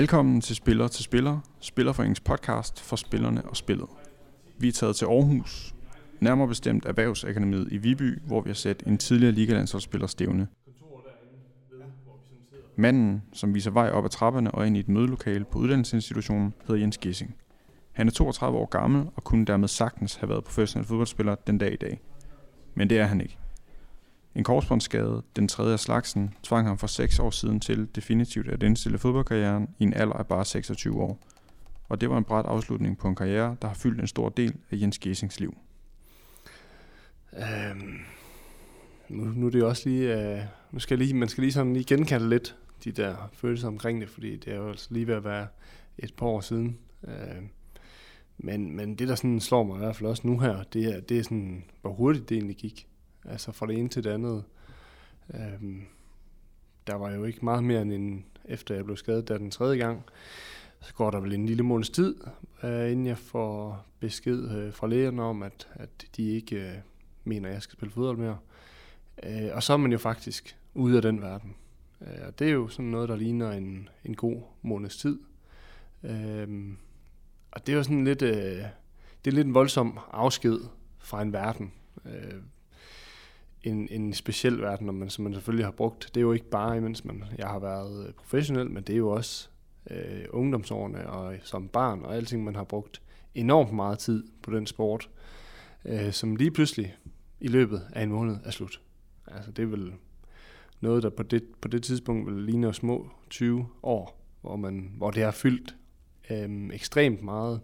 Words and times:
Velkommen 0.00 0.40
til 0.40 0.56
Spiller 0.56 0.88
til 0.88 1.04
Spiller, 1.04 1.38
Spillerforeningens 1.60 2.20
podcast 2.20 2.80
for 2.80 2.96
spillerne 2.96 3.42
og 3.44 3.56
spillet. 3.56 3.86
Vi 4.58 4.68
er 4.68 4.72
taget 4.72 4.96
til 4.96 5.04
Aarhus, 5.04 5.74
nærmere 6.20 6.48
bestemt 6.48 6.84
Erhvervsakademiet 6.84 7.68
i 7.72 7.76
Viby, 7.76 8.20
hvor 8.26 8.40
vi 8.40 8.50
har 8.50 8.54
sat 8.54 8.82
en 8.86 8.98
tidligere 8.98 9.32
ligalandsholdsspiller 9.32 10.06
stævne. 10.06 10.48
Manden, 12.76 13.22
som 13.32 13.54
viser 13.54 13.70
vej 13.70 13.90
op 13.90 14.04
ad 14.04 14.10
trapperne 14.10 14.50
og 14.50 14.66
ind 14.66 14.76
i 14.76 14.80
et 14.80 14.88
mødelokale 14.88 15.44
på 15.44 15.58
uddannelsesinstitutionen, 15.58 16.54
hedder 16.66 16.80
Jens 16.80 16.98
Gissing. 16.98 17.36
Han 17.92 18.06
er 18.06 18.12
32 18.12 18.58
år 18.58 18.66
gammel 18.66 19.06
og 19.16 19.24
kunne 19.24 19.46
dermed 19.46 19.68
sagtens 19.68 20.14
have 20.14 20.28
været 20.28 20.44
professionel 20.44 20.86
fodboldspiller 20.86 21.34
den 21.34 21.58
dag 21.58 21.72
i 21.72 21.76
dag. 21.76 22.00
Men 22.74 22.90
det 22.90 22.98
er 22.98 23.06
han 23.06 23.20
ikke. 23.20 23.39
En 24.34 24.44
korsbåndsskade, 24.44 25.22
den 25.36 25.48
tredje 25.48 25.72
af 25.72 25.80
slagsen, 25.80 26.34
tvang 26.42 26.66
ham 26.66 26.78
for 26.78 26.86
seks 26.86 27.18
år 27.18 27.30
siden 27.30 27.60
til 27.60 27.88
definitivt 27.94 28.48
at 28.48 28.62
indstille 28.62 28.98
fodboldkarrieren 28.98 29.68
i 29.78 29.82
en 29.82 29.94
alder 29.94 30.14
af 30.14 30.26
bare 30.26 30.44
26 30.44 31.00
år. 31.00 31.18
Og 31.88 32.00
det 32.00 32.10
var 32.10 32.18
en 32.18 32.24
bræt 32.24 32.46
afslutning 32.46 32.98
på 32.98 33.08
en 33.08 33.14
karriere, 33.14 33.56
der 33.62 33.68
har 33.68 33.74
fyldt 33.74 34.00
en 34.00 34.06
stor 34.06 34.28
del 34.28 34.54
af 34.70 34.76
Jens 34.76 34.98
Gesings 34.98 35.40
liv. 35.40 35.56
Øhm, 37.32 37.98
nu, 39.08 39.24
nu 39.24 39.46
er 39.46 39.50
det 39.50 39.58
jo 39.58 39.68
også 39.68 39.88
lige, 39.88 40.36
øh, 40.38 40.42
nu 40.72 40.78
skal 40.78 40.98
lige, 40.98 41.14
man 41.14 41.28
skal 41.28 41.42
lige 41.42 41.52
sådan 41.52 41.72
lige 41.72 41.84
genkalde 41.84 42.28
lidt 42.28 42.56
de 42.84 42.92
der 42.92 43.30
følelser 43.32 43.68
omkring 43.68 44.00
det, 44.00 44.10
fordi 44.10 44.36
det 44.36 44.52
er 44.52 44.56
jo 44.56 44.68
altså 44.68 44.88
lige 44.90 45.06
ved 45.06 45.14
at 45.14 45.24
være 45.24 45.46
et 45.98 46.14
par 46.14 46.26
år 46.26 46.40
siden. 46.40 46.78
Øh, 47.08 47.42
men, 48.38 48.76
men 48.76 48.94
det, 48.94 49.08
der 49.08 49.14
sådan 49.14 49.40
slår 49.40 49.62
mig 49.62 49.74
i 49.74 49.78
hvert 49.78 49.96
fald 49.96 50.08
også 50.08 50.26
nu 50.26 50.38
her, 50.38 50.62
det 50.62 50.84
er, 50.84 51.00
det 51.00 51.18
er 51.18 51.22
sådan, 51.22 51.64
hvor 51.80 51.92
hurtigt 51.92 52.28
det 52.28 52.34
egentlig 52.36 52.56
gik. 52.56 52.89
Altså 53.24 53.52
fra 53.52 53.66
det 53.66 53.78
ene 53.78 53.88
til 53.88 54.04
det 54.04 54.10
andet. 54.10 54.44
Øhm, 55.34 55.82
der 56.86 56.94
var 56.94 57.10
jo 57.10 57.24
ikke 57.24 57.44
meget 57.44 57.64
mere 57.64 57.82
end 57.82 57.92
en, 57.92 58.24
efter 58.44 58.74
jeg 58.74 58.84
blev 58.84 58.96
skadet 58.96 59.28
der 59.28 59.38
den 59.38 59.50
tredje 59.50 59.78
gang. 59.78 60.02
Så 60.80 60.94
går 60.94 61.10
der 61.10 61.20
vel 61.20 61.32
en 61.32 61.46
lille 61.46 61.62
måneds 61.62 61.90
tid, 61.90 62.16
øh, 62.62 62.92
inden 62.92 63.06
jeg 63.06 63.18
får 63.18 63.86
besked 64.00 64.50
øh, 64.50 64.72
fra 64.72 64.86
lægerne 64.86 65.22
om, 65.22 65.42
at, 65.42 65.68
at 65.74 66.06
de 66.16 66.30
ikke 66.30 66.56
øh, 66.56 66.74
mener, 67.24 67.48
at 67.48 67.54
jeg 67.54 67.62
skal 67.62 67.76
spille 67.76 67.92
fodbold 67.92 68.18
mere. 68.18 68.38
Øh, 69.22 69.50
og 69.52 69.62
så 69.62 69.72
er 69.72 69.76
man 69.76 69.92
jo 69.92 69.98
faktisk 69.98 70.56
ude 70.74 70.96
af 70.96 71.02
den 71.02 71.20
verden. 71.20 71.54
Øh, 72.00 72.26
og 72.26 72.38
det 72.38 72.48
er 72.48 72.52
jo 72.52 72.68
sådan 72.68 72.90
noget, 72.90 73.08
der 73.08 73.16
ligner 73.16 73.52
en, 73.52 73.88
en 74.04 74.16
god 74.16 74.42
måneds 74.62 74.96
tid. 74.96 75.18
Øh, 76.02 76.74
og 77.50 77.66
det 77.66 77.72
er 77.72 77.76
jo 77.76 77.82
sådan 77.82 78.04
lidt, 78.04 78.22
øh, 78.22 78.64
det 79.24 79.30
er 79.30 79.34
lidt 79.34 79.46
en 79.46 79.54
voldsom 79.54 79.98
afsked 80.12 80.60
fra 80.98 81.22
en 81.22 81.32
verden. 81.32 81.72
Øh, 82.04 82.40
en, 83.62 83.88
en 83.90 84.14
speciel 84.14 84.60
verden, 84.60 84.86
når 84.86 84.92
man, 84.92 85.10
som 85.10 85.24
man 85.24 85.34
selvfølgelig 85.34 85.66
har 85.66 85.72
brugt. 85.72 86.10
Det 86.14 86.16
er 86.16 86.22
jo 86.22 86.32
ikke 86.32 86.50
bare, 86.50 86.76
imens 86.76 87.04
man, 87.04 87.24
jeg 87.38 87.48
har 87.48 87.58
været 87.58 88.06
øh, 88.06 88.12
professionel, 88.14 88.70
men 88.70 88.82
det 88.82 88.92
er 88.92 88.96
jo 88.96 89.10
også 89.10 89.48
øh, 89.90 90.24
ungdomsårene 90.30 91.10
og 91.10 91.34
øh, 91.34 91.40
som 91.42 91.68
barn 91.68 92.02
og 92.02 92.16
alting, 92.16 92.44
man 92.44 92.56
har 92.56 92.64
brugt 92.64 93.02
enormt 93.34 93.72
meget 93.72 93.98
tid 93.98 94.24
på 94.42 94.50
den 94.50 94.66
sport, 94.66 95.10
øh, 95.84 96.12
som 96.12 96.36
lige 96.36 96.50
pludselig 96.50 96.96
i 97.40 97.48
løbet 97.48 97.82
af 97.92 98.02
en 98.02 98.12
måned 98.12 98.36
er 98.44 98.50
slut. 98.50 98.80
Altså 99.26 99.50
det 99.50 99.62
er 99.62 99.66
vel 99.66 99.92
noget, 100.80 101.02
der 101.02 101.10
på 101.10 101.22
det, 101.22 101.44
på 101.60 101.68
det 101.68 101.82
tidspunkt 101.82 102.26
vil 102.26 102.44
ligne 102.44 102.74
små 102.74 103.10
20 103.30 103.66
år, 103.82 104.20
hvor, 104.40 104.56
man, 104.56 104.92
hvor 104.96 105.10
det 105.10 105.22
har 105.22 105.30
fyldt 105.30 105.76
øh, 106.30 106.70
ekstremt 106.72 107.22
meget 107.22 107.60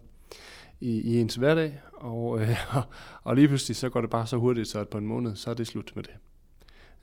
i, 0.79 1.01
i 1.01 1.19
ens 1.19 1.35
hverdag, 1.35 1.79
og, 1.93 2.41
øh, 2.41 2.57
og 3.23 3.35
lige 3.35 3.47
pludselig 3.47 3.75
så 3.75 3.89
går 3.89 4.01
det 4.01 4.09
bare 4.09 4.27
så 4.27 4.37
hurtigt, 4.37 4.67
så 4.67 4.79
at 4.79 4.89
på 4.89 4.97
en 4.97 5.07
måned, 5.07 5.35
så 5.35 5.49
er 5.49 5.53
det 5.53 5.67
slut 5.67 5.91
med 5.95 6.03
det. 6.03 6.15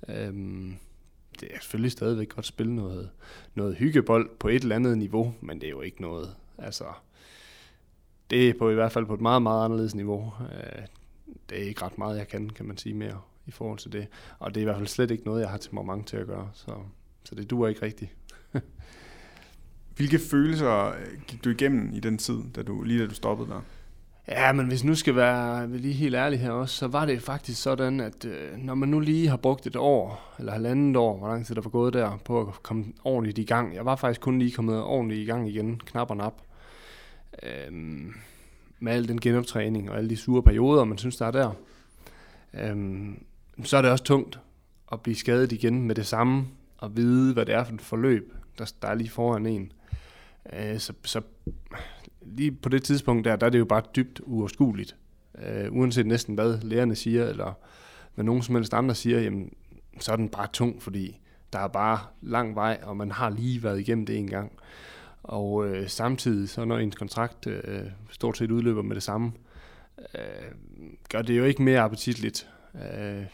Øhm, 0.08 0.76
det 1.40 1.48
er 1.54 1.58
selvfølgelig 1.60 1.92
stadigvæk 1.92 2.28
godt 2.28 2.46
spille 2.46 2.74
noget, 2.74 3.10
noget 3.54 3.76
hyggebold 3.76 4.30
på 4.38 4.48
et 4.48 4.62
eller 4.62 4.76
andet 4.76 4.98
niveau, 4.98 5.34
men 5.40 5.60
det 5.60 5.66
er 5.66 5.70
jo 5.70 5.80
ikke 5.80 6.02
noget, 6.02 6.34
altså, 6.58 6.84
det 8.30 8.48
er 8.48 8.54
på 8.58 8.70
i 8.70 8.74
hvert 8.74 8.92
fald 8.92 9.06
på 9.06 9.14
et 9.14 9.20
meget, 9.20 9.42
meget 9.42 9.64
anderledes 9.64 9.94
niveau. 9.94 10.32
Øh, 10.52 10.82
det 11.50 11.58
er 11.58 11.62
ikke 11.62 11.82
ret 11.82 11.98
meget, 11.98 12.18
jeg 12.18 12.28
kan, 12.28 12.50
kan 12.50 12.66
man 12.66 12.76
sige 12.76 12.94
mere 12.94 13.20
i 13.46 13.50
forhold 13.50 13.78
til 13.78 13.92
det. 13.92 14.06
Og 14.38 14.54
det 14.54 14.60
er 14.60 14.62
i 14.62 14.64
hvert 14.64 14.76
fald 14.76 14.88
slet 14.88 15.10
ikke 15.10 15.24
noget, 15.24 15.40
jeg 15.40 15.50
har 15.50 15.58
til 15.58 15.74
moment 15.74 16.06
til 16.06 16.16
at 16.16 16.26
gøre, 16.26 16.50
så, 16.52 16.74
så 17.24 17.34
det 17.34 17.50
duer 17.50 17.68
ikke 17.68 17.82
rigtigt. 17.82 18.10
Hvilke 19.96 20.18
følelser 20.18 20.86
øh, 20.86 21.22
gik 21.26 21.44
du 21.44 21.50
igennem 21.50 21.90
i 21.94 22.00
den 22.00 22.18
tid, 22.18 22.38
da 22.56 22.62
du, 22.62 22.82
lige 22.82 23.00
da 23.00 23.06
du 23.06 23.14
stoppede 23.14 23.48
der? 23.48 23.60
Ja, 24.28 24.52
men 24.52 24.66
hvis 24.66 24.84
nu 24.84 24.94
skal 24.94 25.16
være 25.16 25.76
lige 25.76 25.94
helt 25.94 26.14
ærlig 26.14 26.40
her 26.40 26.50
også, 26.50 26.76
så 26.76 26.86
var 26.86 27.04
det 27.04 27.22
faktisk 27.22 27.62
sådan, 27.62 28.00
at 28.00 28.24
øh, 28.24 28.58
når 28.58 28.74
man 28.74 28.88
nu 28.88 29.00
lige 29.00 29.28
har 29.28 29.36
brugt 29.36 29.66
et 29.66 29.76
år, 29.76 30.34
eller 30.38 30.52
halvandet 30.52 30.96
år, 30.96 31.18
hvor 31.18 31.28
lang 31.28 31.46
tid 31.46 31.54
der 31.54 31.60
var 31.60 31.70
gået 31.70 31.94
der, 31.94 32.18
på 32.24 32.40
at 32.40 32.62
komme 32.62 32.84
ordentligt 33.04 33.38
i 33.38 33.44
gang. 33.44 33.74
Jeg 33.74 33.84
var 33.84 33.96
faktisk 33.96 34.20
kun 34.20 34.38
lige 34.38 34.52
kommet 34.52 34.82
ordentligt 34.82 35.20
i 35.20 35.24
gang 35.24 35.48
igen, 35.48 35.80
knap 35.86 36.10
og 36.10 36.16
nap. 36.16 36.34
Øhm, 37.42 38.14
med 38.80 38.92
al 38.92 39.08
den 39.08 39.20
genoptræning 39.20 39.90
og 39.90 39.96
alle 39.96 40.10
de 40.10 40.16
sure 40.16 40.42
perioder, 40.42 40.84
man 40.84 40.98
synes, 40.98 41.16
der 41.16 41.26
er 41.26 41.30
der. 41.30 41.50
Øhm, 42.54 43.24
så 43.64 43.76
er 43.76 43.82
det 43.82 43.90
også 43.90 44.04
tungt 44.04 44.40
at 44.92 45.00
blive 45.00 45.16
skadet 45.16 45.52
igen 45.52 45.82
med 45.82 45.94
det 45.94 46.06
samme, 46.06 46.46
og 46.78 46.96
vide, 46.96 47.32
hvad 47.32 47.46
det 47.46 47.54
er 47.54 47.64
for 47.64 47.74
et 47.74 47.80
forløb, 47.80 48.32
der, 48.58 48.72
der 48.82 48.88
er 48.88 48.94
lige 48.94 49.10
foran 49.10 49.46
en. 49.46 49.72
Øh, 50.52 50.78
så, 50.78 50.92
så 51.04 51.20
lige 52.22 52.52
på 52.52 52.68
det 52.68 52.82
tidspunkt 52.82 53.24
der, 53.24 53.36
der 53.36 53.46
er 53.46 53.50
det 53.50 53.58
jo 53.58 53.64
bare 53.64 53.82
dybt 53.96 54.20
uoverskueligt. 54.24 54.96
Øh, 55.38 55.72
uanset 55.72 56.06
næsten 56.06 56.34
hvad 56.34 56.58
lærerne 56.62 56.94
siger, 56.94 57.26
eller 57.26 57.52
hvad 58.14 58.24
nogen 58.24 58.42
som 58.42 58.54
helst 58.54 58.74
andre 58.74 58.94
siger, 58.94 59.20
jamen, 59.20 59.52
så 60.00 60.12
er 60.12 60.16
den 60.16 60.28
bare 60.28 60.48
tung, 60.52 60.82
fordi 60.82 61.20
der 61.52 61.58
er 61.58 61.68
bare 61.68 61.98
lang 62.22 62.54
vej, 62.54 62.80
og 62.82 62.96
man 62.96 63.10
har 63.10 63.30
lige 63.30 63.62
været 63.62 63.80
igennem 63.80 64.06
det 64.06 64.16
en 64.16 64.30
gang. 64.30 64.52
Og 65.22 65.66
øh, 65.66 65.88
samtidig, 65.88 66.48
så 66.48 66.64
når 66.64 66.78
ens 66.78 66.96
kontrakt 66.96 67.46
øh, 67.46 67.86
stort 68.10 68.36
set 68.36 68.50
udløber 68.50 68.82
med 68.82 68.94
det 68.94 69.02
samme, 69.02 69.32
øh, 70.14 70.52
gør 71.08 71.22
det 71.22 71.38
jo 71.38 71.44
ikke 71.44 71.62
mere 71.62 71.80
appetitligt. 71.80 72.48
Øh, 72.74 73.24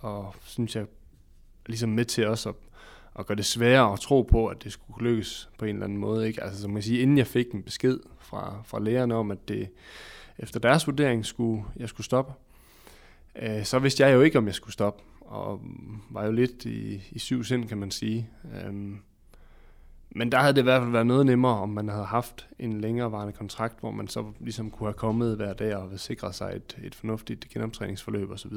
og 0.00 0.34
synes 0.42 0.76
jeg 0.76 0.86
ligesom 1.66 1.90
med 1.90 2.04
til 2.04 2.26
også 2.26 2.48
at 2.48 2.54
og 3.14 3.26
gør 3.26 3.34
det 3.34 3.44
sværere 3.44 3.92
at 3.92 4.00
tro 4.00 4.22
på, 4.22 4.46
at 4.46 4.64
det 4.64 4.72
skulle 4.72 5.10
lykkes 5.10 5.48
på 5.58 5.64
en 5.64 5.74
eller 5.74 5.84
anden 5.84 5.98
måde. 5.98 6.28
Ikke? 6.28 6.42
Altså 6.42 6.60
som 6.62 6.76
jeg 6.76 6.84
siger, 6.84 7.02
inden 7.02 7.18
jeg 7.18 7.26
fik 7.26 7.52
en 7.52 7.62
besked 7.62 7.98
fra, 8.18 8.62
fra 8.64 8.80
lægerne 8.80 9.14
om, 9.14 9.30
at 9.30 9.48
det 9.48 9.68
efter 10.38 10.60
deres 10.60 10.86
vurdering 10.86 11.26
skulle, 11.26 11.64
jeg 11.76 11.88
skulle 11.88 12.04
stoppe, 12.04 12.32
øh, 13.36 13.64
så 13.64 13.78
vidste 13.78 14.06
jeg 14.06 14.14
jo 14.14 14.20
ikke, 14.20 14.38
om 14.38 14.46
jeg 14.46 14.54
skulle 14.54 14.72
stoppe, 14.72 15.02
og 15.20 15.60
var 16.10 16.24
jo 16.24 16.32
lidt 16.32 16.64
i, 16.64 17.02
i 17.10 17.18
syv 17.18 17.44
sind, 17.44 17.68
kan 17.68 17.78
man 17.78 17.90
sige. 17.90 18.28
Øhm, 18.64 18.98
men 20.10 20.32
der 20.32 20.38
havde 20.38 20.52
det 20.52 20.60
i 20.60 20.62
hvert 20.62 20.82
fald 20.82 20.92
været 20.92 21.06
noget 21.06 21.26
nemmere, 21.26 21.58
om 21.58 21.68
man 21.68 21.88
havde 21.88 22.04
haft 22.04 22.48
en 22.58 22.80
længerevarende 22.80 23.32
kontrakt, 23.32 23.80
hvor 23.80 23.90
man 23.90 24.08
så 24.08 24.24
ligesom 24.40 24.70
kunne 24.70 24.86
have 24.86 24.94
kommet 24.94 25.36
hver 25.36 25.52
dag 25.52 25.76
og 25.76 26.00
sikret 26.00 26.34
sig 26.34 26.52
et, 26.56 26.78
et 26.84 26.94
fornuftigt 26.94 27.48
genoptræningsforløb 27.48 28.30
osv. 28.30 28.52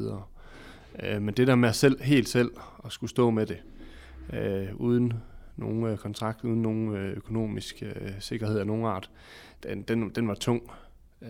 Øh, 1.04 1.22
men 1.22 1.34
det 1.34 1.48
der 1.48 1.56
med 1.56 1.70
at 1.70 1.76
selv, 1.76 2.04
helt 2.04 2.30
selv 2.30 2.52
at 2.86 2.92
skulle 2.92 3.10
stå 3.10 3.30
med 3.30 3.46
det, 3.46 3.58
øh, 4.34 4.76
uden 4.76 5.14
nogen 5.58 5.86
øh, 5.86 5.98
kontrakt, 5.98 6.44
uden 6.44 6.62
nogen 6.62 6.96
øh, 6.96 7.18
økonomisk 7.18 7.84
øh, 7.84 8.12
sikkerhed 8.20 8.60
af 8.60 8.68
nogen 8.68 8.86
art, 8.86 9.10
den, 9.64 9.82
den, 9.82 10.10
den 10.10 10.28
var 10.28 10.36
tung. 10.36 10.72
Øh, 11.22 11.30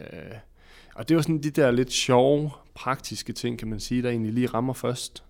og 0.95 1.09
det 1.09 1.15
var 1.15 1.21
sådan 1.21 1.43
de 1.43 1.49
der 1.49 1.71
lidt 1.71 1.91
sjove, 1.91 2.51
praktiske 2.73 3.33
ting, 3.33 3.59
kan 3.59 3.67
man 3.67 3.79
sige, 3.79 4.03
der 4.03 4.09
egentlig 4.09 4.33
lige 4.33 4.47
rammer 4.47 4.73
først. 4.73 5.23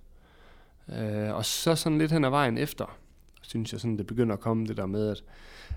Øh, 0.89 1.35
og 1.35 1.45
så 1.45 1.75
sådan 1.75 1.97
lidt 1.97 2.11
hen 2.11 2.25
ad 2.25 2.29
vejen 2.29 2.57
efter, 2.57 2.97
synes 3.41 3.71
jeg 3.71 3.81
sådan, 3.81 3.97
det 3.97 4.07
begynder 4.07 4.33
at 4.33 4.39
komme 4.39 4.67
det 4.67 4.77
der 4.77 4.85
med, 4.85 5.09
at 5.09 5.23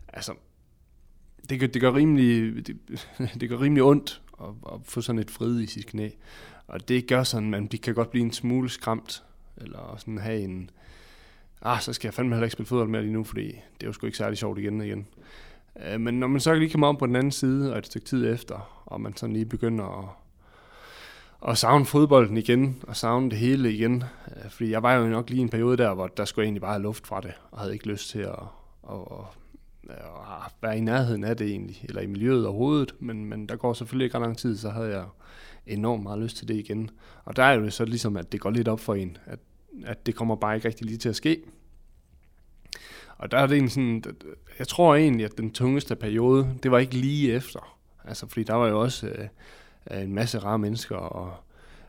altså, 0.08 0.34
det, 1.48 1.60
gør, 1.60 1.66
det, 1.66 1.80
gør 1.80 1.94
rimelig, 1.94 2.66
det, 2.66 2.78
det 3.40 3.48
gør 3.48 3.60
rimelig 3.60 3.82
ondt 3.82 4.22
at, 4.40 4.48
at 4.72 4.80
få 4.84 5.00
sådan 5.00 5.18
et 5.18 5.30
fred 5.30 5.60
i 5.60 5.66
sit 5.66 5.86
knæ. 5.86 6.10
Og 6.66 6.88
det 6.88 7.06
gør 7.06 7.22
sådan, 7.22 7.54
at 7.54 7.60
man 7.60 7.68
kan 7.68 7.94
godt 7.94 8.10
blive 8.10 8.24
en 8.24 8.32
smule 8.32 8.68
skræmt, 8.68 9.24
eller 9.56 9.96
sådan 9.98 10.18
have 10.18 10.40
en, 10.40 10.70
ah, 11.62 11.80
så 11.80 11.92
skal 11.92 12.08
jeg 12.08 12.14
fandme 12.14 12.34
heller 12.34 12.46
ikke 12.46 12.52
spille 12.52 12.68
fodbold 12.68 12.88
mere 12.88 13.02
lige 13.02 13.12
nu, 13.12 13.24
fordi 13.24 13.46
det 13.46 13.82
er 13.82 13.86
jo 13.86 13.92
sgu 13.92 14.06
ikke 14.06 14.18
særlig 14.18 14.38
sjovt 14.38 14.58
igen 14.58 14.80
og 14.80 14.86
igen. 14.86 15.06
Øh, 15.84 16.00
men 16.00 16.20
når 16.20 16.26
man 16.26 16.40
så 16.40 16.54
lige 16.54 16.70
kommer 16.70 16.86
om 16.86 16.96
på 16.96 17.06
den 17.06 17.16
anden 17.16 17.32
side, 17.32 17.72
og 17.72 17.78
et 17.78 17.86
stykke 17.86 18.06
tid 18.06 18.32
efter, 18.32 18.82
og 18.86 19.00
man 19.00 19.16
sådan 19.16 19.32
lige 19.32 19.46
begynder 19.46 19.98
at, 19.98 20.08
at 21.50 21.58
savne 21.58 21.84
fodbolden 21.84 22.36
igen, 22.36 22.82
og 22.82 22.96
savne 22.96 23.30
det 23.30 23.38
hele 23.38 23.72
igen, 23.72 24.04
øh, 24.36 24.50
fordi 24.50 24.70
jeg 24.70 24.82
var 24.82 24.94
jo 24.94 25.08
nok 25.08 25.30
lige 25.30 25.42
en 25.42 25.48
periode 25.48 25.76
der, 25.76 25.94
hvor 25.94 26.06
der 26.06 26.24
skulle 26.24 26.42
jeg 26.42 26.46
egentlig 26.46 26.62
bare 26.62 26.72
have 26.72 26.82
luft 26.82 27.06
fra 27.06 27.20
det, 27.20 27.32
og 27.50 27.58
havde 27.58 27.72
ikke 27.72 27.88
lyst 27.88 28.10
til 28.10 28.18
at, 28.18 28.42
at, 28.90 28.98
at, 29.90 29.96
at 29.96 30.52
være 30.62 30.78
i 30.78 30.80
nærheden 30.80 31.24
af 31.24 31.36
det 31.36 31.46
egentlig, 31.46 31.84
eller 31.88 32.02
i 32.02 32.06
miljøet 32.06 32.46
overhovedet, 32.46 32.94
men, 33.00 33.24
men 33.24 33.46
der 33.48 33.56
går 33.56 33.72
selvfølgelig 33.72 34.04
ikke 34.04 34.16
ret 34.16 34.22
lang 34.22 34.38
tid, 34.38 34.56
så 34.56 34.70
havde 34.70 34.88
jeg 34.88 35.04
enormt 35.66 36.02
meget 36.02 36.18
lyst 36.18 36.36
til 36.36 36.48
det 36.48 36.54
igen. 36.54 36.90
Og 37.24 37.36
der 37.36 37.42
er 37.42 37.52
jo 37.52 37.70
så 37.70 37.84
ligesom, 37.84 38.16
at 38.16 38.32
det 38.32 38.40
går 38.40 38.50
lidt 38.50 38.68
op 38.68 38.80
for 38.80 38.94
en, 38.94 39.16
at 39.26 39.38
at 39.84 40.06
det 40.06 40.14
kommer 40.14 40.36
bare 40.36 40.54
ikke 40.54 40.68
rigtig 40.68 40.86
lige 40.86 40.98
til 40.98 41.08
at 41.08 41.16
ske. 41.16 41.42
Og 43.18 43.30
der 43.30 43.38
er 43.38 43.46
det 43.46 43.58
en 43.58 43.68
sådan, 43.68 44.04
jeg 44.58 44.68
tror 44.68 44.94
egentlig, 44.94 45.26
at 45.26 45.38
den 45.38 45.50
tungeste 45.50 45.96
periode, 45.96 46.54
det 46.62 46.70
var 46.70 46.78
ikke 46.78 46.94
lige 46.94 47.32
efter. 47.32 47.78
Altså, 48.04 48.28
fordi 48.28 48.44
der 48.44 48.54
var 48.54 48.68
jo 48.68 48.80
også 48.80 49.06
øh, 49.06 50.02
en 50.02 50.14
masse 50.14 50.38
rare 50.38 50.58
mennesker 50.58 50.96
og 50.96 51.34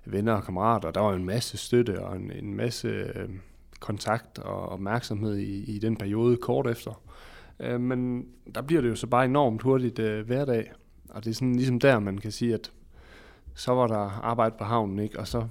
venner 0.06 0.34
og 0.34 0.44
kammerater, 0.44 0.88
og 0.88 0.96
der 0.96 1.02
var 1.02 1.14
en 1.14 1.26
masse 1.26 1.58
støtte 1.58 2.04
og 2.04 2.16
en, 2.16 2.32
en 2.32 2.54
masse 2.54 2.88
øh, 2.88 3.30
kontakt 3.80 4.40
og 4.40 4.70
opmærksomhed 4.70 5.38
i, 5.38 5.76
i 5.76 5.80
den 5.80 5.98
periode 5.98 6.38
kort 6.38 6.68
efter. 6.68 7.02
Øh, 7.60 7.82
men 7.82 8.26
der 8.56 8.62
bliver 8.62 8.82
det 8.82 8.90
jo 8.90 8.96
så 8.96 9.08
bare 9.08 9.26
enormt 9.26 9.62
hurtigt 9.62 10.00
øh, 10.00 10.26
hverdag. 10.26 10.72
Og 11.10 11.24
det 11.24 11.30
er 11.30 11.34
sådan 11.34 11.56
ligesom 11.56 11.80
der, 11.80 12.00
man 12.00 12.18
kan 12.18 12.32
sige, 12.32 12.54
at 12.54 12.72
så 13.56 13.72
var 13.72 13.88
der 13.88 14.22
arbejde 14.24 14.56
på 14.58 14.64
havnen, 14.64 15.00
ikke? 15.00 15.20
og 15.20 15.28
så, 15.28 15.48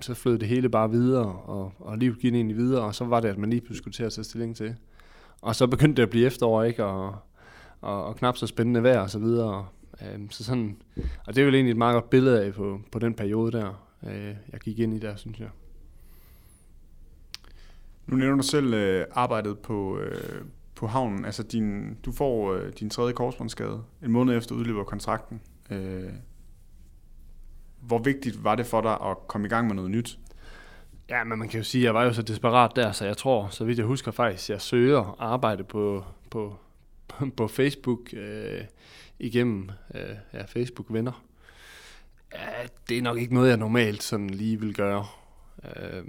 så 0.00 0.14
flød 0.14 0.38
det 0.38 0.48
hele 0.48 0.68
bare 0.68 0.90
videre, 0.90 1.32
og, 1.32 1.72
og 1.78 1.98
livet 1.98 2.18
gik 2.18 2.34
egentlig 2.34 2.56
videre, 2.56 2.82
og 2.82 2.94
så 2.94 3.04
var 3.04 3.20
det, 3.20 3.28
at 3.28 3.38
man 3.38 3.50
lige 3.50 3.60
pludselig 3.60 3.78
skulle 3.78 3.94
til 3.94 4.04
at 4.04 4.12
tage 4.12 4.24
stilling 4.24 4.56
til. 4.56 4.76
Og 5.40 5.56
så 5.56 5.66
begyndte 5.66 5.96
det 5.96 6.02
at 6.02 6.10
blive 6.10 6.26
efterår, 6.26 6.62
ikke? 6.62 6.84
Og, 6.84 7.16
og, 7.80 8.04
og 8.04 8.16
knap 8.16 8.36
så 8.36 8.46
spændende 8.46 8.82
vejr 8.82 9.00
og 9.00 9.10
så 9.10 9.18
videre. 9.18 9.66
Øhm, 10.02 10.30
så 10.30 10.44
sådan, 10.44 10.76
og 10.96 11.34
det 11.34 11.38
er 11.38 11.46
jo 11.46 11.52
egentlig 11.52 11.70
et 11.70 11.76
meget 11.76 11.94
godt 11.94 12.10
billede 12.10 12.44
af 12.44 12.54
på, 12.54 12.80
på 12.92 12.98
den 12.98 13.14
periode 13.14 13.52
der, 13.52 13.88
øh, 14.06 14.34
jeg 14.52 14.60
gik 14.60 14.78
ind 14.78 14.94
i 14.94 14.98
der, 14.98 15.16
synes 15.16 15.40
jeg. 15.40 15.48
Nu 18.06 18.16
nævner 18.16 18.36
du 18.36 18.42
selv 18.42 18.74
øh, 18.74 19.06
arbejdet 19.10 19.58
på, 19.58 19.98
øh, 19.98 20.42
på 20.74 20.86
havnen. 20.86 21.24
Altså 21.24 21.42
din, 21.42 21.94
du 21.94 22.12
får 22.12 22.52
øh, 22.52 22.72
din 22.80 22.90
tredje 22.90 23.12
korsbåndsskade 23.12 23.82
en 24.04 24.12
måned 24.12 24.36
efter 24.36 24.54
udløber 24.54 24.84
kontrakten. 24.84 25.40
Øh, 25.70 26.12
hvor 27.80 27.98
vigtigt 27.98 28.44
var 28.44 28.54
det 28.54 28.66
for 28.66 28.80
dig 28.80 28.92
at 28.92 29.16
komme 29.28 29.46
i 29.46 29.50
gang 29.50 29.66
med 29.66 29.74
noget 29.74 29.90
nyt? 29.90 30.18
Ja, 31.08 31.24
men 31.24 31.38
man 31.38 31.48
kan 31.48 31.58
jo 31.58 31.64
sige, 31.64 31.82
at 31.82 31.84
jeg 31.84 31.94
var 31.94 32.04
jo 32.04 32.12
så 32.12 32.22
desperat 32.22 32.76
der, 32.76 32.92
så 32.92 33.06
jeg 33.06 33.16
tror, 33.16 33.48
så 33.48 33.64
vidt 33.64 33.78
jeg 33.78 33.86
husker 33.86 34.10
faktisk, 34.10 34.50
jeg 34.50 34.60
søger 34.60 35.16
arbejde 35.18 35.64
på, 35.64 36.04
på, 36.30 36.56
på 37.36 37.48
Facebook 37.48 38.12
øh, 38.12 38.64
igennem 39.18 39.70
øh, 39.94 40.16
ja, 40.32 40.42
Facebook-venner. 40.44 41.24
Ja, 42.34 42.66
det 42.88 42.98
er 42.98 43.02
nok 43.02 43.18
ikke 43.18 43.34
noget, 43.34 43.48
jeg 43.48 43.56
normalt 43.56 44.02
sådan 44.02 44.30
lige 44.30 44.60
vil 44.60 44.74
gøre. 44.74 45.06
Øh, 45.64 46.04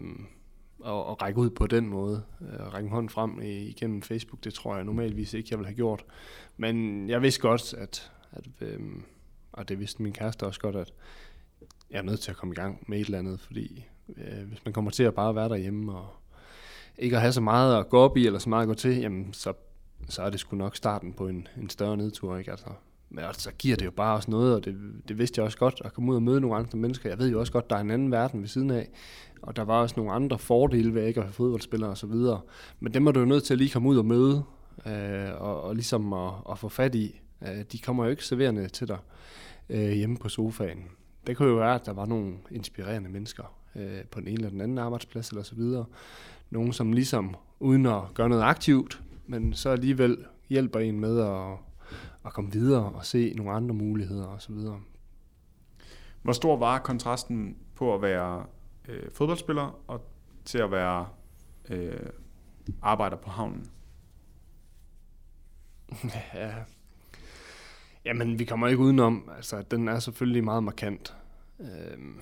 og, 0.80 1.06
og 1.06 1.22
række 1.22 1.40
ud 1.40 1.50
på 1.50 1.68
den 1.68 1.88
måde. 1.88 2.24
Øh, 2.42 2.66
og 2.66 2.74
række 2.74 2.90
hånden 2.90 3.10
frem 3.10 3.42
igennem 3.42 4.02
Facebook, 4.02 4.44
det 4.44 4.54
tror 4.54 4.76
jeg 4.76 4.86
normalvis 4.86 5.34
ikke, 5.34 5.48
jeg 5.52 5.60
vil 5.60 5.66
have 5.66 5.76
gjort. 5.76 6.06
Men 6.58 7.10
jeg 7.10 7.22
vidste 7.22 7.42
godt, 7.42 7.74
at, 7.74 8.12
at 8.32 8.48
øh, 8.62 8.80
og 9.52 9.70
det 9.70 9.80
vidste 9.80 10.04
min 10.04 10.14
kæreste 10.14 10.46
også 10.46 10.60
godt, 10.60 10.76
at 10.76 10.94
jeg 11.92 11.98
er 11.98 12.04
nødt 12.04 12.20
til 12.20 12.32
at 12.32 12.38
komme 12.38 12.52
i 12.52 12.56
gang 12.56 12.84
med 12.88 13.00
et 13.00 13.06
eller 13.06 13.20
andet, 13.20 13.40
fordi 13.40 13.86
øh, 14.18 14.48
hvis 14.48 14.66
man 14.66 14.74
kommer 14.74 14.92
til 14.92 15.04
at 15.04 15.14
bare 15.14 15.36
være 15.36 15.50
derhjemme 15.50 15.92
og 15.92 16.08
ikke 16.98 17.16
at 17.16 17.22
have 17.22 17.34
så 17.34 17.42
meget 17.42 17.80
at 17.80 17.90
gå 17.90 18.00
op 18.00 18.18
i, 18.18 18.26
eller 18.26 18.40
så 18.40 18.50
meget 18.50 18.62
at 18.62 18.68
gå 18.68 18.74
til, 18.74 18.98
jamen 18.98 19.34
så, 19.34 19.54
så 20.10 20.22
er 20.22 20.30
det 20.30 20.40
sgu 20.40 20.56
nok 20.56 20.76
starten 20.76 21.14
på 21.14 21.28
en, 21.28 21.48
en 21.62 21.70
større 21.70 21.98
nedtur, 21.98 22.38
ikke? 22.38 22.52
Altså, 22.52 22.70
men 23.10 23.24
altså, 23.24 23.42
så 23.42 23.52
giver 23.52 23.76
det 23.76 23.86
jo 23.86 23.92
bare 23.92 24.16
også 24.16 24.32
noget, 24.32 24.56
og 24.56 24.66
det, 24.66 24.76
det 25.08 25.18
vidste 25.18 25.40
jeg 25.40 25.46
også 25.46 25.58
godt, 25.58 25.82
at 25.86 25.94
komme 25.94 26.12
ud 26.12 26.16
og 26.16 26.24
møde 26.24 26.42
nogle 26.42 26.56
andre 26.56 26.78
mennesker. 26.78 27.10
Jeg 27.10 27.20
ved 27.20 27.30
jo 27.30 27.40
også 27.40 27.52
godt, 27.52 27.70
der 27.70 27.76
er 27.76 27.80
en 27.80 27.92
anden 27.92 28.12
verden 28.12 28.42
ved 28.42 28.48
siden 28.48 28.72
af, 28.72 28.90
og 29.42 29.56
der 29.56 29.64
var 29.64 29.82
også 29.82 29.96
nogle 29.98 30.12
andre 30.12 30.40
fordele 30.40 30.94
ved 30.94 31.08
ikke 31.08 31.22
at 31.22 31.40
og 31.84 31.98
så 31.98 32.08
videre, 32.08 32.42
Men 32.80 32.94
dem 32.94 33.08
er 33.08 33.12
du 33.12 33.20
jo 33.20 33.26
nødt 33.26 33.44
til 33.44 33.54
at 33.54 33.58
lige 33.58 33.70
komme 33.70 33.90
ud 33.90 33.98
og 33.98 34.06
møde, 34.06 34.44
øh, 34.86 35.42
og, 35.42 35.62
og 35.62 35.76
ligesom 35.76 36.14
at, 36.14 36.34
at 36.52 36.60
få 36.60 36.70
fat 36.70 36.96
i. 36.96 37.22
Øh, 37.42 37.64
de 37.72 37.80
kommer 37.80 38.04
jo 38.04 38.10
ikke 38.10 38.26
serverende 38.26 38.68
til 38.68 38.88
dig 38.88 38.98
øh, 39.70 39.92
hjemme 39.92 40.18
på 40.18 40.30
sofaen. 40.30 40.84
Det 41.30 41.38
kunne 41.38 41.50
jo 41.50 41.56
være, 41.56 41.76
at 41.76 41.86
der 41.86 41.94
var 41.94 42.06
nogle 42.06 42.38
inspirerende 42.52 43.10
mennesker 43.10 43.44
øh, 43.76 44.04
på 44.06 44.20
den 44.20 44.28
ene 44.28 44.36
eller 44.36 44.50
den 44.50 44.62
anden 44.62 44.78
arbejdsplads 44.78 45.30
eller 45.30 45.44
så 45.44 45.56
videre. 45.56 45.86
Nogen, 46.50 46.74
som 46.74 46.94
ligesom, 46.94 47.36
uden 47.60 47.86
at 47.86 48.02
gøre 48.14 48.30
noget 48.30 48.44
aktivt, 48.44 49.02
men 49.28 49.54
så 49.54 49.70
alligevel 49.70 50.26
hjælper 50.50 50.80
en 50.80 51.00
med 51.00 51.20
at, 51.20 51.58
at 52.26 52.34
komme 52.34 52.52
videre 52.52 52.84
og 52.84 53.06
se 53.06 53.34
nogle 53.36 53.52
andre 53.52 53.76
muligheder 53.76 54.26
og 54.26 54.42
så 54.42 54.52
videre. 54.52 54.82
Hvor 56.22 56.34
stor 56.34 56.58
var 56.58 56.80
kontrasten 56.80 57.58
på 57.76 57.96
at 57.96 58.02
være 58.02 58.46
øh, 58.88 59.12
fodboldspiller 59.14 59.80
og 59.88 60.02
til 60.46 60.58
at 60.58 60.72
være 60.72 61.08
øh, 61.70 62.10
arbejder 62.82 63.18
på 63.18 63.30
havnen? 63.30 63.66
ja. 66.34 66.54
Jamen, 68.06 68.40
vi 68.40 68.46
kommer 68.46 68.68
ikke 68.68 68.80
udenom, 68.80 69.30
altså, 69.36 69.56
at 69.56 69.72
den 69.72 69.88
er 69.88 70.00
selvfølgelig 70.00 70.44
meget 70.44 70.64
markant. 70.64 71.16
Øhm, 71.60 72.20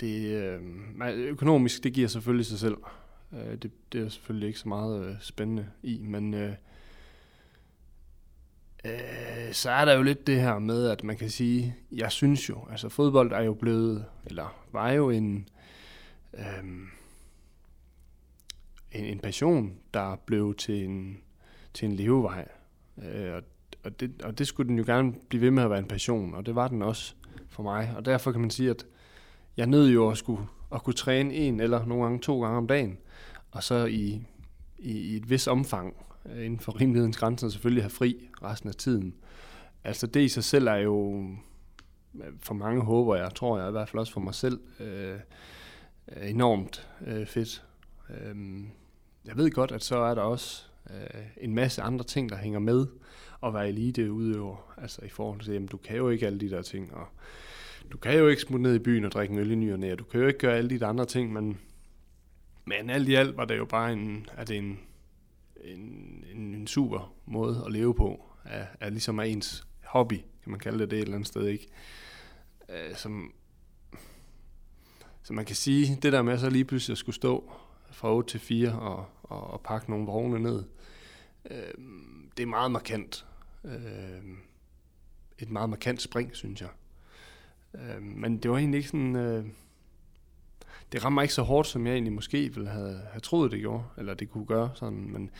det, 0.00 0.34
øh, 0.34 0.60
økonomisk, 1.16 1.84
det 1.84 1.92
giver 1.92 2.08
selvfølgelig 2.08 2.46
sig 2.46 2.58
selv. 2.58 2.76
Øh, 3.32 3.56
det, 3.56 3.70
det 3.92 4.00
er 4.00 4.08
selvfølgelig 4.08 4.46
ikke 4.46 4.58
så 4.58 4.68
meget 4.68 5.06
øh, 5.06 5.14
spændende 5.20 5.66
i, 5.82 6.00
men 6.02 6.34
øh, 6.34 6.54
øh, 8.84 9.52
så 9.52 9.70
er 9.70 9.84
der 9.84 9.92
jo 9.94 10.02
lidt 10.02 10.26
det 10.26 10.40
her 10.40 10.58
med, 10.58 10.88
at 10.88 11.04
man 11.04 11.16
kan 11.16 11.30
sige, 11.30 11.76
jeg 11.92 12.12
synes 12.12 12.48
jo, 12.48 12.66
altså 12.70 12.88
fodbold 12.88 13.32
er 13.32 13.42
jo 13.42 13.54
blevet, 13.54 14.04
eller 14.26 14.66
var 14.72 14.90
jo 14.90 15.10
en, 15.10 15.48
øh, 16.34 16.64
en, 18.92 19.04
en 19.04 19.18
passion, 19.18 19.74
der 19.94 20.16
blev 20.16 20.54
til 20.54 20.84
en, 20.84 21.20
til 21.74 21.88
en 21.88 21.96
levevej. 21.96 22.48
Øh, 23.02 23.34
og, 23.34 23.42
og, 23.84 24.00
det, 24.00 24.22
og 24.22 24.38
det 24.38 24.46
skulle 24.46 24.68
den 24.68 24.78
jo 24.78 24.84
gerne 24.86 25.14
blive 25.28 25.40
ved 25.40 25.50
med 25.50 25.62
at 25.62 25.70
være 25.70 25.78
en 25.78 25.88
passion, 25.88 26.34
og 26.34 26.46
det 26.46 26.54
var 26.54 26.68
den 26.68 26.82
også 26.82 27.14
for 27.48 27.62
mig. 27.62 27.94
Og 27.96 28.04
derfor 28.04 28.32
kan 28.32 28.40
man 28.40 28.50
sige, 28.50 28.70
at 28.70 28.86
jeg 29.56 29.66
nød 29.66 29.90
jo 29.90 30.10
at, 30.10 30.18
skulle, 30.18 30.46
at 30.72 30.82
kunne 30.82 30.94
træne 30.94 31.34
en 31.34 31.60
eller 31.60 31.84
nogle 31.84 32.02
gange 32.04 32.18
to 32.18 32.42
gange 32.42 32.56
om 32.56 32.66
dagen, 32.66 32.98
og 33.50 33.62
så 33.62 33.84
i, 33.84 34.22
i, 34.78 34.98
i 34.98 35.16
et 35.16 35.30
vis 35.30 35.46
omfang, 35.46 35.94
øh, 36.26 36.44
inden 36.44 36.60
for 36.60 36.80
rimelighedens 36.80 37.16
grænser, 37.16 37.48
selvfølgelig 37.48 37.82
have 37.82 37.90
fri 37.90 38.28
resten 38.42 38.68
af 38.68 38.74
tiden. 38.74 39.14
Altså 39.84 40.06
det 40.06 40.20
i 40.20 40.28
sig 40.28 40.44
selv 40.44 40.66
er 40.66 40.76
jo, 40.76 41.24
øh, 42.14 42.32
for 42.40 42.54
mange 42.54 42.82
håber 42.82 43.16
jeg, 43.16 43.34
tror 43.34 43.58
jeg 43.58 43.68
i 43.68 43.70
hvert 43.70 43.88
fald 43.88 44.00
også 44.00 44.12
for 44.12 44.20
mig 44.20 44.34
selv, 44.34 44.60
øh, 44.80 45.18
enormt 46.22 46.88
øh, 47.06 47.26
fedt. 47.26 47.64
Øh, 48.10 48.64
jeg 49.24 49.36
ved 49.36 49.50
godt, 49.50 49.72
at 49.72 49.84
så 49.84 49.98
er 49.98 50.14
der 50.14 50.22
også 50.22 50.64
øh, 50.90 51.20
en 51.36 51.54
masse 51.54 51.82
andre 51.82 52.04
ting, 52.04 52.28
der 52.28 52.36
hænger 52.36 52.58
med 52.58 52.86
at 53.42 53.54
være 53.54 53.68
eliteudøver. 53.68 54.74
Altså 54.76 55.04
i 55.04 55.08
forhold 55.08 55.40
til, 55.40 55.52
at 55.52 55.72
du 55.72 55.76
kan 55.76 55.96
jo 55.96 56.08
ikke 56.08 56.26
alle 56.26 56.40
de 56.40 56.50
der 56.50 56.62
ting, 56.62 56.94
og 56.94 57.06
du 57.92 57.98
kan 57.98 58.18
jo 58.18 58.28
ikke 58.28 58.42
smutte 58.42 58.62
ned 58.62 58.74
i 58.74 58.78
byen 58.78 59.04
og 59.04 59.12
drikke 59.12 59.32
en 59.32 59.38
øl 59.38 59.50
i 59.50 59.54
ny 59.54 59.72
og 59.72 59.78
næ, 59.78 59.94
du 59.94 60.04
kan 60.04 60.20
jo 60.20 60.26
ikke 60.26 60.38
gøre 60.38 60.56
alle 60.56 60.78
de 60.78 60.86
andre 60.86 61.06
ting, 61.06 61.32
men, 61.32 61.58
men 62.64 62.90
alt 62.90 63.08
i 63.08 63.14
alt 63.14 63.36
var 63.36 63.44
det 63.44 63.58
jo 63.58 63.64
bare 63.64 63.92
en, 63.92 64.26
er 64.36 64.44
det 64.44 64.56
en, 64.56 64.80
en, 65.64 66.24
en, 66.34 66.54
en 66.54 66.66
super 66.66 67.14
måde 67.26 67.62
at 67.66 67.72
leve 67.72 67.94
på, 67.94 68.24
af, 68.44 68.66
af 68.80 68.90
ligesom 68.90 69.20
af 69.20 69.26
ens 69.26 69.66
hobby, 69.84 70.18
kan 70.42 70.50
man 70.50 70.60
kalde 70.60 70.78
det 70.78 70.90
det 70.90 70.96
et 70.96 71.02
eller 71.02 71.14
andet 71.14 71.28
sted, 71.28 71.46
ikke? 71.46 71.68
Uh, 72.68 72.96
som, 72.96 73.32
så 75.22 75.32
man 75.32 75.44
kan 75.44 75.56
sige, 75.56 75.98
det 76.02 76.12
der 76.12 76.22
med 76.22 76.32
at 76.32 76.40
så 76.40 76.50
lige 76.50 76.64
pludselig 76.64 76.94
at 76.94 76.98
skulle 76.98 77.16
stå 77.16 77.52
fra 77.90 78.14
8 78.14 78.30
til 78.30 78.40
4 78.40 78.72
og, 78.72 79.06
og, 79.22 79.50
og 79.50 79.60
pakke 79.60 79.90
nogle 79.90 80.06
vogne 80.06 80.38
ned, 80.38 80.64
øh, 81.50 81.84
det 82.36 82.42
er 82.42 82.46
meget 82.46 82.70
markant 82.70 83.26
øh, 83.64 84.22
et 85.38 85.50
meget 85.50 85.70
markant 85.70 86.02
spring, 86.02 86.36
synes 86.36 86.60
jeg. 86.60 86.68
Øh, 87.74 88.02
men 88.02 88.38
det 88.38 88.50
var 88.50 88.56
egentlig 88.56 88.78
ikke 88.78 88.88
sådan... 88.88 89.16
Øh, 89.16 89.44
det 90.92 91.04
rammer 91.04 91.22
ikke 91.22 91.34
så 91.34 91.42
hårdt, 91.42 91.68
som 91.68 91.86
jeg 91.86 91.92
egentlig 91.92 92.12
måske 92.12 92.54
ville 92.54 92.68
have, 92.68 93.00
have 93.10 93.20
troet, 93.20 93.50
det 93.50 93.60
gjorde, 93.60 93.84
eller 93.96 94.14
det 94.14 94.30
kunne 94.30 94.46
gøre 94.46 94.70
sådan, 94.74 95.10
men, 95.12 95.30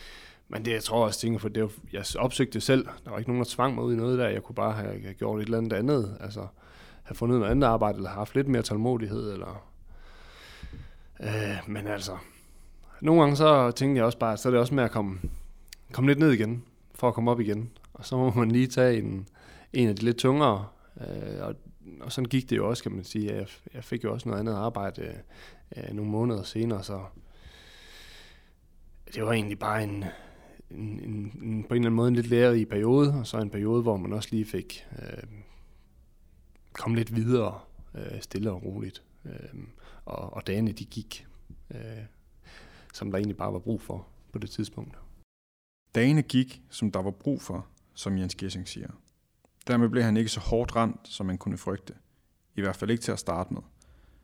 men 0.47 0.65
det 0.65 0.71
jeg 0.71 0.83
tror 0.83 1.05
også, 1.05 1.19
tænker, 1.19 1.39
for 1.39 1.49
det 1.49 1.63
var, 1.63 1.71
jeg 1.93 2.05
opsøgte 2.19 2.53
det 2.53 2.63
selv. 2.63 2.85
Der 3.05 3.11
var 3.11 3.17
ikke 3.17 3.29
nogen, 3.29 3.43
der 3.43 3.49
tvang 3.49 3.75
mig 3.75 3.83
ud 3.83 3.93
i 3.93 3.97
noget 3.97 4.19
der. 4.19 4.29
Jeg 4.29 4.43
kunne 4.43 4.55
bare 4.55 4.73
have, 4.73 5.01
have 5.01 5.13
gjort 5.13 5.39
et 5.39 5.45
eller 5.45 5.57
andet 5.57 5.73
andet, 5.73 6.17
altså 6.19 6.47
have 7.03 7.15
fundet 7.15 7.39
noget 7.39 7.51
andet 7.51 7.67
arbejde, 7.67 7.97
eller 7.97 8.09
haft 8.09 8.35
lidt 8.35 8.47
mere 8.47 8.61
tålmodighed, 8.61 9.33
eller... 9.33 9.67
Øh, 11.19 11.57
men 11.67 11.87
altså, 11.87 12.17
nogle 13.01 13.21
gange 13.21 13.35
så 13.35 13.71
tænkte 13.71 13.97
jeg 13.97 14.05
også 14.05 14.17
bare, 14.17 14.37
så 14.37 14.49
er 14.49 14.51
det 14.51 14.59
også 14.59 14.73
med 14.73 14.83
at 14.83 14.91
komme, 14.91 15.19
komme 15.91 16.09
lidt 16.09 16.19
ned 16.19 16.31
igen, 16.31 16.63
for 16.95 17.07
at 17.07 17.13
komme 17.13 17.31
op 17.31 17.39
igen. 17.39 17.69
Og 18.01 18.05
så 18.07 18.17
må 18.17 18.31
man 18.31 18.51
lige 18.51 18.67
tage 18.67 18.97
en, 18.97 19.27
en 19.73 19.89
af 19.89 19.95
de 19.95 20.05
lidt 20.05 20.17
tungere, 20.17 20.67
øh, 21.01 21.47
og 21.47 21.55
og 21.99 22.11
sådan 22.11 22.29
gik 22.29 22.49
det 22.49 22.57
jo 22.57 22.69
også, 22.69 22.83
kan 22.83 22.91
man 22.91 23.03
sige. 23.03 23.33
Jeg, 23.33 23.47
jeg 23.73 23.83
fik 23.83 24.03
jo 24.03 24.13
også 24.13 24.29
noget 24.29 24.39
andet 24.39 24.53
arbejde 24.53 25.21
øh, 25.77 25.93
nogle 25.93 26.11
måneder 26.11 26.43
senere, 26.43 26.83
så 26.83 27.05
det 29.13 29.23
var 29.23 29.31
egentlig 29.31 29.59
bare 29.59 29.83
en, 29.83 30.05
en, 30.71 30.99
en, 30.99 31.39
en 31.43 31.63
på 31.63 31.73
en 31.73 31.81
eller 31.81 31.87
anden 31.87 31.93
måde 31.93 32.07
en 32.07 32.15
lidt 32.15 32.27
lærerig 32.27 32.67
periode, 32.67 33.13
og 33.13 33.27
så 33.27 33.37
en 33.37 33.49
periode, 33.49 33.81
hvor 33.81 33.97
man 33.97 34.13
også 34.13 34.29
lige 34.31 34.45
fik 34.45 34.85
øh, 35.01 35.23
kom 36.73 36.95
lidt 36.95 37.15
videre, 37.15 37.59
øh, 37.95 38.21
stille 38.21 38.51
og 38.51 38.63
roligt. 38.63 39.03
Øh, 39.25 39.63
og, 40.05 40.33
og 40.33 40.47
dagene, 40.47 40.71
de 40.71 40.85
gik, 40.85 41.27
øh, 41.71 42.03
som 42.93 43.11
der 43.11 43.17
egentlig 43.17 43.37
bare 43.37 43.53
var 43.53 43.59
brug 43.59 43.81
for 43.81 44.07
på 44.33 44.39
det 44.39 44.49
tidspunkt. 44.49 44.97
Dagene 45.95 46.21
gik, 46.21 46.61
som 46.69 46.91
der 46.91 47.01
var 47.01 47.11
brug 47.11 47.41
for, 47.41 47.67
som 47.93 48.17
Jens 48.17 48.35
Gessing 48.35 48.67
siger. 48.67 48.89
Dermed 49.67 49.89
blev 49.89 50.03
han 50.03 50.17
ikke 50.17 50.29
så 50.29 50.39
hårdt 50.39 50.75
ramt, 50.75 51.07
som 51.07 51.25
man 51.25 51.37
kunne 51.37 51.57
frygte. 51.57 51.93
I 52.55 52.61
hvert 52.61 52.75
fald 52.75 52.91
ikke 52.91 53.03
til 53.03 53.11
at 53.11 53.19
starte 53.19 53.53
med. 53.53 53.61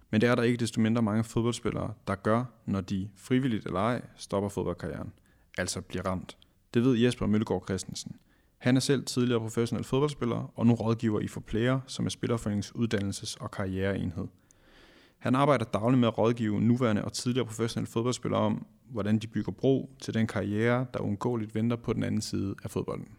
Men 0.10 0.22
det 0.22 0.30
er 0.30 0.36
der 0.36 0.44
ikke 0.44 0.58
desto 0.58 0.82
mindre 0.82 1.02
mange 1.02 1.24
fodboldspillere, 1.24 1.94
der 2.08 2.16
gør, 2.16 2.46
når 2.66 2.82
de 2.82 3.10
frivilligt 3.16 3.66
eller 3.66 3.80
ej 3.80 4.02
stopper 4.16 4.50
fodboldkarrieren, 4.50 5.14
altså 5.58 5.82
bliver 5.82 6.06
ramt. 6.06 6.38
Det 6.74 6.84
ved 6.84 6.96
Jesper 6.98 7.26
Møllegaard 7.26 7.64
Christensen. 7.68 8.16
Han 8.58 8.76
er 8.76 8.80
selv 8.80 9.06
tidligere 9.06 9.40
professionel 9.40 9.84
fodboldspiller 9.84 10.52
og 10.56 10.68
nu 10.68 10.74
rådgiver 10.74 11.20
i 11.20 11.28
for 11.28 11.40
Player, 11.40 11.80
som 11.88 12.06
er 12.06 12.10
Spillerforeningens 12.10 12.74
uddannelses- 12.76 13.38
og 13.40 13.52
karriereenhed. 13.52 14.28
Han 15.18 15.36
arbejder 15.36 15.66
dagligt 15.66 16.00
med 16.00 16.08
at 16.08 16.18
rådgive 16.18 16.62
nuværende 16.62 17.06
og 17.06 17.14
tidligere 17.14 17.46
professionelle 17.46 17.92
fodboldspillere 17.92 18.42
om, 18.42 18.66
hvordan 18.90 19.20
de 19.20 19.28
bygger 19.28 19.52
bro 19.52 19.96
til 20.02 20.14
den 20.14 20.28
karriere, 20.28 20.86
der 20.94 21.00
uundgåeligt 21.00 21.56
venter 21.56 21.76
på 21.76 21.94
den 21.94 22.04
anden 22.04 22.22
side 22.22 22.56
af 22.64 22.72
fodbolden. 22.72 23.17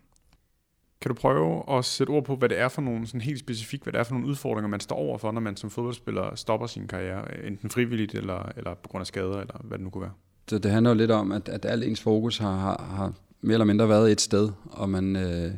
Kan 1.01 1.09
du 1.09 1.15
prøve 1.15 1.79
at 1.79 1.85
sætte 1.85 2.11
ord 2.11 2.25
på, 2.25 2.37
hvad 2.37 2.49
det 2.49 2.59
er 2.59 2.69
for 2.69 2.83
nogle, 2.83 3.07
sådan 3.07 3.21
helt 3.21 3.39
specifikt, 3.39 3.83
hvad 3.83 3.93
det 3.93 3.99
er 3.99 4.05
for 4.05 4.15
nogle 4.15 4.29
udfordringer, 4.29 4.69
man 4.69 4.81
står 4.81 4.97
overfor, 4.97 5.33
når 5.33 5.41
man 5.41 5.57
som 5.57 5.71
fodboldspiller 5.71 6.35
stopper 6.35 6.67
sin 6.67 6.89
karriere, 6.89 7.47
enten 7.47 7.71
frivilligt 7.71 8.15
eller, 8.15 8.53
eller 8.57 8.75
på 8.75 8.89
grund 8.89 9.01
af 9.01 9.07
skader, 9.07 9.41
eller 9.41 9.61
hvad 9.65 9.79
det 9.79 9.85
nu 9.85 9.91
kunne 9.91 10.03
være? 10.03 10.13
Så 10.49 10.59
det 10.59 10.71
handler 10.71 10.91
jo 10.91 10.97
lidt 10.97 11.11
om, 11.11 11.33
at, 11.33 11.49
at 11.49 11.65
alt 11.65 11.85
ens 11.85 12.01
fokus 12.01 12.39
har, 12.39 12.59
har, 12.59 12.95
har 12.97 13.13
mere 13.41 13.55
eller 13.55 13.65
mindre 13.65 13.89
været 13.89 14.13
et 14.13 14.21
sted, 14.21 14.51
og 14.65 14.91
man, 14.91 15.17
øh, 15.17 15.51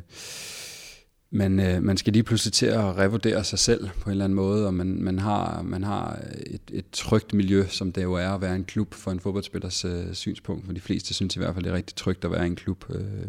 man, 1.31 1.61
øh, 1.61 1.83
man 1.83 1.97
skal 1.97 2.13
lige 2.13 2.23
pludselig 2.23 2.53
til 2.53 2.67
at 2.67 2.99
revurdere 2.99 3.45
sig 3.45 3.59
selv 3.59 3.89
på 4.01 4.05
en 4.05 4.11
eller 4.11 4.25
anden 4.25 4.37
måde, 4.37 4.67
og 4.67 4.75
man, 4.75 5.03
man 5.03 5.19
har, 5.19 5.63
man 5.63 5.85
har 5.85 6.23
et, 6.47 6.63
et 6.73 6.85
trygt 6.93 7.35
miljø, 7.35 7.65
som 7.69 7.93
det 7.93 8.03
jo 8.03 8.13
er 8.13 8.29
at 8.29 8.41
være 8.41 8.57
en 8.57 8.65
klub 8.65 8.95
for 8.95 9.11
en 9.11 9.21
fodboldspillers 9.21 9.85
øh, 9.85 10.13
synspunkt, 10.13 10.67
for 10.67 10.73
de 10.73 10.81
fleste 10.81 11.15
synes 11.15 11.37
i 11.37 11.39
hvert 11.39 11.55
fald, 11.55 11.65
det 11.65 11.71
er 11.71 11.77
rigtig 11.77 11.97
trygt 11.97 12.25
at 12.25 12.31
være 12.31 12.47
en 12.47 12.57
klub. 12.57 12.85
Øh, 12.91 13.27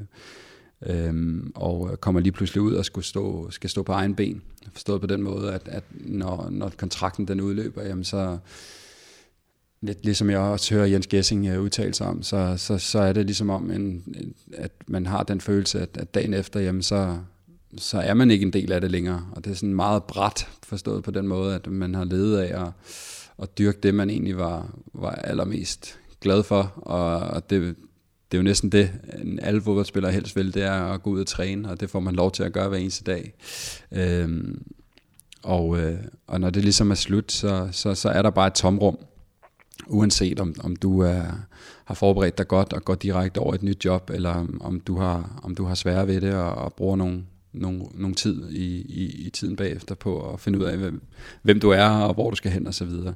øhm, 0.85 1.51
og 1.55 2.01
kommer 2.01 2.21
lige 2.21 2.31
pludselig 2.31 2.61
ud 2.61 2.73
og 2.73 2.85
skal 2.85 3.03
stå, 3.03 3.51
skal 3.51 3.69
stå 3.69 3.83
på 3.83 3.91
egen 3.91 4.15
ben. 4.15 4.41
Forstået 4.71 5.01
på 5.01 5.07
den 5.07 5.21
måde, 5.21 5.53
at, 5.53 5.67
at 5.67 5.83
når, 5.93 6.47
når 6.51 6.71
kontrakten 6.77 7.27
den 7.27 7.41
udløber, 7.41 7.83
jamen 7.83 8.03
så, 8.03 8.37
lidt 9.81 10.05
ligesom 10.05 10.29
jeg 10.29 10.39
også 10.39 10.73
hører 10.73 10.85
Jens 10.85 11.07
Gessing 11.07 11.47
øh, 11.47 11.61
udtale 11.61 11.93
sig 11.93 12.07
om, 12.07 12.23
så, 12.23 12.53
så, 12.57 12.77
så 12.77 12.99
er 12.99 13.13
det 13.13 13.25
ligesom 13.25 13.49
om, 13.49 13.71
en, 13.71 14.03
at 14.53 14.71
man 14.87 15.05
har 15.05 15.23
den 15.23 15.41
følelse, 15.41 15.79
at, 15.79 15.97
at 15.97 16.13
dagen 16.13 16.33
efter, 16.33 16.59
jamen 16.59 16.81
så, 16.81 17.17
så 17.77 17.99
er 17.99 18.13
man 18.13 18.31
ikke 18.31 18.45
en 18.45 18.53
del 18.53 18.71
af 18.71 18.81
det 18.81 18.91
længere. 18.91 19.25
Og 19.31 19.45
det 19.45 19.51
er 19.51 19.55
sådan 19.55 19.73
meget 19.73 20.03
bræt 20.03 20.47
forstået 20.63 21.03
på 21.03 21.11
den 21.11 21.27
måde, 21.27 21.55
at 21.55 21.67
man 21.67 21.95
har 21.95 22.03
levet 22.03 22.37
af 22.37 22.65
at, 22.65 22.71
at 23.41 23.57
dyrke 23.57 23.79
det, 23.83 23.95
man 23.95 24.09
egentlig 24.09 24.37
var, 24.37 24.75
var 24.93 25.11
allermest 25.11 25.99
glad 26.21 26.43
for. 26.43 26.73
Og, 26.75 27.19
og 27.19 27.49
det, 27.49 27.75
det 28.31 28.37
er 28.37 28.41
jo 28.41 28.43
næsten 28.43 28.71
det, 28.71 28.91
alle 29.41 29.61
fodboldspillere 29.61 30.11
helst 30.11 30.35
vil, 30.35 30.53
det 30.53 30.63
er 30.63 30.71
at 30.71 31.03
gå 31.03 31.09
ud 31.09 31.19
og 31.19 31.27
træne, 31.27 31.69
og 31.69 31.79
det 31.79 31.89
får 31.89 31.99
man 31.99 32.15
lov 32.15 32.31
til 32.31 32.43
at 32.43 32.53
gøre 32.53 32.69
hver 32.69 32.77
eneste 32.77 33.03
dag. 33.03 33.33
Øhm, 33.91 34.63
og, 35.43 35.79
øh, 35.79 35.99
og 36.27 36.41
når 36.41 36.49
det 36.49 36.63
ligesom 36.63 36.91
er 36.91 36.95
slut, 36.95 37.31
så, 37.31 37.69
så, 37.71 37.95
så 37.95 38.09
er 38.09 38.21
der 38.21 38.29
bare 38.29 38.47
et 38.47 38.53
tomrum, 38.53 38.97
uanset 39.87 40.39
om, 40.39 40.55
om 40.59 40.75
du 40.75 40.99
er, 40.99 41.23
har 41.85 41.95
forberedt 41.95 42.37
dig 42.37 42.47
godt 42.47 42.73
og 42.73 42.85
går 42.85 42.95
direkte 42.95 43.37
over 43.39 43.53
et 43.53 43.63
nyt 43.63 43.85
job, 43.85 44.09
eller 44.13 44.29
om, 44.29 44.61
om, 44.63 44.79
du, 44.79 44.97
har, 44.97 45.41
om 45.43 45.55
du 45.55 45.65
har 45.65 45.75
svære 45.75 46.07
ved 46.07 46.21
det 46.21 46.33
og, 46.33 46.55
og 46.55 46.73
bruger 46.73 46.95
nogle, 46.95 47.23
nogle, 47.53 47.83
nogle 47.93 48.15
tid 48.15 48.49
i, 48.49 48.81
i, 48.81 49.25
i 49.25 49.29
tiden 49.29 49.55
bagefter 49.55 49.95
på 49.95 50.33
at 50.33 50.39
finde 50.39 50.59
ud 50.59 50.63
af, 50.63 50.77
hvem, 50.77 51.01
hvem 51.41 51.59
du 51.59 51.69
er 51.69 51.89
og 51.89 52.13
hvor 52.13 52.29
du 52.29 52.35
skal 52.35 52.51
hen 52.51 52.67
og 52.67 52.73
så 52.73 52.85
videre. 52.85 53.13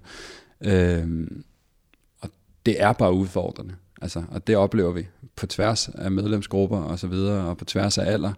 Øhm, 0.61 1.43
og 2.21 2.29
det 2.65 2.81
er 2.81 2.93
bare 2.93 3.13
udfordrende. 3.13 3.75
Altså, 4.01 4.23
og 4.29 4.47
det 4.47 4.55
oplever 4.55 4.91
vi 4.91 5.07
på 5.35 5.47
tværs 5.47 5.89
af 5.89 6.11
medlemsgrupper 6.11 6.77
og 6.77 6.99
så 6.99 7.07
videre, 7.07 7.49
og 7.49 7.57
på 7.57 7.65
tværs 7.65 7.97
af 7.97 8.11
alder, 8.11 8.33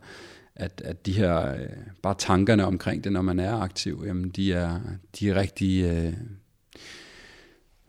at, 0.56 0.82
at 0.86 1.06
de 1.06 1.12
her, 1.12 1.54
øh, 1.54 1.68
bare 2.02 2.16
tankerne 2.18 2.66
omkring 2.66 3.04
det, 3.04 3.12
når 3.12 3.22
man 3.22 3.40
er 3.40 3.54
aktiv, 3.54 4.04
jamen 4.06 4.30
de 4.30 4.54
er, 4.54 4.80
de 5.20 5.30
er 5.30 5.36
rigtig, 5.36 5.84
øh, 5.84 6.14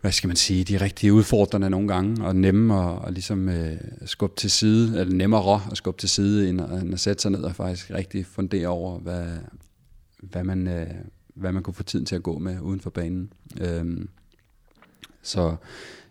hvad 0.00 0.12
skal 0.12 0.28
man 0.28 0.36
sige, 0.36 0.64
de 0.64 0.74
er 0.74 0.82
rigtig 0.82 1.12
udfordrende 1.12 1.70
nogle 1.70 1.88
gange, 1.88 2.24
og 2.24 2.36
nemme 2.36 2.90
at, 2.90 2.98
at 3.06 3.12
ligesom 3.12 3.48
øh, 3.48 3.76
skubbe 4.04 4.36
til 4.36 4.50
side, 4.50 5.00
eller 5.00 5.14
nemmere 5.14 5.60
at 5.70 5.76
skubbe 5.76 6.00
til 6.00 6.08
side, 6.08 6.48
end 6.48 6.60
at, 6.60 6.82
end 6.82 6.94
at 6.94 7.00
sætte 7.00 7.22
sig 7.22 7.30
ned 7.30 7.42
og 7.42 7.56
faktisk 7.56 7.90
rigtig 7.90 8.26
fundere 8.26 8.66
over, 8.66 8.98
hvad, 8.98 9.26
hvad, 10.22 10.44
man, 10.44 10.66
øh, 10.66 10.86
hvad 11.34 11.52
man 11.52 11.62
kunne 11.62 11.74
få 11.74 11.82
tiden 11.82 12.06
til 12.06 12.16
at 12.16 12.22
gå 12.22 12.38
med 12.38 12.60
uden 12.60 12.80
for 12.80 12.90
banen. 12.90 13.32
Øh, 13.60 14.06
så, 15.22 15.56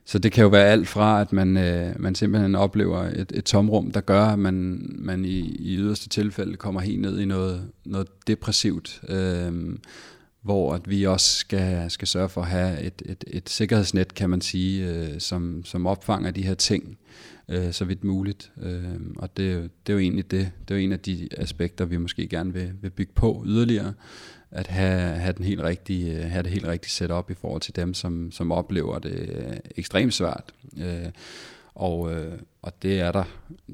så 0.08 0.20
det 0.20 0.32
kan 0.32 0.42
jo 0.42 0.48
være 0.48 0.68
alt 0.68 0.88
fra, 0.88 1.22
at 1.22 1.34
man, 1.34 1.58
øh, 1.58 2.02
man 2.02 2.16
simpelthen 2.16 2.56
oplever 2.56 3.00
et, 3.00 3.32
et 3.36 3.46
tomrum, 3.46 3.92
der 3.92 4.02
gør, 4.02 4.22
at 4.22 4.40
man, 4.40 4.86
man 4.96 5.26
i, 5.26 5.40
i 5.40 5.78
yderste 5.78 6.10
tilfælde 6.10 6.58
kommer 6.58 6.82
helt 6.82 7.02
ned 7.02 7.20
i 7.20 7.26
noget, 7.26 7.70
noget 7.86 8.08
depressivt, 8.28 9.02
øh, 9.10 9.78
hvor 10.42 10.74
at 10.74 10.90
vi 10.90 11.04
også 11.04 11.36
skal, 11.36 11.92
skal 11.92 12.08
sørge 12.08 12.30
for 12.30 12.42
at 12.42 12.48
have 12.48 12.82
et, 12.82 13.02
et, 13.06 13.24
et 13.28 13.50
sikkerhedsnet, 13.50 14.16
kan 14.16 14.30
man 14.30 14.42
sige, 14.42 14.90
øh, 14.90 15.20
som, 15.20 15.62
som 15.66 15.88
opfanger 15.88 16.32
de 16.32 16.44
her 16.44 16.56
ting 16.56 16.98
øh, 17.50 17.74
så 17.74 17.86
vidt 17.86 18.04
muligt. 18.04 18.52
Øh, 18.62 18.84
og 19.16 19.38
det, 19.38 19.70
det 19.88 19.94
er 19.94 19.98
jo 19.98 20.00
egentlig 20.00 20.32
det, 20.32 20.52
det 20.68 20.74
er 20.74 20.80
jo 20.80 20.86
en 20.86 20.92
af 20.92 21.00
de 21.00 21.28
aspekter, 21.38 21.86
vi 21.86 21.98
måske 21.98 22.28
gerne 22.28 22.54
vil, 22.54 22.72
vil 22.82 22.90
bygge 22.90 23.14
på 23.16 23.44
yderligere, 23.46 23.94
at 24.51 24.68
have, 24.68 25.16
have, 25.16 25.34
den 25.34 25.46
helt 25.46 25.62
rigtige, 25.62 26.16
øh, 26.16 26.32
have 26.32 26.44
det 26.44 26.51
helt 26.51 26.68
rigtige 26.68 26.92
setup 26.92 27.32
i 27.32 27.34
forhold 27.34 27.62
til 27.62 27.75
dem, 27.75 27.94
som, 27.94 28.32
som 28.32 28.51
oplever 28.51 29.00
det 29.00 29.30
øh, 29.30 29.58
ekstremt 29.75 30.13
svært. 30.13 30.54
Øh, 30.77 31.10
og, 31.75 32.13
øh, 32.13 32.39
og 32.62 32.74
det 32.82 33.00
er 33.00 33.12
der 33.12 33.24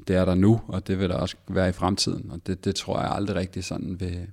det 0.08 0.16
er 0.16 0.26
der 0.26 0.36
nu, 0.36 0.62
og 0.68 0.88
det 0.88 1.00
vil 1.00 1.10
der 1.10 1.16
også 1.16 1.36
være 1.48 1.70
i 1.70 1.72
fremtiden. 1.72 2.32
Og 2.32 2.40
det, 2.48 2.66
det 2.66 2.76
tror 2.76 3.00
jeg 3.00 3.12
aldrig 3.12 3.36
rigtig 3.36 3.64
sådan 3.64 4.00
vil, 4.00 4.28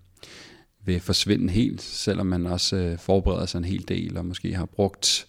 vil 0.85 1.00
forsvinde 1.00 1.52
helt, 1.52 1.82
selvom 1.82 2.26
man 2.26 2.47
også 2.47 2.76
øh, 2.76 2.99
forbereder 2.99 3.47
sig 3.47 3.59
en 3.59 3.64
hel 3.64 3.88
del, 3.88 4.16
og 4.16 4.25
måske 4.25 4.54
har 4.54 4.66
brugt 4.66 5.26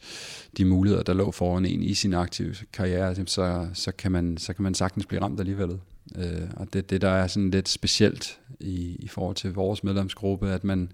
de 0.58 0.66
muligheder, 0.66 1.04
der 1.04 1.14
lå 1.14 1.32
foran 1.32 1.66
en 1.66 1.84
i 1.84 1.94
sin 1.94 2.14
aktive 2.14 2.56
karriere, 2.74 3.16
så, 3.26 3.68
så, 3.74 3.92
kan, 3.92 4.12
man, 4.12 4.38
så 4.38 4.54
kan 4.54 4.64
man 4.64 4.74
sagtens 4.74 5.06
blive 5.06 5.22
ramt 5.22 5.40
alligevel. 5.40 5.80
Øh, 6.16 6.50
og 6.56 6.74
det 6.74 6.90
det, 6.90 7.02
der 7.02 7.10
er 7.10 7.28
sådan 7.28 7.52
lidt 7.52 7.70
specielt 7.70 8.40
i, 8.60 8.96
i 9.00 9.08
forhold 9.08 9.36
til 9.36 9.54
vores 9.54 9.84
medlemsgruppe, 9.84 10.50
at 10.50 10.64
man, 10.64 10.92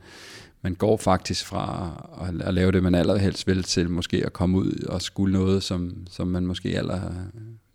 man 0.61 0.75
går 0.75 0.97
faktisk 0.97 1.45
fra 1.45 1.91
at, 2.21 2.47
at 2.47 2.53
lave 2.53 2.71
det, 2.71 2.83
man 2.83 2.95
allerhelst 2.95 3.47
vil, 3.47 3.63
til 3.63 3.89
måske 3.89 4.25
at 4.25 4.33
komme 4.33 4.57
ud 4.57 4.85
og 4.89 5.01
skulle 5.01 5.33
noget, 5.33 5.63
som, 5.63 6.07
som 6.09 6.27
man 6.27 6.45
måske 6.45 6.77
aller 6.77 7.11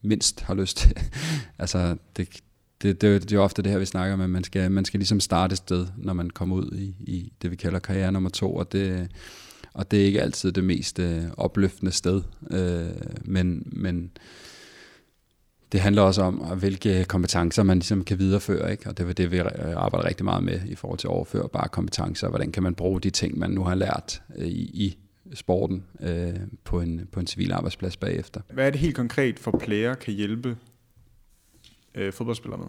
mindst 0.03 0.41
har 0.41 0.55
lyst 0.55 0.77
til. 0.77 0.97
altså, 1.59 1.97
det, 2.17 2.29
det, 2.83 3.01
det, 3.01 3.23
det 3.23 3.33
er 3.33 3.37
jo 3.37 3.43
ofte 3.43 3.63
det 3.63 3.73
her, 3.73 3.79
vi 3.79 3.85
snakker 3.85 4.17
med, 4.17 4.29
man 4.29 4.45
skal, 4.45 4.71
man 4.71 4.85
skal 4.85 5.01
ligesom 5.01 5.21
starte 5.21 5.53
et 5.53 5.59
sted, 5.59 5.87
når 5.97 6.13
man 6.13 6.31
kommer 6.31 6.57
ud 6.57 6.71
i, 6.73 6.95
i 7.01 7.33
det, 7.43 7.51
vi 7.51 7.57
kalder 7.57 7.79
karriere 7.79 8.13
nummer 8.13 8.31
to, 8.31 8.55
og 8.55 8.73
det, 8.73 9.09
og 9.75 9.91
det 9.91 10.01
er 10.01 10.05
ikke 10.05 10.23
altid 10.23 10.53
det 10.53 10.65
mest 10.65 10.99
øh, 10.99 11.23
opløftende 11.37 11.93
sted, 11.93 12.23
øh, 12.51 12.91
men, 13.25 13.73
men 13.73 14.11
det 15.73 15.81
handler 15.81 16.02
også 16.02 16.23
om, 16.23 16.35
hvilke 16.35 17.05
kompetencer 17.05 17.62
man 17.62 17.79
ligesom 17.79 18.05
kan 18.05 18.19
videreføre, 18.19 18.71
ikke? 18.73 18.88
og 18.88 18.99
det 18.99 19.09
er 19.09 19.12
det, 19.12 19.31
vi 19.31 19.38
arbejder 19.76 20.09
rigtig 20.09 20.25
meget 20.25 20.45
med 20.45 20.61
i 20.67 20.75
forhold 20.75 20.99
til 20.99 21.07
at 21.07 21.12
overføre 21.12 21.49
bare 21.49 21.69
kompetencer, 21.69 22.29
hvordan 22.29 22.52
kan 22.52 22.62
man 22.62 22.75
bruge 22.75 23.00
de 23.00 23.11
ting, 23.11 23.38
man 23.38 23.50
nu 23.50 23.64
har 23.64 23.75
lært 23.75 24.23
øh, 24.37 24.47
i, 24.47 24.61
i 24.75 24.99
sporten 25.35 25.85
øh, 26.00 26.35
på, 26.64 26.81
en, 26.81 27.09
på 27.12 27.21
en 27.21 27.26
civil 27.26 27.52
arbejdsplads 27.52 27.97
bagefter. 27.97 28.41
Hvad 28.52 28.67
er 28.67 28.71
det 28.71 28.81
helt 28.81 28.97
konkret 28.97 29.38
for 29.38 29.59
player 29.61 29.95
kan 29.95 30.14
hjælpe 30.14 30.57
øh, 31.95 32.12
fodboldspillere 32.12 32.59
med? 32.59 32.69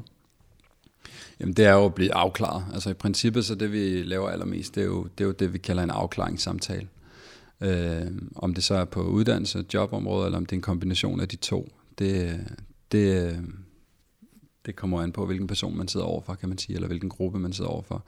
Jamen 1.39 1.53
det 1.53 1.65
er 1.65 1.73
jo 1.73 1.85
at 1.85 1.95
blive 1.95 2.13
afklaret. 2.13 2.65
Altså 2.73 2.89
i 2.89 2.93
princippet 2.93 3.45
så 3.45 3.55
det 3.55 3.71
vi 3.71 4.03
laver 4.03 4.29
allermest, 4.29 4.75
det 4.75 4.81
er 4.81 4.85
jo 4.85 5.03
det, 5.03 5.23
er 5.23 5.27
jo 5.27 5.31
det 5.31 5.53
vi 5.53 5.57
kalder 5.57 5.83
en 5.83 5.89
afklaringssamtale. 5.89 6.87
Øh, 7.61 8.11
om 8.35 8.53
det 8.53 8.63
så 8.63 8.75
er 8.75 8.85
på 8.85 9.01
uddannelse, 9.01 9.65
jobområde, 9.73 10.25
eller 10.25 10.37
om 10.37 10.45
det 10.45 10.51
er 10.51 10.57
en 10.57 10.61
kombination 10.61 11.19
af 11.19 11.27
de 11.27 11.35
to, 11.35 11.71
det, 11.99 12.39
det, 12.93 13.27
øh, 13.27 13.37
det 14.65 14.75
kommer 14.75 15.01
an 15.01 15.11
på, 15.11 15.25
hvilken 15.25 15.47
person 15.47 15.77
man 15.77 15.87
sidder 15.87 16.05
overfor, 16.05 16.35
kan 16.35 16.49
man 16.49 16.57
sige, 16.57 16.75
eller 16.75 16.87
hvilken 16.87 17.09
gruppe 17.09 17.39
man 17.39 17.53
sidder 17.53 17.69
overfor. 17.69 18.05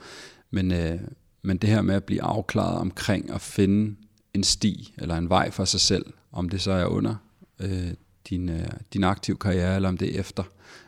Men, 0.52 0.72
øh, 0.72 1.00
men 1.42 1.58
det 1.58 1.70
her 1.70 1.82
med 1.82 1.96
at 1.96 2.04
blive 2.04 2.22
afklaret 2.22 2.78
omkring 2.80 3.32
at 3.32 3.42
finde 3.42 3.96
en 4.34 4.44
sti 4.44 4.94
eller 4.98 5.16
en 5.16 5.30
vej 5.30 5.52
for 5.52 5.66
sig 5.66 5.80
selv, 5.80 6.06
om 6.32 6.50
det 6.50 6.62
så 6.62 6.72
er 6.72 6.86
under 6.86 7.16
øh, 7.60 7.94
din, 8.30 8.50
øh, 8.50 8.68
din 8.94 9.04
aktive 9.04 9.38
karriere, 9.38 9.76
eller 9.76 9.90
om 9.90 9.98
det 9.98 10.16
er 10.16 10.20
efter, 10.20 10.44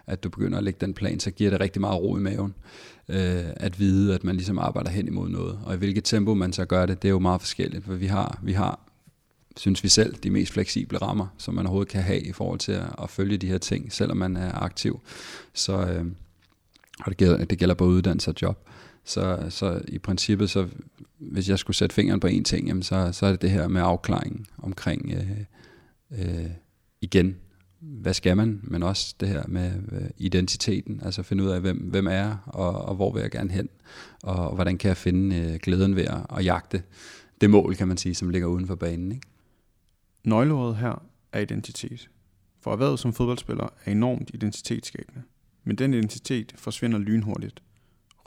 at 0.07 0.23
du 0.23 0.29
begynder 0.29 0.57
at 0.57 0.63
lægge 0.63 0.77
den 0.81 0.93
plan, 0.93 1.19
så 1.19 1.31
giver 1.31 1.49
det 1.49 1.59
rigtig 1.59 1.81
meget 1.81 2.01
ro 2.01 2.17
i 2.17 2.19
maven, 2.19 2.53
øh, 3.09 3.45
at 3.55 3.79
vide, 3.79 4.15
at 4.15 4.23
man 4.23 4.35
ligesom 4.35 4.59
arbejder 4.59 4.89
hen 4.89 5.07
imod 5.07 5.29
noget. 5.29 5.59
Og 5.65 5.73
i 5.73 5.77
hvilket 5.77 6.03
tempo 6.03 6.33
man 6.33 6.53
så 6.53 6.65
gør 6.65 6.85
det, 6.85 7.01
det 7.01 7.07
er 7.07 7.11
jo 7.11 7.19
meget 7.19 7.41
forskelligt, 7.41 7.85
for 7.85 7.93
vi 7.93 8.05
har, 8.05 8.39
vi 8.43 8.53
har 8.53 8.86
synes 9.57 9.83
vi 9.83 9.89
selv, 9.89 10.15
de 10.15 10.29
mest 10.29 10.53
fleksible 10.53 10.97
rammer, 10.97 11.27
som 11.37 11.53
man 11.53 11.65
overhovedet 11.65 11.91
kan 11.91 12.01
have 12.01 12.21
i 12.21 12.31
forhold 12.31 12.59
til 12.59 12.71
at, 12.71 12.95
at 13.03 13.09
følge 13.09 13.37
de 13.37 13.47
her 13.47 13.57
ting, 13.57 13.93
selvom 13.93 14.17
man 14.17 14.37
er 14.37 14.63
aktiv. 14.63 14.99
Så, 15.53 15.73
øh, 15.73 16.05
og 16.99 17.05
det 17.09 17.17
gælder, 17.17 17.45
det 17.45 17.59
gælder 17.59 17.75
både 17.75 17.91
uddannelse 17.91 18.31
og 18.31 18.35
job. 18.41 18.69
Så, 19.03 19.45
så 19.49 19.81
i 19.87 19.97
princippet, 19.97 20.49
så, 20.49 20.67
hvis 21.17 21.49
jeg 21.49 21.59
skulle 21.59 21.77
sætte 21.77 21.95
fingeren 21.95 22.19
på 22.19 22.27
en 22.27 22.43
ting, 22.43 22.67
jamen 22.67 22.83
så, 22.83 23.09
så 23.11 23.25
er 23.25 23.31
det 23.31 23.41
det 23.41 23.51
her 23.51 23.67
med 23.67 23.81
afklaringen 23.81 24.45
omkring 24.57 25.11
øh, 25.11 25.37
øh, 26.19 26.49
igen, 27.01 27.35
hvad 27.79 28.13
skal 28.13 28.37
man, 28.37 28.59
men 28.63 28.83
også 28.83 29.15
det 29.19 29.27
her 29.27 29.43
med 29.47 29.71
øh, 29.91 30.09
identiteten, 30.17 31.01
altså 31.05 31.23
finde 31.23 31.43
ud 31.43 31.49
af, 31.49 31.61
hvem, 31.61 31.77
hvem 31.77 32.07
er 32.07 32.11
jeg, 32.11 32.37
og, 32.45 32.81
og 32.81 32.95
hvor 32.95 33.13
vil 33.13 33.21
jeg 33.21 33.31
gerne 33.31 33.51
hen, 33.51 33.69
og, 34.23 34.49
og 34.49 34.55
hvordan 34.55 34.77
kan 34.77 34.87
jeg 34.87 34.97
finde 34.97 35.35
øh, 35.35 35.59
glæden 35.63 35.95
ved 35.95 36.05
at, 36.05 36.37
at 36.37 36.45
jagte 36.45 36.83
det 37.41 37.49
mål, 37.49 37.75
kan 37.75 37.87
man 37.87 37.97
sige, 37.97 38.15
som 38.15 38.29
ligger 38.29 38.47
uden 38.47 38.67
for 38.67 38.75
banen. 38.75 39.11
Ikke? 39.11 39.27
Nøgleordet 40.27 40.75
her 40.75 41.05
er 41.31 41.39
identitet. 41.39 42.09
For 42.59 42.71
erhvervet 42.71 42.99
som 42.99 43.13
fodboldspiller 43.13 43.67
er 43.85 43.91
enormt 43.91 44.31
identitetsskabende. 44.33 45.23
Men 45.63 45.75
den 45.75 45.93
identitet 45.93 46.53
forsvinder 46.57 46.97
lynhurtigt. 46.97 47.63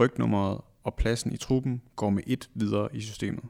Rygnummeret 0.00 0.60
og 0.82 0.94
pladsen 0.94 1.32
i 1.32 1.36
truppen 1.36 1.82
går 1.96 2.10
med 2.10 2.22
et 2.26 2.50
videre 2.54 2.96
i 2.96 3.00
systemet. 3.00 3.44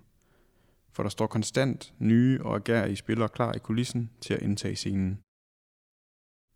for 0.93 1.03
der 1.03 1.11
står 1.11 1.27
konstant 1.27 1.95
nye 1.99 2.43
og 2.43 2.57
agerige 2.57 2.97
spillere 2.97 3.29
klar 3.29 3.53
i 3.53 3.59
kulissen 3.59 4.11
til 4.21 4.35
at 4.35 4.43
indtage 4.43 4.77
scenen. 4.77 5.19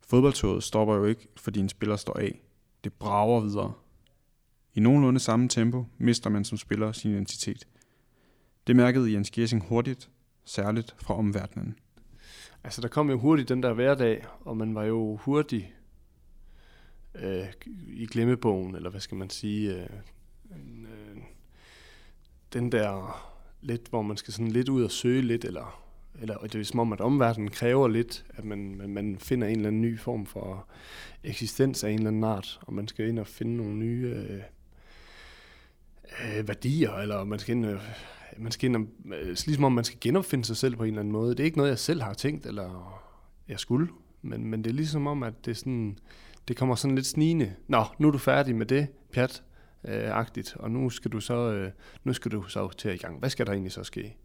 Fodboldtoget 0.07 0.63
stopper 0.63 0.95
jo 0.95 1.05
ikke, 1.05 1.27
fordi 1.37 1.59
en 1.59 1.69
spiller 1.69 1.95
står 1.95 2.19
af. 2.19 2.41
Det 2.83 2.93
brager 2.93 3.41
videre. 3.41 3.73
I 4.73 4.79
nogenlunde 4.79 5.19
samme 5.19 5.49
tempo 5.49 5.85
mister 5.97 6.29
man 6.29 6.45
som 6.45 6.57
spiller 6.57 6.91
sin 6.91 7.11
identitet. 7.11 7.67
Det 8.67 8.75
mærkede 8.75 9.13
Jens 9.13 9.31
Gjersing 9.31 9.63
hurtigt, 9.67 10.09
særligt 10.45 10.95
fra 10.97 11.17
omverdenen. 11.17 11.75
Altså, 12.65 12.81
der 12.81 12.87
kom 12.87 13.09
jo 13.09 13.17
hurtigt 13.17 13.49
den 13.49 13.63
der 13.63 13.73
hverdag, 13.73 14.25
og 14.41 14.57
man 14.57 14.75
var 14.75 14.83
jo 14.83 15.15
hurtig 15.15 15.73
øh, 17.15 17.45
i 17.87 18.05
glemmebogen, 18.05 18.75
eller 18.75 18.89
hvad 18.89 19.01
skal 19.01 19.17
man 19.17 19.29
sige, 19.29 19.75
øh, 19.75 19.89
øh, 20.51 21.17
den 22.53 22.71
der 22.71 23.21
lidt, 23.61 23.87
hvor 23.87 24.01
man 24.01 24.17
skal 24.17 24.33
sådan 24.33 24.51
lidt 24.51 24.69
ud 24.69 24.83
og 24.83 24.91
søge 24.91 25.21
lidt, 25.21 25.45
eller, 25.45 25.83
eller 26.21 26.37
det 26.37 26.55
er 26.55 26.63
som 26.63 26.79
om, 26.79 26.93
at 26.93 27.01
omverdenen 27.01 27.49
kræver 27.49 27.87
lidt, 27.87 28.25
at 28.29 28.45
man, 28.45 28.75
man, 28.75 28.89
man 28.89 29.17
finder 29.19 29.47
en 29.47 29.55
eller 29.55 29.67
anden 29.67 29.81
ny 29.81 29.99
form 29.99 30.25
for 30.25 30.67
eksistens 31.23 31.83
af 31.83 31.89
en 31.89 31.97
eller 31.97 32.09
anden 32.09 32.23
art, 32.23 32.59
og 32.61 32.73
man 32.73 32.87
skal 32.87 33.07
ind 33.07 33.19
og 33.19 33.27
finde 33.27 33.57
nogle 33.57 33.75
nye 33.75 34.13
øh, 34.15 34.41
øh, 36.37 36.47
værdier, 36.47 36.93
eller 36.93 37.23
man 37.23 37.39
skal 37.39 37.55
ind, 37.55 37.65
øh, 37.65 37.79
man 38.37 38.51
skal 38.51 38.69
ind 38.69 38.75
og, 38.75 39.13
øh, 39.13 39.27
ligesom 39.45 39.63
om 39.63 39.71
man 39.71 39.83
skal 39.83 39.99
genopfinde 40.01 40.45
sig 40.45 40.57
selv 40.57 40.75
på 40.75 40.83
en 40.83 40.89
eller 40.89 40.99
anden 40.99 41.11
måde. 41.11 41.31
Det 41.31 41.39
er 41.39 41.43
ikke 41.43 41.57
noget, 41.57 41.69
jeg 41.69 41.79
selv 41.79 42.01
har 42.01 42.13
tænkt, 42.13 42.45
eller 42.45 43.01
jeg 43.47 43.59
skulle, 43.59 43.87
men, 44.21 44.45
men 44.45 44.63
det 44.63 44.69
er 44.69 44.73
ligesom 44.73 45.07
om, 45.07 45.23
at 45.23 45.45
det, 45.45 45.51
er 45.51 45.55
sådan, 45.55 45.97
det 46.47 46.57
kommer 46.57 46.75
sådan 46.75 46.95
lidt 46.95 47.07
snigende. 47.07 47.53
Nå, 47.67 47.83
nu 47.99 48.07
er 48.07 48.11
du 48.11 48.17
færdig 48.17 48.55
med 48.55 48.65
det, 48.65 48.87
pjat, 49.13 49.43
øh, 49.87 50.17
agtigt, 50.17 50.55
og 50.59 50.71
nu 50.71 50.89
skal 50.89 51.11
du 51.11 51.19
så 51.19 51.51
øh, 51.51 51.71
nu 52.03 52.13
skal 52.13 52.31
du 52.31 52.43
så 52.43 52.69
til 52.77 52.93
i 52.93 52.97
gang. 52.97 53.19
Hvad 53.19 53.29
skal 53.29 53.45
der 53.45 53.51
egentlig 53.51 53.71
så 53.71 53.83
ske? 53.83 54.17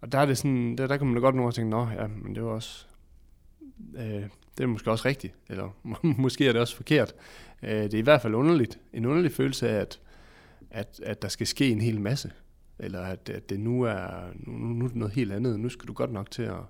Og 0.00 0.12
der 0.12 0.18
er 0.18 0.26
det 0.26 0.38
sådan, 0.38 0.78
der, 0.78 0.86
der 0.86 0.96
kan 0.96 1.06
man 1.06 1.14
da 1.14 1.20
godt 1.20 1.34
nok 1.34 1.54
tænke, 1.54 1.70
nå 1.70 1.88
ja, 1.88 2.06
men 2.06 2.34
det 2.34 2.44
var 2.44 2.50
også, 2.50 2.86
øh, 3.96 4.22
det 4.58 4.62
er 4.62 4.66
måske 4.66 4.90
også 4.90 5.08
rigtigt, 5.08 5.34
eller 5.48 5.76
måske 6.18 6.48
er 6.48 6.52
det 6.52 6.60
også 6.60 6.76
forkert. 6.76 7.14
Øh, 7.62 7.70
det 7.70 7.94
er 7.94 7.98
i 7.98 8.02
hvert 8.02 8.22
fald 8.22 8.34
underligt, 8.34 8.78
en 8.92 9.06
underlig 9.06 9.32
følelse 9.32 9.68
af, 9.68 9.80
at, 9.80 10.00
at, 10.70 11.00
at 11.02 11.22
der 11.22 11.28
skal 11.28 11.46
ske 11.46 11.70
en 11.70 11.80
hel 11.80 12.00
masse, 12.00 12.32
eller 12.78 13.00
at, 13.00 13.28
at 13.28 13.50
det 13.50 13.60
nu 13.60 13.82
er, 13.82 14.08
nu, 14.34 14.52
nu 14.52 14.84
er 14.84 14.88
det 14.88 14.96
noget 14.96 15.14
helt 15.14 15.32
andet, 15.32 15.60
nu 15.60 15.68
skal 15.68 15.88
du 15.88 15.92
godt 15.92 16.12
nok 16.12 16.30
til 16.30 16.42
at 16.42 16.60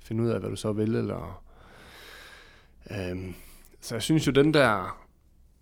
finde 0.00 0.22
ud 0.22 0.28
af, 0.28 0.40
hvad 0.40 0.50
du 0.50 0.56
så 0.56 0.72
vil, 0.72 0.94
eller... 0.94 1.44
Øhm, 2.90 3.34
så 3.80 3.94
jeg 3.94 4.02
synes 4.02 4.26
jo, 4.26 4.32
den 4.32 4.54
der 4.54 5.02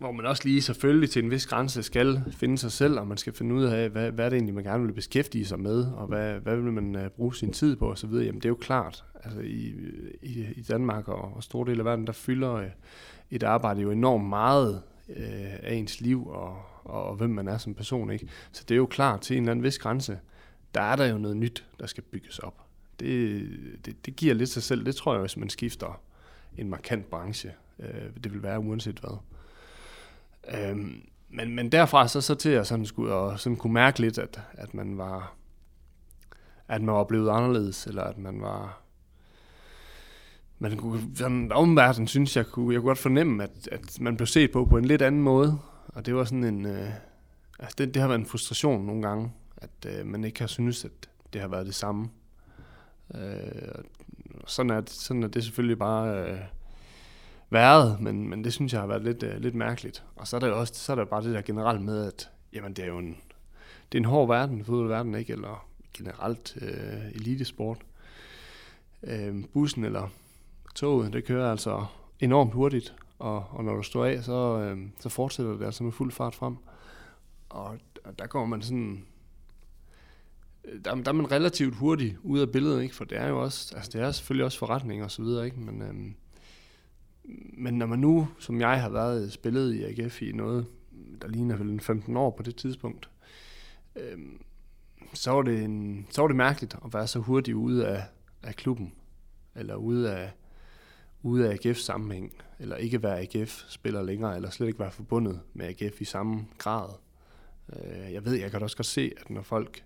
hvor 0.01 0.11
man 0.11 0.25
også 0.25 0.43
lige 0.45 0.61
selvfølgelig 0.61 1.09
til 1.09 1.23
en 1.23 1.31
vis 1.31 1.47
grænse 1.47 1.83
skal 1.83 2.23
finde 2.31 2.57
sig 2.57 2.71
selv, 2.71 2.99
og 2.99 3.07
man 3.07 3.17
skal 3.17 3.33
finde 3.33 3.55
ud 3.55 3.63
af, 3.63 3.89
hvad, 3.89 4.11
hvad 4.11 4.25
er 4.25 4.29
det 4.29 4.35
egentlig, 4.35 4.55
man 4.55 4.63
gerne 4.63 4.85
vil 4.85 4.93
beskæftige 4.93 5.45
sig 5.45 5.59
med, 5.59 5.85
og 5.85 6.07
hvad, 6.07 6.33
hvad 6.33 6.55
vil 6.55 6.73
man 6.73 6.95
øh, 6.95 7.09
bruge 7.09 7.35
sin 7.35 7.53
tid 7.53 7.75
på 7.75 7.91
osv. 7.91 8.09
Jamen 8.09 8.35
det 8.35 8.45
er 8.45 8.49
jo 8.49 8.55
klart, 8.55 9.03
altså 9.23 9.39
i, 9.39 9.73
i, 10.21 10.45
i 10.55 10.61
Danmark 10.61 11.07
og, 11.07 11.35
og 11.35 11.43
store 11.43 11.69
dele 11.69 11.79
af 11.79 11.85
verden, 11.85 12.07
der 12.07 12.13
fylder 12.13 12.53
øh, 12.53 12.69
et 13.31 13.43
arbejde 13.43 13.81
jo 13.81 13.91
enormt 13.91 14.29
meget 14.29 14.81
øh, 15.15 15.53
af 15.63 15.73
ens 15.73 16.01
liv 16.01 16.27
og, 16.27 16.61
og, 16.83 17.03
og 17.03 17.15
hvem 17.15 17.29
man 17.29 17.47
er 17.47 17.57
som 17.57 17.73
person. 17.73 18.11
ikke. 18.11 18.27
Så 18.51 18.63
det 18.67 18.75
er 18.75 18.77
jo 18.77 18.85
klart, 18.85 19.21
til 19.21 19.37
en 19.37 19.43
eller 19.43 19.51
anden 19.51 19.63
vis 19.63 19.79
grænse, 19.79 20.19
der 20.73 20.81
er 20.81 20.95
der 20.95 21.05
jo 21.05 21.17
noget 21.17 21.37
nyt, 21.37 21.65
der 21.79 21.87
skal 21.87 22.03
bygges 22.03 22.39
op. 22.39 22.61
Det, 22.99 23.49
det, 23.85 24.05
det 24.05 24.15
giver 24.15 24.33
lidt 24.33 24.49
sig 24.49 24.63
selv. 24.63 24.85
Det 24.85 24.95
tror 24.95 25.13
jeg, 25.13 25.19
hvis 25.19 25.37
man 25.37 25.49
skifter 25.49 26.01
en 26.57 26.69
markant 26.69 27.09
branche. 27.09 27.51
Øh, 27.79 28.23
det 28.23 28.33
vil 28.33 28.43
være 28.43 28.59
uanset 28.59 28.99
hvad. 28.99 29.17
Øhm, 30.53 31.01
men, 31.29 31.55
men 31.55 31.71
derfra 31.71 32.07
så, 32.07 32.21
så 32.21 32.35
til 32.35 32.49
at 32.49 32.67
sådan 32.67 32.85
skulle 32.85 33.13
og 33.13 33.39
sådan 33.39 33.55
kunne 33.55 33.73
mærke 33.73 33.99
lidt, 33.99 34.17
at, 34.17 34.41
at 34.53 34.73
man 34.73 34.97
var 34.97 35.35
at 36.71 36.81
man 36.81 36.95
var 36.95 37.03
blevet 37.03 37.29
anderledes, 37.29 37.87
eller 37.87 38.03
at 38.03 38.17
man 38.17 38.41
var 38.41 38.81
man 40.61 40.77
kunne, 40.77 41.01
sådan 41.15 41.51
omverden 41.51 42.07
synes 42.07 42.37
jeg 42.37 42.45
kunne, 42.45 42.73
jeg 42.73 42.81
kunne 42.81 42.89
godt 42.89 42.97
fornemme, 42.97 43.43
at, 43.43 43.69
at 43.71 44.01
man 44.01 44.17
blev 44.17 44.27
set 44.27 44.51
på 44.51 44.65
på 44.65 44.77
en 44.77 44.85
lidt 44.85 45.01
anden 45.01 45.21
måde, 45.21 45.59
og 45.87 46.05
det 46.05 46.15
var 46.15 46.23
sådan 46.23 46.43
en, 46.43 46.65
øh, 46.65 46.89
altså 47.59 47.75
det, 47.77 47.93
det 47.93 48.01
har 48.01 48.07
været 48.07 48.19
en 48.19 48.25
frustration 48.25 48.85
nogle 48.85 49.01
gange, 49.01 49.31
at 49.57 49.85
øh, 49.87 50.05
man 50.05 50.23
ikke 50.23 50.39
har 50.39 50.47
synes, 50.47 50.85
at 50.85 50.91
det 51.33 51.41
har 51.41 51.47
været 51.47 51.65
det 51.65 51.75
samme. 51.75 52.09
Øh, 53.15 53.83
sådan, 54.47 54.69
er, 54.69 54.81
sådan 54.87 55.23
er 55.23 55.27
det 55.27 55.43
selvfølgelig 55.43 55.79
bare 55.79 56.31
øh, 56.31 56.39
været, 57.49 58.01
men, 58.01 58.29
men 58.29 58.43
det 58.43 58.53
synes 58.53 58.73
jeg 58.73 58.81
har 58.81 58.87
været 58.87 59.03
lidt, 59.03 59.23
øh, 59.23 59.37
lidt 59.37 59.55
mærkeligt. 59.55 60.03
Og 60.15 60.27
så 60.27 60.35
er 60.35 60.39
der 60.39 60.47
jo 60.47 60.59
også 60.59 60.73
så 60.73 60.91
er 60.91 60.95
der 60.95 61.05
bare 61.05 61.23
det 61.23 61.33
der 61.33 61.41
generelt 61.41 61.81
med, 61.81 62.05
at 62.05 62.29
jamen, 62.53 62.73
det 62.73 62.83
er 62.83 62.87
jo 62.87 62.97
en, 62.97 63.17
det 63.91 63.97
er 63.97 64.01
en 64.01 64.05
hård 64.05 64.27
verden, 64.27 64.65
fodboldverden, 64.65 65.15
ikke? 65.15 65.33
Eller 65.33 65.67
generelt 65.93 66.57
øh, 66.61 67.11
elitesport. 67.15 67.77
Øh, 69.03 69.43
bussen 69.53 69.85
eller 69.85 70.09
toget, 70.75 71.13
det 71.13 71.25
kører 71.25 71.51
altså 71.51 71.85
enormt 72.19 72.53
hurtigt, 72.53 72.95
og, 73.19 73.45
og 73.49 73.63
når 73.63 73.75
du 73.75 73.83
står 73.83 74.05
af, 74.05 74.23
så, 74.23 74.59
øh, 74.59 74.77
så 74.99 75.09
fortsætter 75.09 75.57
det 75.57 75.65
altså 75.65 75.83
med 75.83 75.91
fuld 75.91 76.11
fart 76.11 76.35
frem. 76.35 76.55
Og 77.49 77.77
der 78.19 78.27
kommer 78.27 78.47
man 78.47 78.61
sådan 78.61 79.05
øh, 80.65 80.79
der, 80.85 80.95
der 80.95 81.09
er 81.09 81.15
man 81.15 81.31
relativt 81.31 81.75
hurtigt 81.75 82.17
ud 82.23 82.39
af 82.39 82.51
billedet, 82.51 82.83
ikke? 82.83 82.95
for 82.95 83.05
det 83.05 83.17
er 83.17 83.27
jo 83.27 83.41
også, 83.41 83.75
altså 83.75 83.91
det 83.93 84.01
er 84.01 84.11
selvfølgelig 84.11 84.45
også 84.45 84.57
forretning 84.57 85.03
og 85.03 85.11
så 85.11 85.21
videre, 85.21 85.45
ikke? 85.45 85.59
men 85.59 85.81
øh, 85.81 86.13
men 87.53 87.73
når 87.73 87.85
man 87.85 87.99
nu, 87.99 88.27
som 88.39 88.61
jeg 88.61 88.81
har 88.81 88.89
været 88.89 89.33
spillet 89.33 89.73
i 89.73 89.83
AGF 89.83 90.21
i 90.21 90.31
noget, 90.31 90.65
der 91.21 91.27
ligner 91.27 91.55
vel 91.55 91.79
15 91.79 92.17
år 92.17 92.31
på 92.31 92.43
det 92.43 92.55
tidspunkt, 92.55 93.09
øh, 93.95 94.19
så, 95.13 95.31
var 95.31 95.41
det 95.41 95.63
en, 95.63 96.07
så 96.09 96.21
var 96.21 96.27
det 96.27 96.37
mærkeligt 96.37 96.75
at 96.85 96.93
være 96.93 97.07
så 97.07 97.19
hurtigt 97.19 97.55
ude 97.55 97.87
af, 97.87 98.03
af 98.43 98.55
klubben, 98.55 98.93
eller 99.55 99.75
ude 99.75 100.11
af, 100.11 100.31
ude 101.23 101.49
af 101.49 101.55
AGF's 101.55 101.73
sammenhæng, 101.73 102.33
eller 102.59 102.75
ikke 102.75 103.03
være 103.03 103.19
AGF-spiller 103.19 104.03
længere, 104.03 104.35
eller 104.35 104.49
slet 104.49 104.67
ikke 104.67 104.79
være 104.79 104.91
forbundet 104.91 105.41
med 105.53 105.65
AGF 105.65 106.01
i 106.01 106.05
samme 106.05 106.47
grad. 106.57 106.89
Øh, 107.73 108.13
jeg 108.13 108.25
ved, 108.25 108.33
jeg 108.33 108.51
kan 108.51 108.63
også 108.63 108.77
godt 108.77 108.85
se, 108.85 109.11
at 109.17 109.29
når 109.29 109.41
folk 109.41 109.83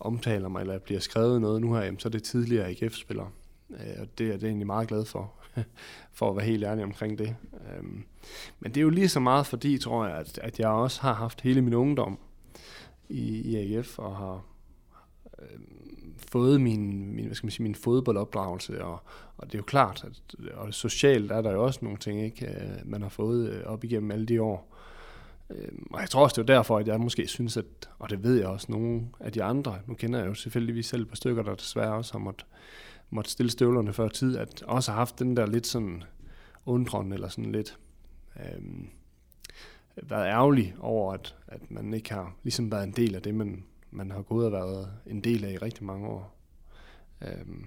omtaler 0.00 0.48
mig, 0.48 0.60
eller 0.60 0.78
bliver 0.78 1.00
skrevet 1.00 1.40
noget 1.40 1.60
nu 1.60 1.74
her, 1.74 1.94
så 1.98 2.08
er 2.08 2.10
det 2.10 2.22
tidligere 2.22 2.68
AGF-spillere. 2.68 3.30
Øh, 3.70 4.00
og 4.00 4.18
det 4.18 4.28
er 4.28 4.36
det 4.36 4.44
egentlig 4.44 4.66
meget 4.66 4.88
glad 4.88 5.04
for, 5.04 5.32
for 6.12 6.30
at 6.30 6.36
være 6.36 6.46
helt 6.46 6.64
ærlig 6.64 6.84
omkring 6.84 7.18
det. 7.18 7.36
Øh, 7.52 7.84
men 8.60 8.74
det 8.74 8.76
er 8.76 8.82
jo 8.82 8.90
lige 8.90 9.08
så 9.08 9.20
meget 9.20 9.46
fordi, 9.46 9.78
tror 9.78 10.06
jeg, 10.06 10.16
at, 10.16 10.38
at 10.38 10.58
jeg 10.58 10.68
også 10.68 11.00
har 11.00 11.14
haft 11.14 11.40
hele 11.40 11.62
min 11.62 11.74
ungdom 11.74 12.18
i, 13.08 13.40
i 13.40 13.56
AGF, 13.56 13.98
og 13.98 14.16
har 14.16 14.44
fået 16.16 16.60
min, 16.60 17.14
min, 17.14 17.24
hvad 17.24 17.34
skal 17.34 17.46
man 17.46 17.50
sige, 17.50 17.62
min 17.62 17.74
fodboldopdragelse, 17.74 18.84
og, 18.84 19.02
og 19.36 19.46
det 19.46 19.54
er 19.54 19.58
jo 19.58 19.64
klart, 19.64 20.04
at 20.04 20.50
og 20.54 20.74
socialt 20.74 21.32
er 21.32 21.42
der 21.42 21.52
jo 21.52 21.64
også 21.64 21.78
nogle 21.82 21.98
ting, 21.98 22.24
ikke, 22.24 22.46
øh, 22.46 22.90
man 22.90 23.02
har 23.02 23.08
fået 23.08 23.50
øh, 23.50 23.64
op 23.64 23.84
igennem 23.84 24.10
alle 24.10 24.26
de 24.26 24.42
år. 24.42 24.76
Øhm, 25.50 25.86
og 25.90 26.00
jeg 26.00 26.10
tror 26.10 26.22
også, 26.22 26.42
det 26.42 26.50
er 26.50 26.54
derfor, 26.54 26.78
at 26.78 26.88
jeg 26.88 27.00
måske 27.00 27.26
synes, 27.26 27.56
at, 27.56 27.64
og 27.98 28.10
det 28.10 28.22
ved 28.22 28.36
jeg 28.36 28.46
også, 28.46 28.66
nogle 28.70 29.02
af 29.20 29.32
de 29.32 29.42
andre, 29.42 29.78
nu 29.86 29.94
kender 29.94 30.18
jeg 30.18 30.28
jo 30.28 30.34
selvfølgelig 30.34 30.84
selv 30.84 31.02
et 31.02 31.08
par 31.08 31.16
stykker, 31.16 31.42
der 31.42 31.54
desværre 31.54 31.94
også 31.94 32.12
har 32.12 32.18
måttet 32.18 32.46
måtte 33.12 33.30
stille 33.30 33.50
støvlerne 33.50 33.92
før 33.92 34.08
tid, 34.08 34.36
at 34.36 34.62
også 34.62 34.90
har 34.90 34.98
haft 34.98 35.18
den 35.18 35.36
der 35.36 35.46
lidt 35.46 35.66
sådan 35.66 36.02
undren, 36.66 37.12
eller 37.12 37.28
sådan 37.28 37.52
lidt 37.52 37.78
øhm, 38.36 38.88
været 40.02 40.26
ærgerlig 40.26 40.74
over, 40.80 41.12
at, 41.12 41.36
at 41.46 41.70
man 41.70 41.94
ikke 41.94 42.12
har 42.12 42.34
ligesom 42.42 42.72
været 42.72 42.84
en 42.84 42.92
del 42.92 43.14
af 43.14 43.22
det, 43.22 43.34
man, 43.34 43.64
man 43.92 44.10
har 44.10 44.22
gået 44.22 44.46
og 44.46 44.52
været 44.52 44.88
en 45.06 45.20
del 45.20 45.44
af 45.44 45.52
i 45.52 45.58
rigtig 45.58 45.84
mange 45.84 46.08
år. 46.08 46.38
Øhm, 47.22 47.66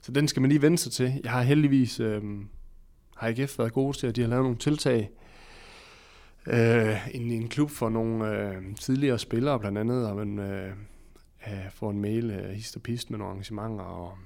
så 0.00 0.12
den 0.12 0.28
skal 0.28 0.40
man 0.40 0.48
lige 0.48 0.62
vende 0.62 0.78
sig 0.78 0.92
til. 0.92 1.20
Jeg 1.24 1.32
har 1.32 1.42
heldigvis, 1.42 2.00
øhm, 2.00 2.48
har 3.16 3.28
IKF 3.28 3.58
været 3.58 3.72
gode 3.72 3.96
til, 3.96 4.06
at 4.06 4.16
de 4.16 4.20
har 4.20 4.28
lavet 4.28 4.44
nogle 4.44 4.58
tiltag, 4.58 5.10
øh, 6.46 7.14
en, 7.14 7.30
en 7.30 7.48
klub 7.48 7.70
for 7.70 7.88
nogle 7.88 8.28
øh, 8.28 8.76
tidligere 8.76 9.18
spillere 9.18 9.60
blandt 9.60 9.78
andet, 9.78 10.08
og 10.08 10.16
man 10.16 10.38
øh, 10.38 10.72
øh, 11.46 11.70
får 11.70 11.90
en 11.90 12.00
mail, 12.00 12.30
øh, 12.30 12.50
hist 12.50 12.76
og 12.76 12.82
pist 12.82 13.10
med 13.10 13.18
nogle 13.18 13.30
arrangementer, 13.30 13.84
og 13.84 14.18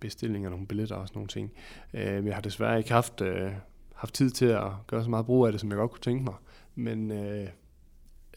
bestilling 0.00 0.44
af 0.44 0.50
nogle 0.50 0.66
billetter 0.66 0.96
og 0.96 1.08
sådan 1.08 1.18
nogle 1.18 1.28
ting. 1.28 1.52
Øh, 1.94 2.26
jeg 2.26 2.34
har 2.34 2.42
desværre 2.42 2.78
ikke 2.78 2.92
haft, 2.92 3.20
øh, 3.20 3.52
haft 3.94 4.14
tid 4.14 4.30
til 4.30 4.46
at 4.46 4.70
gøre 4.86 5.04
så 5.04 5.10
meget 5.10 5.26
brug 5.26 5.46
af 5.46 5.52
det, 5.52 5.60
som 5.60 5.70
jeg 5.70 5.76
godt 5.76 5.90
kunne 5.90 6.00
tænke 6.00 6.24
mig. 6.24 6.34
Men 6.74 7.10
øh, 7.10 7.48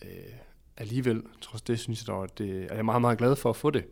øh, 0.02 0.10
alligevel, 0.80 1.24
trods 1.42 1.62
det, 1.62 1.80
synes 1.80 2.02
jeg 2.02 2.08
dog, 2.08 2.24
at 2.24 2.38
det, 2.38 2.64
at 2.64 2.70
jeg 2.70 2.78
er 2.78 2.84
meget, 2.84 3.02
meget 3.02 3.18
glad 3.18 3.36
for 3.36 3.50
at 3.50 3.56
få 3.56 3.70
det. 3.70 3.86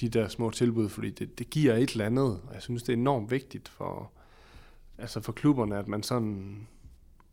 De 0.00 0.08
der 0.08 0.28
små 0.28 0.50
tilbud, 0.50 0.88
fordi 0.88 1.10
det, 1.10 1.38
det 1.38 1.50
giver 1.50 1.74
et 1.74 1.90
eller 1.90 2.06
andet. 2.06 2.40
Og 2.48 2.54
jeg 2.54 2.62
synes, 2.62 2.82
det 2.82 2.92
er 2.92 2.96
enormt 2.96 3.30
vigtigt 3.30 3.68
for, 3.68 4.10
altså 4.98 5.20
for 5.20 5.32
klubberne, 5.32 5.78
at 5.78 5.88
man 5.88 6.02
sådan, 6.02 6.66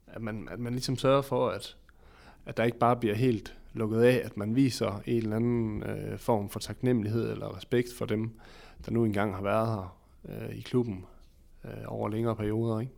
at 0.08 0.22
man, 0.22 0.48
at 0.52 0.60
man 0.60 0.74
ligesom 0.74 0.98
sørger 0.98 1.22
for, 1.22 1.50
at, 1.50 1.78
at 2.46 2.58
der 2.58 2.64
ikke 2.64 2.80
bare 2.80 2.96
bliver 2.96 3.16
helt 3.16 3.58
lukket 3.74 4.02
af, 4.02 4.22
at 4.26 4.38
man 4.38 4.56
viser 4.56 5.02
en 5.06 5.18
eller 5.18 5.36
anden 5.36 5.84
øh, 5.84 6.18
form 6.18 6.50
for 6.50 6.60
taknemmelighed 6.60 7.32
eller 7.32 7.58
respekt 7.58 7.88
for 7.98 8.06
dem, 8.06 8.40
der 8.86 8.92
nu 8.92 9.06
engang 9.06 9.36
har 9.36 9.42
været 9.42 9.68
her 9.68 9.98
øh, 10.30 10.56
i 10.56 10.62
klubben 10.62 11.06
øh, 11.66 11.72
over 11.88 12.10
længere 12.10 12.36
perioder. 12.36 12.80
Ikke? 12.80 12.92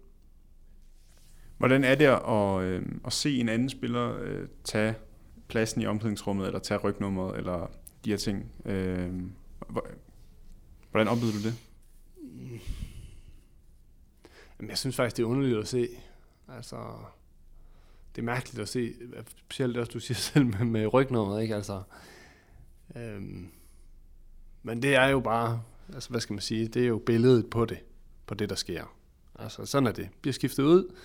Hvordan 1.57 1.83
er 1.83 1.95
det 1.95 2.05
at, 2.05 2.61
øh, 2.61 2.85
at 3.05 3.13
se 3.13 3.39
en 3.39 3.49
anden 3.49 3.69
spiller 3.69 4.17
øh, 4.21 4.47
tage 4.63 4.95
pladsen 5.49 5.81
i 5.81 5.85
omklædningsrummet, 5.85 6.47
eller 6.47 6.59
tage 6.59 6.77
rygnummeret, 6.77 7.37
eller 7.37 7.71
de 8.05 8.09
her 8.09 8.17
ting? 8.17 8.51
Øh, 8.65 9.21
Hvordan 10.91 11.07
oplevede 11.07 11.37
du 11.37 11.43
det? 11.43 11.55
Jamen, 14.59 14.69
jeg 14.69 14.77
synes 14.77 14.95
faktisk, 14.95 15.17
det 15.17 15.23
er 15.23 15.27
underligt 15.27 15.57
at 15.57 15.67
se. 15.67 15.87
Altså, 16.47 16.75
det 18.15 18.21
er 18.21 18.25
mærkeligt 18.25 18.59
at 18.59 18.69
se, 18.69 18.93
specielt 19.25 19.77
også, 19.77 19.91
du 19.91 19.99
siger 19.99 20.15
selv 20.33 20.45
med, 20.45 20.65
med 20.65 20.93
rygnummeret, 20.93 21.41
ikke? 21.41 21.55
Altså, 21.55 21.81
øhm, 22.95 23.47
men 24.63 24.81
det 24.81 24.95
er 24.95 25.07
jo 25.07 25.19
bare, 25.19 25.61
altså 25.93 26.09
hvad 26.09 26.21
skal 26.21 26.33
man 26.33 26.41
sige, 26.41 26.67
det 26.67 26.83
er 26.83 26.87
jo 26.87 26.97
billedet 27.05 27.49
på 27.49 27.65
det, 27.65 27.79
på 28.25 28.33
det, 28.33 28.49
der 28.49 28.55
sker. 28.55 28.95
Altså, 29.39 29.65
sådan 29.65 29.87
er 29.87 29.91
det. 29.91 30.09
Bliver 30.21 30.33
skiftet 30.33 30.63
ud, 30.63 30.95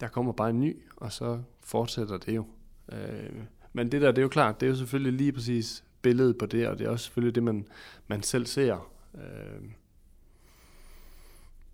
der 0.00 0.08
kommer 0.08 0.32
bare 0.32 0.50
en 0.50 0.60
ny, 0.60 0.82
og 0.96 1.12
så 1.12 1.42
fortsætter 1.60 2.18
det 2.18 2.36
jo. 2.36 2.46
Øh, 2.92 3.30
men 3.76 3.92
det 3.92 4.02
der, 4.02 4.08
det 4.10 4.18
er 4.18 4.22
jo 4.22 4.28
klart, 4.28 4.60
det 4.60 4.66
er 4.66 4.70
jo 4.70 4.76
selvfølgelig 4.76 5.12
lige 5.12 5.32
præcis 5.32 5.84
billedet 6.02 6.38
på 6.38 6.46
det, 6.46 6.68
og 6.68 6.78
det 6.78 6.86
er 6.86 6.90
også 6.90 7.04
selvfølgelig 7.04 7.34
det, 7.34 7.42
man, 7.42 7.68
man 8.06 8.22
selv 8.22 8.46
ser. 8.46 8.92
Øh, 9.14 9.62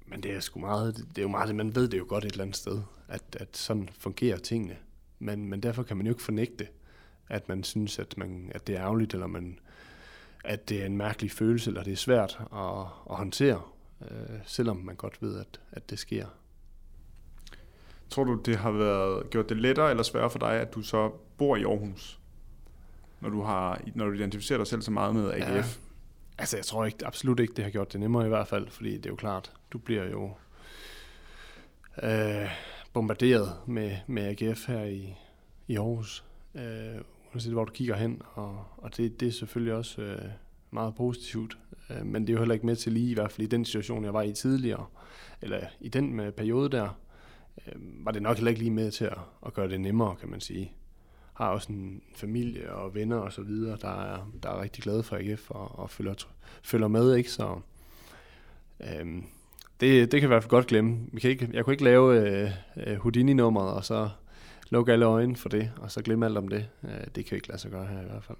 men 0.06 0.22
det 0.22 0.32
er 0.32 0.40
sgu 0.40 0.60
meget, 0.60 0.96
det 0.96 1.18
er 1.18 1.22
jo 1.22 1.28
meget, 1.28 1.54
man 1.54 1.74
ved 1.74 1.88
det 1.88 1.98
jo 1.98 2.04
godt 2.08 2.24
et 2.24 2.30
eller 2.32 2.44
andet 2.44 2.56
sted, 2.56 2.80
at, 3.08 3.22
at 3.40 3.56
sådan 3.56 3.88
fungerer 3.98 4.36
tingene. 4.36 4.76
Men, 5.18 5.48
men 5.48 5.62
derfor 5.62 5.82
kan 5.82 5.96
man 5.96 6.06
jo 6.06 6.12
ikke 6.12 6.22
fornægte, 6.22 6.68
at 7.28 7.48
man 7.48 7.64
synes, 7.64 7.98
at, 7.98 8.18
man, 8.18 8.52
at 8.54 8.66
det 8.66 8.76
er 8.76 8.82
ærgerligt, 8.82 9.14
eller 9.14 9.26
man, 9.26 9.58
at 10.44 10.68
det 10.68 10.82
er 10.82 10.86
en 10.86 10.96
mærkelig 10.96 11.30
følelse, 11.30 11.70
eller 11.70 11.82
det 11.82 11.92
er 11.92 11.96
svært 11.96 12.38
at, 12.52 12.86
at 13.10 13.16
håndtere, 13.16 13.62
øh, 14.00 14.38
selvom 14.44 14.76
man 14.76 14.96
godt 14.96 15.22
ved, 15.22 15.40
at, 15.40 15.60
at 15.72 15.90
det 15.90 15.98
sker. 15.98 16.26
Tror 18.12 18.24
du, 18.24 18.34
det 18.34 18.56
har 18.56 18.70
været, 18.70 19.30
gjort 19.30 19.48
det 19.48 19.56
lettere 19.56 19.90
eller 19.90 20.02
sværere 20.02 20.30
for 20.30 20.38
dig, 20.38 20.52
at 20.52 20.74
du 20.74 20.82
så 20.82 21.10
bor 21.38 21.56
i 21.56 21.62
Aarhus? 21.62 22.18
Når 23.20 23.28
du, 23.28 23.42
har, 23.42 23.80
når 23.94 24.06
du 24.06 24.12
identificerer 24.12 24.58
dig 24.58 24.66
selv 24.66 24.82
så 24.82 24.90
meget 24.90 25.14
med 25.14 25.32
AGF? 25.32 25.48
Ja. 25.48 25.62
Altså, 26.38 26.56
jeg 26.56 26.64
tror 26.64 26.84
ikke, 26.84 27.06
absolut 27.06 27.40
ikke, 27.40 27.54
det 27.54 27.64
har 27.64 27.70
gjort 27.70 27.92
det 27.92 28.00
nemmere 28.00 28.26
i 28.26 28.28
hvert 28.28 28.48
fald, 28.48 28.68
fordi 28.68 28.96
det 28.96 29.06
er 29.06 29.10
jo 29.10 29.16
klart, 29.16 29.52
du 29.72 29.78
bliver 29.78 30.10
jo 30.10 30.30
øh, 32.02 32.50
bombarderet 32.92 33.52
med, 33.66 33.96
med 34.06 34.22
AGF 34.22 34.66
her 34.66 34.84
i, 34.84 35.14
i 35.68 35.76
Aarhus, 35.76 36.24
øh, 36.54 36.62
uanset 37.32 37.52
hvor 37.52 37.64
du 37.64 37.72
kigger 37.72 37.96
hen, 37.96 38.22
og, 38.34 38.64
og 38.76 38.96
det, 38.96 39.20
det 39.20 39.28
er 39.28 39.32
selvfølgelig 39.32 39.74
også 39.74 40.02
øh, 40.02 40.22
meget 40.70 40.94
positivt, 40.94 41.58
øh, 41.90 42.06
men 42.06 42.22
det 42.22 42.28
er 42.28 42.32
jo 42.32 42.38
heller 42.38 42.54
ikke 42.54 42.66
med 42.66 42.76
til 42.76 42.92
lige, 42.92 43.10
i 43.10 43.14
hvert 43.14 43.32
fald 43.32 43.46
i 43.46 43.50
den 43.50 43.64
situation, 43.64 44.04
jeg 44.04 44.14
var 44.14 44.22
i 44.22 44.32
tidligere, 44.32 44.86
eller 45.42 45.60
i 45.80 45.88
den 45.88 46.14
med 46.14 46.32
periode 46.32 46.68
der, 46.68 46.88
øh, 47.66 48.04
var 48.04 48.10
det 48.10 48.22
nok 48.22 48.36
heller 48.36 48.50
ikke 48.50 48.62
lige 48.62 48.70
med 48.70 48.90
til 48.90 49.04
at, 49.04 49.18
at 49.46 49.54
gøre 49.54 49.68
det 49.68 49.80
nemmere, 49.80 50.16
kan 50.16 50.30
man 50.30 50.40
sige. 50.40 50.72
Har 51.34 51.48
også 51.48 51.72
en 51.72 52.02
familie 52.14 52.72
og 52.72 52.94
venner 52.94 53.16
og 53.16 53.32
så 53.32 53.42
videre, 53.42 53.78
der 53.80 54.02
er, 54.02 54.30
der 54.42 54.50
er 54.50 54.62
rigtig 54.62 54.82
glade 54.82 55.02
for 55.02 55.16
AGF 55.16 55.50
og, 55.50 55.78
og 55.78 55.90
følger, 55.90 56.14
følger 56.62 56.88
med, 56.88 57.14
ikke? 57.14 57.30
Så 57.30 57.60
øh, 58.80 59.22
det, 59.80 60.12
det 60.12 60.20
kan 60.20 60.20
vi 60.20 60.24
i 60.24 60.34
hvert 60.34 60.42
fald 60.42 60.50
godt 60.50 60.66
glemme. 60.66 61.06
Vi 61.12 61.20
kan 61.20 61.30
ikke, 61.30 61.48
jeg 61.52 61.64
kunne 61.64 61.74
ikke 61.74 61.84
lave 61.84 62.20
øh, 62.20 62.50
øh 62.76 62.96
Houdini-nummeret 62.96 63.72
og 63.74 63.84
så 63.84 64.10
lukke 64.70 64.92
alle 64.92 65.04
øjnene 65.04 65.36
for 65.36 65.48
det, 65.48 65.72
og 65.76 65.90
så 65.90 66.02
glemme 66.02 66.26
alt 66.26 66.38
om 66.38 66.48
det. 66.48 66.68
Øh, 66.84 67.06
det 67.14 67.24
kan 67.24 67.30
vi 67.30 67.36
ikke 67.36 67.48
lade 67.48 67.60
sig 67.60 67.70
gøre 67.70 67.86
her 67.86 68.00
i 68.00 68.04
hvert 68.04 68.24
fald. 68.24 68.38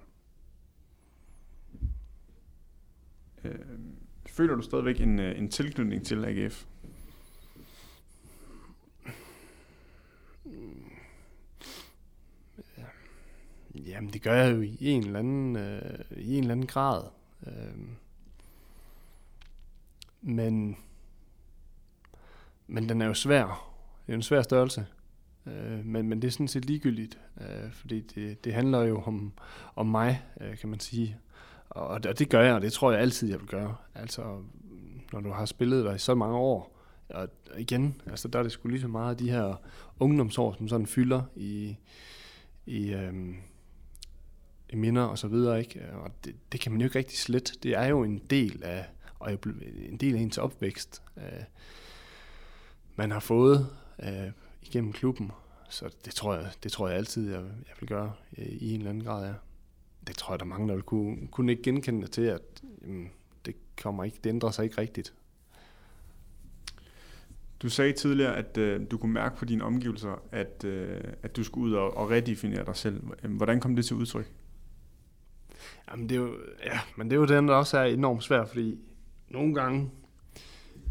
Øh, 3.43 3.59
føler 4.29 4.55
du 4.55 4.61
stadigvæk 4.61 5.01
en, 5.01 5.19
øh, 5.19 5.37
en 5.37 5.49
tilknytning 5.49 6.05
til 6.05 6.25
AGF? 6.25 6.65
Jamen, 13.75 14.13
det 14.13 14.21
gør 14.21 14.33
jeg 14.33 14.55
jo 14.55 14.61
i 14.61 14.77
en 14.81 15.03
eller 15.03 15.19
anden, 15.19 15.55
øh, 15.55 15.99
i 16.17 16.37
en 16.37 16.43
eller 16.43 16.51
anden 16.51 16.67
grad. 16.67 17.03
Øh, 17.47 17.77
men, 20.21 20.77
men 22.67 22.89
den 22.89 23.01
er 23.01 23.05
jo 23.05 23.13
svær. 23.13 23.43
Det 23.43 24.11
er 24.11 24.13
jo 24.13 24.15
en 24.15 24.21
svær 24.21 24.41
størrelse. 24.41 24.85
Øh, 25.45 25.85
men, 25.85 26.09
men 26.09 26.21
det 26.21 26.27
er 26.27 26.31
sådan 26.31 26.47
set 26.47 26.65
ligegyldigt, 26.65 27.19
øh, 27.41 27.71
fordi 27.71 28.01
det, 28.01 28.43
det 28.43 28.53
handler 28.53 28.81
jo 28.81 29.01
om, 29.01 29.33
om 29.75 29.85
mig, 29.85 30.21
øh, 30.41 30.57
kan 30.57 30.69
man 30.69 30.79
sige. 30.79 31.17
Og, 31.69 31.87
og 31.87 32.19
det 32.19 32.29
gør 32.29 32.41
jeg, 32.41 32.55
og 32.55 32.61
det 32.61 32.73
tror 32.73 32.91
jeg 32.91 33.01
altid, 33.01 33.29
jeg 33.29 33.39
vil 33.39 33.47
gøre. 33.47 33.75
Altså, 33.95 34.41
når 35.13 35.21
du 35.21 35.31
har 35.31 35.45
spillet 35.45 35.85
der 35.85 35.93
i 35.93 35.97
så 35.97 36.15
mange 36.15 36.37
år, 36.37 36.79
og 37.09 37.29
igen, 37.57 38.01
altså 38.07 38.27
der 38.27 38.39
er 38.39 38.43
det 38.43 38.51
sgu 38.51 38.67
lige 38.67 38.81
så 38.81 38.87
meget 38.87 39.09
af 39.09 39.17
de 39.17 39.31
her 39.31 39.61
ungdomsår, 39.99 40.53
som 40.57 40.67
sådan 40.67 40.87
fylder 40.87 41.21
i, 41.35 41.77
i, 42.65 42.93
øhm, 42.93 43.35
minder 44.77 45.01
og 45.01 45.17
så 45.17 45.27
videre, 45.27 45.59
ikke? 45.59 45.81
Og 45.93 46.11
det, 46.25 46.35
det 46.51 46.59
kan 46.59 46.71
man 46.71 46.81
jo 46.81 46.85
ikke 46.85 46.99
rigtig 46.99 47.17
slet. 47.17 47.53
Det 47.63 47.71
er 47.71 47.85
jo 47.85 48.03
en 48.03 48.17
del 48.29 48.63
af, 48.63 48.85
og 49.19 49.31
en 49.75 49.97
del 49.97 50.15
af 50.15 50.19
ens 50.19 50.37
opvækst, 50.37 51.01
øh, 51.17 51.43
man 52.95 53.11
har 53.11 53.19
fået 53.19 53.67
øh, 54.03 54.31
igennem 54.61 54.93
klubben. 54.93 55.31
Så 55.69 55.89
det 56.05 56.13
tror 56.13 56.35
jeg, 56.35 56.51
det 56.63 56.71
tror 56.71 56.87
jeg 56.87 56.97
altid, 56.97 57.29
jeg, 57.29 57.41
jeg 57.41 57.75
vil 57.79 57.89
gøre 57.89 58.13
øh, 58.37 58.45
i 58.45 58.73
en 58.73 58.79
eller 58.79 58.89
anden 58.89 59.03
grad, 59.03 59.27
ja. 59.27 59.33
Det 60.07 60.17
tror 60.17 60.33
jeg, 60.33 60.39
der 60.39 60.45
er 60.45 60.49
mange, 60.49 60.67
der 60.67 60.73
vil 60.73 60.83
kunne, 60.83 61.27
kunne 61.27 61.51
ikke 61.51 61.63
genkende 61.63 62.07
til, 62.07 62.21
at 62.21 62.41
jamen, 62.81 63.11
det 63.45 63.55
kommer 63.81 64.03
ikke, 64.03 64.17
det 64.23 64.29
ændrer 64.29 64.51
sig 64.51 64.63
ikke 64.63 64.77
rigtigt. 64.77 65.13
Du 67.61 67.69
sagde 67.69 67.93
tidligere, 67.93 68.37
at 68.37 68.57
øh, 68.57 68.81
du 68.91 68.97
kunne 68.97 69.13
mærke 69.13 69.37
på 69.37 69.45
dine 69.45 69.63
omgivelser, 69.63 70.21
at, 70.31 70.63
øh, 70.63 71.01
at 71.23 71.35
du 71.35 71.43
skulle 71.43 71.71
ud 71.71 71.73
og, 71.73 71.97
og 71.97 72.11
redefinere 72.11 72.65
dig 72.65 72.75
selv. 72.75 73.03
Hvordan 73.23 73.59
kom 73.59 73.75
det 73.75 73.85
til 73.85 73.95
udtryk? 73.95 74.31
Jamen 75.91 76.09
det 76.09 76.15
er 76.15 76.19
jo, 76.19 76.35
ja, 76.65 76.79
men 76.95 77.09
det 77.09 77.15
er 77.15 77.19
jo 77.19 77.25
den, 77.25 77.47
der 77.47 77.55
også 77.55 77.77
er 77.77 77.83
enormt 77.83 78.23
svært, 78.23 78.47
fordi 78.47 78.77
nogle 79.29 79.55
gange 79.55 79.89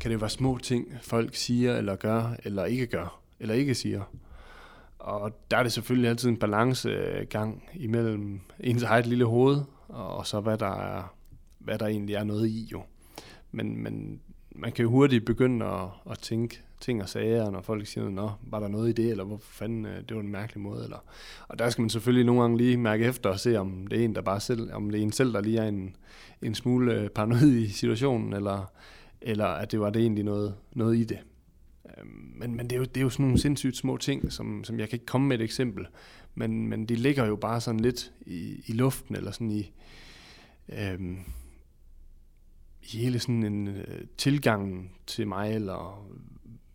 kan 0.01 0.11
det 0.11 0.21
være 0.21 0.31
små 0.31 0.59
ting, 0.59 0.89
folk 1.03 1.35
siger 1.35 1.77
eller 1.77 1.97
gør, 1.97 2.37
eller 2.45 2.65
ikke 2.65 2.87
gør, 2.87 3.21
eller 3.41 3.55
ikke 3.55 3.75
siger. 3.75 4.03
Og 4.99 5.33
der 5.51 5.57
er 5.57 5.63
det 5.63 5.73
selvfølgelig 5.73 6.11
altid 6.11 6.29
en 6.29 6.37
balancegang 6.37 7.69
imellem 7.75 8.41
ens 8.61 8.83
eget 8.83 9.07
lille 9.07 9.25
hoved, 9.25 9.63
og 9.89 10.27
så 10.27 10.41
hvad 10.41 10.59
der, 10.59 10.97
er, 10.97 11.15
hvad 11.59 11.79
der 11.79 11.87
egentlig 11.87 12.15
er 12.15 12.25
noget 12.25 12.49
i 12.49 12.69
jo. 12.73 12.83
Men, 13.53 13.83
men 13.83 14.21
man 14.51 14.73
kan 14.73 14.83
jo 14.83 14.91
hurtigt 14.91 15.25
begynde 15.25 15.67
at, 15.67 15.89
at 16.11 16.19
tænke 16.19 16.63
ting 16.83 17.03
og 17.03 17.09
sager, 17.09 17.51
når 17.51 17.61
folk 17.61 17.87
siger, 17.87 18.09
nå, 18.09 18.31
var 18.43 18.61
der 18.61 18.69
noget 18.69 18.89
i 18.89 18.93
det, 18.93 19.11
eller 19.11 19.25
hvorfor 19.25 19.53
fanden, 19.53 19.87
øh, 19.87 20.03
det 20.09 20.17
var 20.17 20.23
en 20.23 20.33
mærkelig 20.33 20.63
måde. 20.63 20.85
Eller, 20.85 21.05
og 21.49 21.59
der 21.59 21.71
skal 21.71 21.83
man 21.83 21.91
selvfølgelig 21.91 22.27
nogle 22.27 22.41
gange 22.41 22.57
lige 22.57 22.77
mærke 22.77 23.05
efter 23.05 23.31
og 23.31 23.41
se, 23.41 23.57
om 23.57 23.87
det 23.87 24.01
er 24.01 24.05
en, 24.05 24.15
der 24.15 24.23
bare 24.23 24.41
selv, 24.41 24.73
om 24.73 24.91
det 24.91 24.99
er 24.99 25.03
en 25.03 25.13
selv, 25.13 25.33
der 25.33 25.41
lige 25.41 25.59
er 25.59 25.69
en, 25.69 25.97
en 26.43 26.55
smule 26.55 26.95
øh, 26.95 27.09
paranoid 27.09 27.53
i 27.53 27.69
situationen, 27.69 28.33
eller, 28.33 28.73
eller 29.21 29.47
at 29.47 29.73
det 29.73 29.81
var 29.81 29.91
det 29.91 30.03
egentlig 30.03 30.25
noget, 30.25 30.55
noget 30.73 30.97
i 30.97 31.05
det. 31.05 31.19
Øhm, 31.99 32.33
men, 32.37 32.55
men 32.57 32.71
det, 32.71 32.73
er 32.73 32.79
jo, 32.79 32.85
det 32.85 32.97
er 32.97 33.01
jo 33.03 33.11
sådan 33.11 33.27
nogle 33.27 33.39
sindssygt 33.39 33.77
små 33.77 33.97
ting, 33.97 34.33
som, 34.33 34.65
som 34.65 34.79
jeg 34.79 34.89
kan 34.89 34.97
ikke 34.97 35.07
komme 35.07 35.29
med 35.29 35.39
et 35.39 35.45
eksempel, 35.45 35.87
men, 36.35 36.69
men 36.69 36.87
de 36.87 36.95
ligger 36.95 37.27
jo 37.27 37.37
bare 37.37 37.61
sådan 37.61 37.81
lidt 37.81 38.13
i, 38.27 38.63
i 38.67 38.73
luften, 38.73 39.17
eller 39.17 39.31
sådan 39.31 39.51
i, 39.51 39.73
øhm, 40.69 41.19
i 42.83 42.97
hele 42.97 43.19
sådan 43.19 43.43
en 43.43 43.69
øh, 43.69 44.05
tilgang 44.19 44.93
til 45.07 45.29
mig, 45.29 45.55
eller 45.55 46.09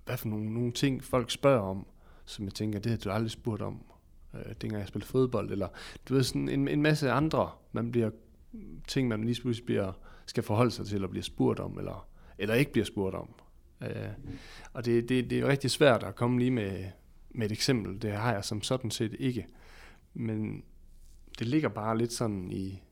hvad 0.07 0.17
for 0.17 0.27
nogle, 0.27 0.53
nogle 0.53 0.71
ting, 0.71 1.03
folk 1.03 1.31
spørger 1.31 1.61
om, 1.61 1.87
som 2.25 2.45
jeg 2.45 2.53
tænker, 2.53 2.79
det 2.79 2.89
har 2.89 2.97
du 2.97 3.09
aldrig 3.09 3.31
spurgt 3.31 3.61
om, 3.61 3.85
øh, 4.33 4.53
dengang 4.61 4.79
jeg 4.79 4.87
spillede 4.87 5.09
fodbold, 5.09 5.51
eller 5.51 5.67
du 6.09 6.13
ved, 6.13 6.23
sådan 6.23 6.49
en, 6.49 6.67
en 6.67 6.81
masse 6.81 7.11
andre, 7.11 7.51
man 7.71 7.91
bliver, 7.91 8.09
ting, 8.87 9.07
man 9.07 9.23
lige 9.23 9.41
pludselig 9.41 9.65
bliver, 9.65 9.91
skal 10.25 10.43
forholde 10.43 10.71
sig 10.71 10.85
til, 10.85 11.03
og 11.03 11.09
bliver 11.09 11.23
spurgt 11.23 11.59
om, 11.59 11.77
eller, 11.77 12.07
eller 12.37 12.55
ikke 12.55 12.71
bliver 12.71 12.85
spurgt 12.85 13.15
om. 13.15 13.29
Øh, 13.81 14.09
og 14.73 14.85
det, 14.85 15.09
det, 15.09 15.29
det 15.29 15.37
er 15.37 15.41
jo 15.41 15.47
rigtig 15.47 15.71
svært 15.71 16.03
at 16.03 16.15
komme 16.15 16.39
lige 16.39 16.51
med, 16.51 16.85
med 17.29 17.45
et 17.45 17.51
eksempel, 17.51 18.01
det 18.01 18.11
har 18.11 18.33
jeg 18.33 18.45
som 18.45 18.61
sådan 18.61 18.91
set 18.91 19.15
ikke, 19.19 19.47
men 20.13 20.63
det 21.39 21.47
ligger 21.47 21.69
bare 21.69 21.97
lidt 21.97 22.13
sådan 22.13 22.51
i, 22.51 22.83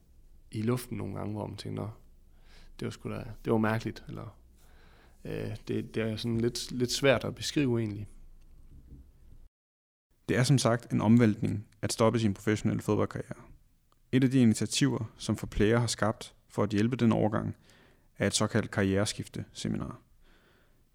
i 0.52 0.62
luften 0.62 0.98
nogle 0.98 1.16
gange, 1.16 1.34
hvor 1.34 1.48
man 1.48 1.58
tænker, 1.58 2.00
det 2.80 2.86
var 2.86 2.92
sgu 2.92 3.10
da, 3.10 3.24
det 3.46 3.52
var 3.52 3.58
mærkeligt, 3.58 4.04
eller 4.08 4.38
øh, 5.26 5.56
det, 5.68 5.96
det 5.96 6.04
er 6.04 6.16
sådan 6.16 6.42
lidt, 6.42 6.72
lidt 6.72 6.92
svært 6.92 7.24
at 7.24 7.36
beskrive 7.36 7.80
egentlig. 7.80 8.08
Det 10.30 10.38
er 10.38 10.44
som 10.44 10.58
sagt 10.58 10.92
en 10.92 11.02
omvæltning 11.02 11.68
at 11.82 11.94
stoppe 11.94 12.20
sin 12.20 12.34
professionelle 12.34 12.82
fodboldkarriere. 12.82 13.42
Et 14.12 14.24
af 14.24 14.32
de 14.32 14.42
initiativer, 14.42 15.12
som 15.18 15.38
for 15.38 15.48
player 15.48 15.80
har 15.80 15.88
skabt 15.88 16.34
for 16.50 16.64
at 16.64 16.70
hjælpe 16.70 16.96
den 16.96 17.12
overgang, 17.12 17.56
er 18.18 18.28
et 18.28 18.36
såkaldt 18.36 18.72
karriereskifte 18.72 19.46
seminar. 19.54 20.00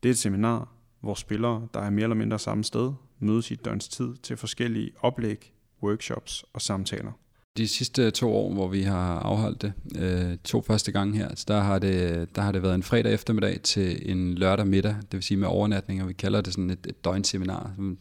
Det 0.02 0.08
er 0.08 0.12
et 0.12 0.18
seminar, 0.18 0.72
hvor 1.00 1.14
spillere, 1.14 1.68
der 1.74 1.80
er 1.80 1.90
mere 1.90 2.02
eller 2.02 2.16
mindre 2.16 2.38
samme 2.38 2.64
sted, 2.64 2.92
mødes 3.18 3.50
i 3.50 3.54
et 3.54 3.64
døgns 3.64 3.88
tid 3.88 4.16
til 4.16 4.36
forskellige 4.36 4.92
oplæg, 5.00 5.52
workshops 5.82 6.44
og 6.52 6.62
samtaler. 6.62 7.12
De 7.56 7.68
sidste 7.68 8.10
to 8.10 8.32
år, 8.34 8.52
hvor 8.52 8.68
vi 8.68 8.82
har 8.82 9.18
afholdt 9.18 9.62
det, 9.62 9.72
øh, 9.98 10.36
to 10.44 10.62
første 10.62 10.92
gange 10.92 11.16
her, 11.16 11.28
så 11.34 11.44
der 11.48 11.60
har, 11.60 11.78
det, 11.78 12.28
der 12.36 12.42
har 12.42 12.52
det 12.52 12.62
været 12.62 12.74
en 12.74 12.82
fredag 12.82 13.12
eftermiddag 13.14 13.60
til 13.62 14.10
en 14.10 14.34
lørdag 14.34 14.66
middag, 14.66 14.94
det 14.94 15.12
vil 15.12 15.22
sige 15.22 15.38
med 15.38 15.48
overnatning, 15.48 16.02
og 16.02 16.08
vi 16.08 16.12
kalder 16.12 16.40
det 16.40 16.52
sådan 16.52 16.70
et, 16.70 16.86
et 16.88 17.04
døgnseminar, 17.04 17.72
som, 17.76 17.98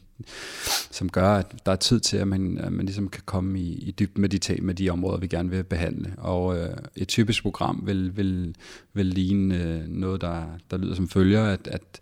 som 0.91 1.09
gør, 1.09 1.27
at 1.27 1.65
der 1.65 1.71
er 1.71 1.75
tid 1.75 1.99
til, 1.99 2.17
at 2.17 2.27
man, 2.27 2.57
at 2.57 2.71
man 2.71 2.85
ligesom 2.85 3.09
kan 3.09 3.23
komme 3.25 3.59
i, 3.59 3.73
i 3.73 3.91
dybden 3.91 4.21
med 4.21 4.29
de, 4.29 4.61
med 4.61 4.73
de 4.73 4.89
områder, 4.89 5.17
vi 5.17 5.27
gerne 5.27 5.49
vil 5.49 5.63
behandle. 5.63 6.13
Og 6.17 6.57
øh, 6.57 6.77
et 6.95 7.07
typisk 7.07 7.41
program 7.41 7.81
vil, 7.85 8.17
vil, 8.17 8.55
vil 8.93 9.05
ligne 9.05 9.63
øh, 9.63 9.87
noget, 9.87 10.21
der, 10.21 10.43
der 10.71 10.77
lyder 10.77 10.95
som 10.95 11.09
følger, 11.09 11.43
at, 11.43 11.67
at 11.67 11.99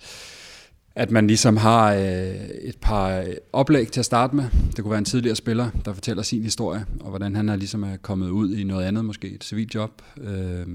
at 0.97 1.11
man 1.11 1.27
ligesom 1.27 1.57
har 1.57 1.93
øh, 1.93 2.35
et 2.61 2.77
par 2.81 3.25
oplæg 3.53 3.91
til 3.91 3.99
at 3.99 4.05
starte 4.05 4.35
med. 4.35 4.43
Det 4.75 4.83
kunne 4.83 4.89
være 4.89 4.97
en 4.97 5.05
tidligere 5.05 5.35
spiller, 5.35 5.69
der 5.85 5.93
fortæller 5.93 6.23
sin 6.23 6.43
historie, 6.43 6.85
og 6.99 7.09
hvordan 7.09 7.35
han 7.35 7.49
er 7.49 7.55
ligesom 7.55 7.83
er 7.83 7.97
kommet 7.97 8.29
ud 8.29 8.55
i 8.55 8.63
noget 8.63 8.85
andet, 8.85 9.05
måske 9.05 9.29
et 9.29 9.43
civilt 9.43 9.75
job, 9.75 10.01
øh, 10.21 10.65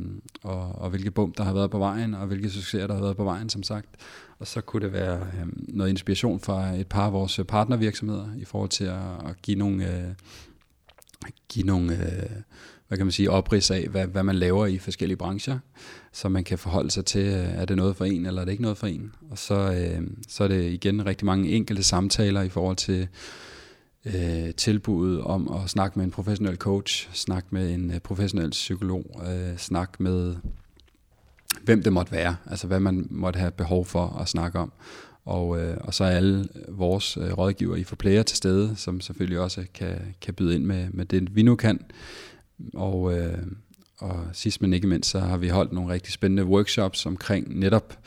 og, 0.43 0.73
og 0.75 0.91
hvilke 0.91 1.11
bump, 1.11 1.39
der 1.39 1.45
har 1.45 1.53
været 1.53 1.71
på 1.71 1.79
vejen, 1.79 2.15
og 2.15 2.27
hvilke 2.27 2.51
succeser, 2.51 2.87
der 2.87 2.95
har 2.95 3.03
været 3.03 3.17
på 3.17 3.25
vejen, 3.25 3.49
som 3.49 3.63
sagt. 3.63 3.89
Og 4.39 4.47
så 4.47 4.61
kunne 4.61 4.83
det 4.83 4.93
være 4.93 5.17
øh, 5.17 5.47
noget 5.69 5.91
inspiration 5.91 6.41
fra 6.41 6.71
et 6.75 6.87
par 6.87 7.07
af 7.07 7.13
vores 7.13 7.39
øh, 7.39 7.45
partnervirksomheder, 7.45 8.27
i 8.37 8.45
forhold 8.45 8.71
til 8.71 8.85
at, 8.85 9.29
at 9.29 9.43
give 9.43 9.59
nogle, 9.59 9.87
øh, 9.87 10.15
give 11.49 11.67
nogle 11.67 11.93
øh, 11.93 12.31
hvad 12.93 12.97
kan 12.99 13.07
man 13.07 13.13
sige, 13.13 13.31
oprids 13.31 13.71
af, 13.71 13.89
hvad, 13.89 14.07
hvad 14.07 14.23
man 14.23 14.37
laver 14.37 14.67
i 14.67 14.79
forskellige 14.79 15.17
brancher, 15.17 15.59
så 16.13 16.29
man 16.29 16.45
kan 16.45 16.59
forholde 16.59 16.91
sig 16.91 17.05
til, 17.05 17.27
øh, 17.27 17.61
er 17.61 17.65
det 17.65 17.77
noget 17.77 17.97
for 17.97 18.05
en, 18.05 18.27
eller 18.27 18.41
er 18.41 18.45
det 18.45 18.53
ikke 18.53 18.63
noget 18.63 18.79
for 18.79 18.87
en. 18.87 19.15
Og 19.31 19.39
så, 19.39 19.55
øh, 19.55 20.07
så 20.29 20.45
er 20.45 20.49
det 20.49 20.73
igen 20.73 21.07
rigtig 21.07 21.27
mange 21.27 21.51
enkelte 21.51 21.83
samtaler 21.83 22.43
i 22.43 22.49
forhold 22.49 22.77
til 22.77 23.09
øh, 24.05 24.55
tilbuddet 24.57 25.21
om 25.21 25.53
at 25.53 25.71
snakke 25.71 25.99
med 25.99 26.07
en 26.07 26.11
professionel 26.11 26.57
coach, 26.57 27.09
snakke 27.13 27.49
med 27.51 27.75
en 27.75 27.91
øh, 27.91 28.01
professionel 28.01 28.51
psykolog, 28.51 29.23
øh, 29.29 29.57
snakke 29.57 30.03
med 30.03 30.37
hvem 31.65 31.83
det 31.83 31.93
måtte 31.93 32.13
være, 32.13 32.37
altså 32.47 32.67
hvad 32.67 32.81
man 32.81 33.07
måtte 33.11 33.39
have 33.39 33.51
behov 33.51 33.87
for 33.87 34.19
at 34.21 34.29
snakke 34.29 34.59
om. 34.59 34.73
Og, 35.25 35.61
øh, 35.61 35.77
og 35.81 35.95
så 35.95 36.05
er 36.05 36.11
alle 36.11 36.49
vores 36.69 37.17
øh, 37.17 37.39
rådgiver 37.39 37.77
i 37.77 37.85
for 37.85 37.97
player 37.97 38.23
til 38.23 38.37
stede, 38.37 38.77
som 38.77 39.01
selvfølgelig 39.01 39.39
også 39.39 39.65
kan, 39.75 39.99
kan 40.21 40.35
byde 40.35 40.55
ind 40.55 40.65
med, 40.65 40.89
med 40.91 41.05
det, 41.05 41.37
vi 41.37 41.43
nu 41.43 41.57
kan. 41.57 41.81
Og, 42.75 43.19
øh, 43.19 43.39
og 43.99 44.25
sidst 44.33 44.63
men 44.63 44.73
ikke 44.73 44.87
mindst, 44.87 45.11
så 45.11 45.19
har 45.19 45.37
vi 45.37 45.49
holdt 45.49 45.73
nogle 45.73 45.93
rigtig 45.93 46.13
spændende 46.13 46.45
workshops 46.45 47.07
omkring 47.07 47.59
netop 47.59 47.99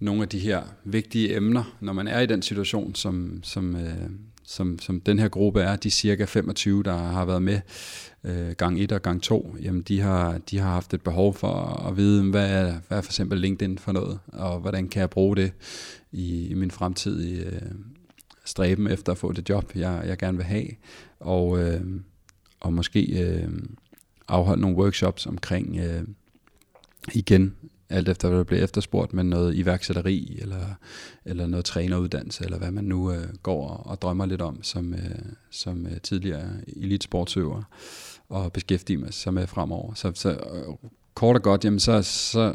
nogle 0.00 0.22
af 0.22 0.28
de 0.28 0.38
her 0.38 0.62
vigtige 0.84 1.36
emner, 1.36 1.76
når 1.80 1.92
man 1.92 2.08
er 2.08 2.20
i 2.20 2.26
den 2.26 2.42
situation, 2.42 2.94
som, 2.94 3.40
som, 3.42 3.76
øh, 3.76 4.10
som, 4.44 4.78
som 4.78 5.00
den 5.00 5.18
her 5.18 5.28
gruppe 5.28 5.60
er, 5.60 5.76
de 5.76 5.90
cirka 5.90 6.24
25, 6.24 6.82
der 6.82 6.96
har 6.96 7.24
været 7.24 7.42
med 7.42 7.60
øh, 8.24 8.50
gang 8.50 8.80
1 8.80 8.92
og 8.92 9.02
gang 9.02 9.22
2, 9.22 9.56
jamen 9.62 9.82
de 9.82 10.00
har, 10.00 10.38
de 10.38 10.58
har 10.58 10.72
haft 10.72 10.94
et 10.94 11.02
behov 11.02 11.34
for 11.34 11.52
at 11.88 11.96
vide, 11.96 12.30
hvad 12.30 12.50
er, 12.50 12.74
hvad 12.88 12.98
er 12.98 13.02
for 13.02 13.10
eksempel 13.10 13.38
LinkedIn 13.38 13.78
for 13.78 13.92
noget, 13.92 14.18
og 14.26 14.60
hvordan 14.60 14.88
kan 14.88 15.00
jeg 15.00 15.10
bruge 15.10 15.36
det 15.36 15.52
i, 16.12 16.46
i 16.46 16.54
min 16.54 16.70
fremtidige 16.70 17.44
øh, 17.44 17.62
stræben 18.44 18.86
efter 18.86 19.12
at 19.12 19.18
få 19.18 19.32
det 19.32 19.48
job, 19.48 19.72
jeg, 19.74 20.02
jeg 20.06 20.18
gerne 20.18 20.36
vil 20.36 20.46
have. 20.46 20.66
Og, 21.20 21.60
øh, 21.60 21.80
og 22.60 22.72
måske 22.72 23.22
øh, 23.24 23.48
afholdt 24.30 24.60
nogle 24.60 24.76
workshops 24.76 25.26
omkring 25.26 25.78
øh, 25.78 26.02
igen, 27.14 27.56
alt 27.88 28.08
efter 28.08 28.28
hvad 28.28 28.38
der 28.38 28.44
bliver 28.44 28.64
efterspurgt, 28.64 29.12
men 29.12 29.26
noget 29.26 29.54
iværksætteri, 29.54 30.38
eller, 30.40 30.66
eller 31.24 31.46
noget 31.46 31.64
træneruddannelse, 31.64 32.44
eller 32.44 32.58
hvad 32.58 32.70
man 32.70 32.84
nu 32.84 33.12
øh, 33.12 33.28
går 33.42 33.68
og 33.68 34.02
drømmer 34.02 34.26
lidt 34.26 34.42
om, 34.42 34.62
som, 34.62 34.94
øh, 34.94 35.00
som 35.50 35.86
øh, 35.86 36.00
tidligere 36.00 36.48
elitsportsøver, 36.76 37.62
og 38.28 38.52
beskæftiger 38.52 39.10
sig 39.10 39.34
med 39.34 39.46
fremover. 39.46 39.94
Så, 39.94 40.12
så 40.14 40.30
øh, 40.30 40.90
kort 41.14 41.36
og 41.36 41.42
godt, 41.42 41.64
jamen 41.64 41.80
så, 41.80 42.02
så 42.02 42.54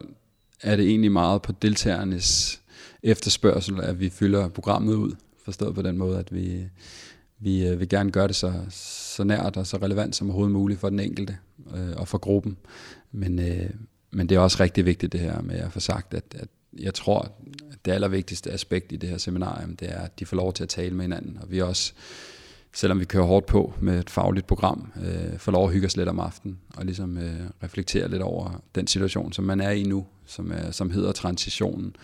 er 0.62 0.76
det 0.76 0.86
egentlig 0.86 1.12
meget 1.12 1.42
på 1.42 1.52
deltagernes 1.62 2.62
efterspørgsel, 3.04 3.82
at 3.82 4.00
vi 4.00 4.10
fylder 4.10 4.48
programmet 4.48 4.94
ud, 4.94 5.12
forstået 5.46 5.76
på 5.76 5.82
den 5.82 5.98
måde, 5.98 6.20
at 6.20 6.36
vi, 6.36 6.66
vi 7.46 7.68
øh, 7.68 7.80
vil 7.80 7.90
gerne 7.90 8.12
gøre 8.12 8.28
det 8.28 8.36
så, 8.36 8.54
så 8.70 9.24
nært 9.24 9.58
og 9.58 9.68
så 9.68 9.78
relevant 9.78 10.16
som 10.16 10.28
overhovedet 10.28 10.54
muligt 10.54 10.80
for 10.80 10.90
den 10.90 11.00
enkelte 11.00 11.38
øh, 11.76 11.96
og 11.98 12.08
for 12.08 12.18
gruppen. 12.18 12.58
Men, 13.12 13.40
øh, 13.40 13.70
men 14.12 14.30
det 14.30 14.36
er 14.36 14.40
også 14.40 14.58
rigtig 14.60 14.86
vigtigt 14.86 15.12
det 15.12 15.20
her 15.20 15.42
med 15.42 15.56
at 15.56 15.72
få 15.72 15.80
sagt, 15.80 16.14
at, 16.14 16.24
at 16.36 16.48
jeg 16.80 16.94
tror, 16.94 17.20
at 17.20 17.32
det 17.86 17.92
allervigtigste 17.92 18.52
aspekt 18.52 18.92
i 18.92 18.96
det 18.96 19.10
her 19.10 19.18
seminarium, 19.18 19.76
det 19.76 19.92
er, 19.92 20.00
at 20.00 20.20
de 20.20 20.26
får 20.26 20.38
lov 20.38 20.54
til 20.54 20.64
at 20.64 20.70
tale 20.70 20.96
med 20.96 21.04
hinanden. 21.04 21.38
Og 21.42 21.52
vi 21.52 21.62
også, 21.62 21.94
selvom 22.74 23.00
vi 23.00 23.06
kører 23.06 23.24
hårdt 23.24 23.46
på 23.46 23.74
med 23.80 24.00
et 24.00 24.10
fagligt 24.10 24.48
program, 24.48 24.92
øh, 25.06 25.38
får 25.38 25.52
lov 25.52 25.68
at 25.68 25.74
hygge 25.74 25.88
os 25.88 25.98
lidt 25.98 26.10
om 26.10 26.20
aftenen 26.20 26.60
og 26.78 26.86
ligesom 26.86 27.18
øh, 27.18 27.40
reflektere 27.64 28.10
lidt 28.10 28.22
over 28.22 28.64
den 28.76 28.88
situation, 28.88 29.34
som 29.34 29.46
man 29.46 29.62
er 29.62 29.72
i 29.72 29.84
nu, 29.84 30.06
som, 30.26 30.52
er, 30.52 30.72
som 30.72 30.92
hedder 30.92 31.12
transitionen, 31.12 31.96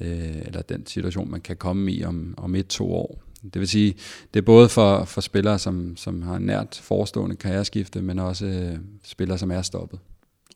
øh, 0.00 0.36
eller 0.36 0.62
den 0.62 0.86
situation, 0.86 1.30
man 1.30 1.40
kan 1.40 1.56
komme 1.56 1.92
i 1.92 2.04
om, 2.04 2.34
om 2.36 2.54
et, 2.54 2.66
to 2.66 2.94
år. 2.94 3.29
Det 3.42 3.60
vil 3.60 3.68
sige, 3.68 3.94
det 4.34 4.40
er 4.40 4.44
både 4.44 4.68
for, 4.68 5.04
for 5.04 5.20
spillere, 5.20 5.58
som, 5.58 5.96
som 5.96 6.22
har 6.22 6.38
nært 6.38 6.80
forestående 6.82 7.36
karriereskifte, 7.36 8.02
men 8.02 8.18
også 8.18 8.46
øh, 8.46 8.78
spillere, 9.04 9.38
som 9.38 9.50
er 9.50 9.62
stoppet. 9.62 9.98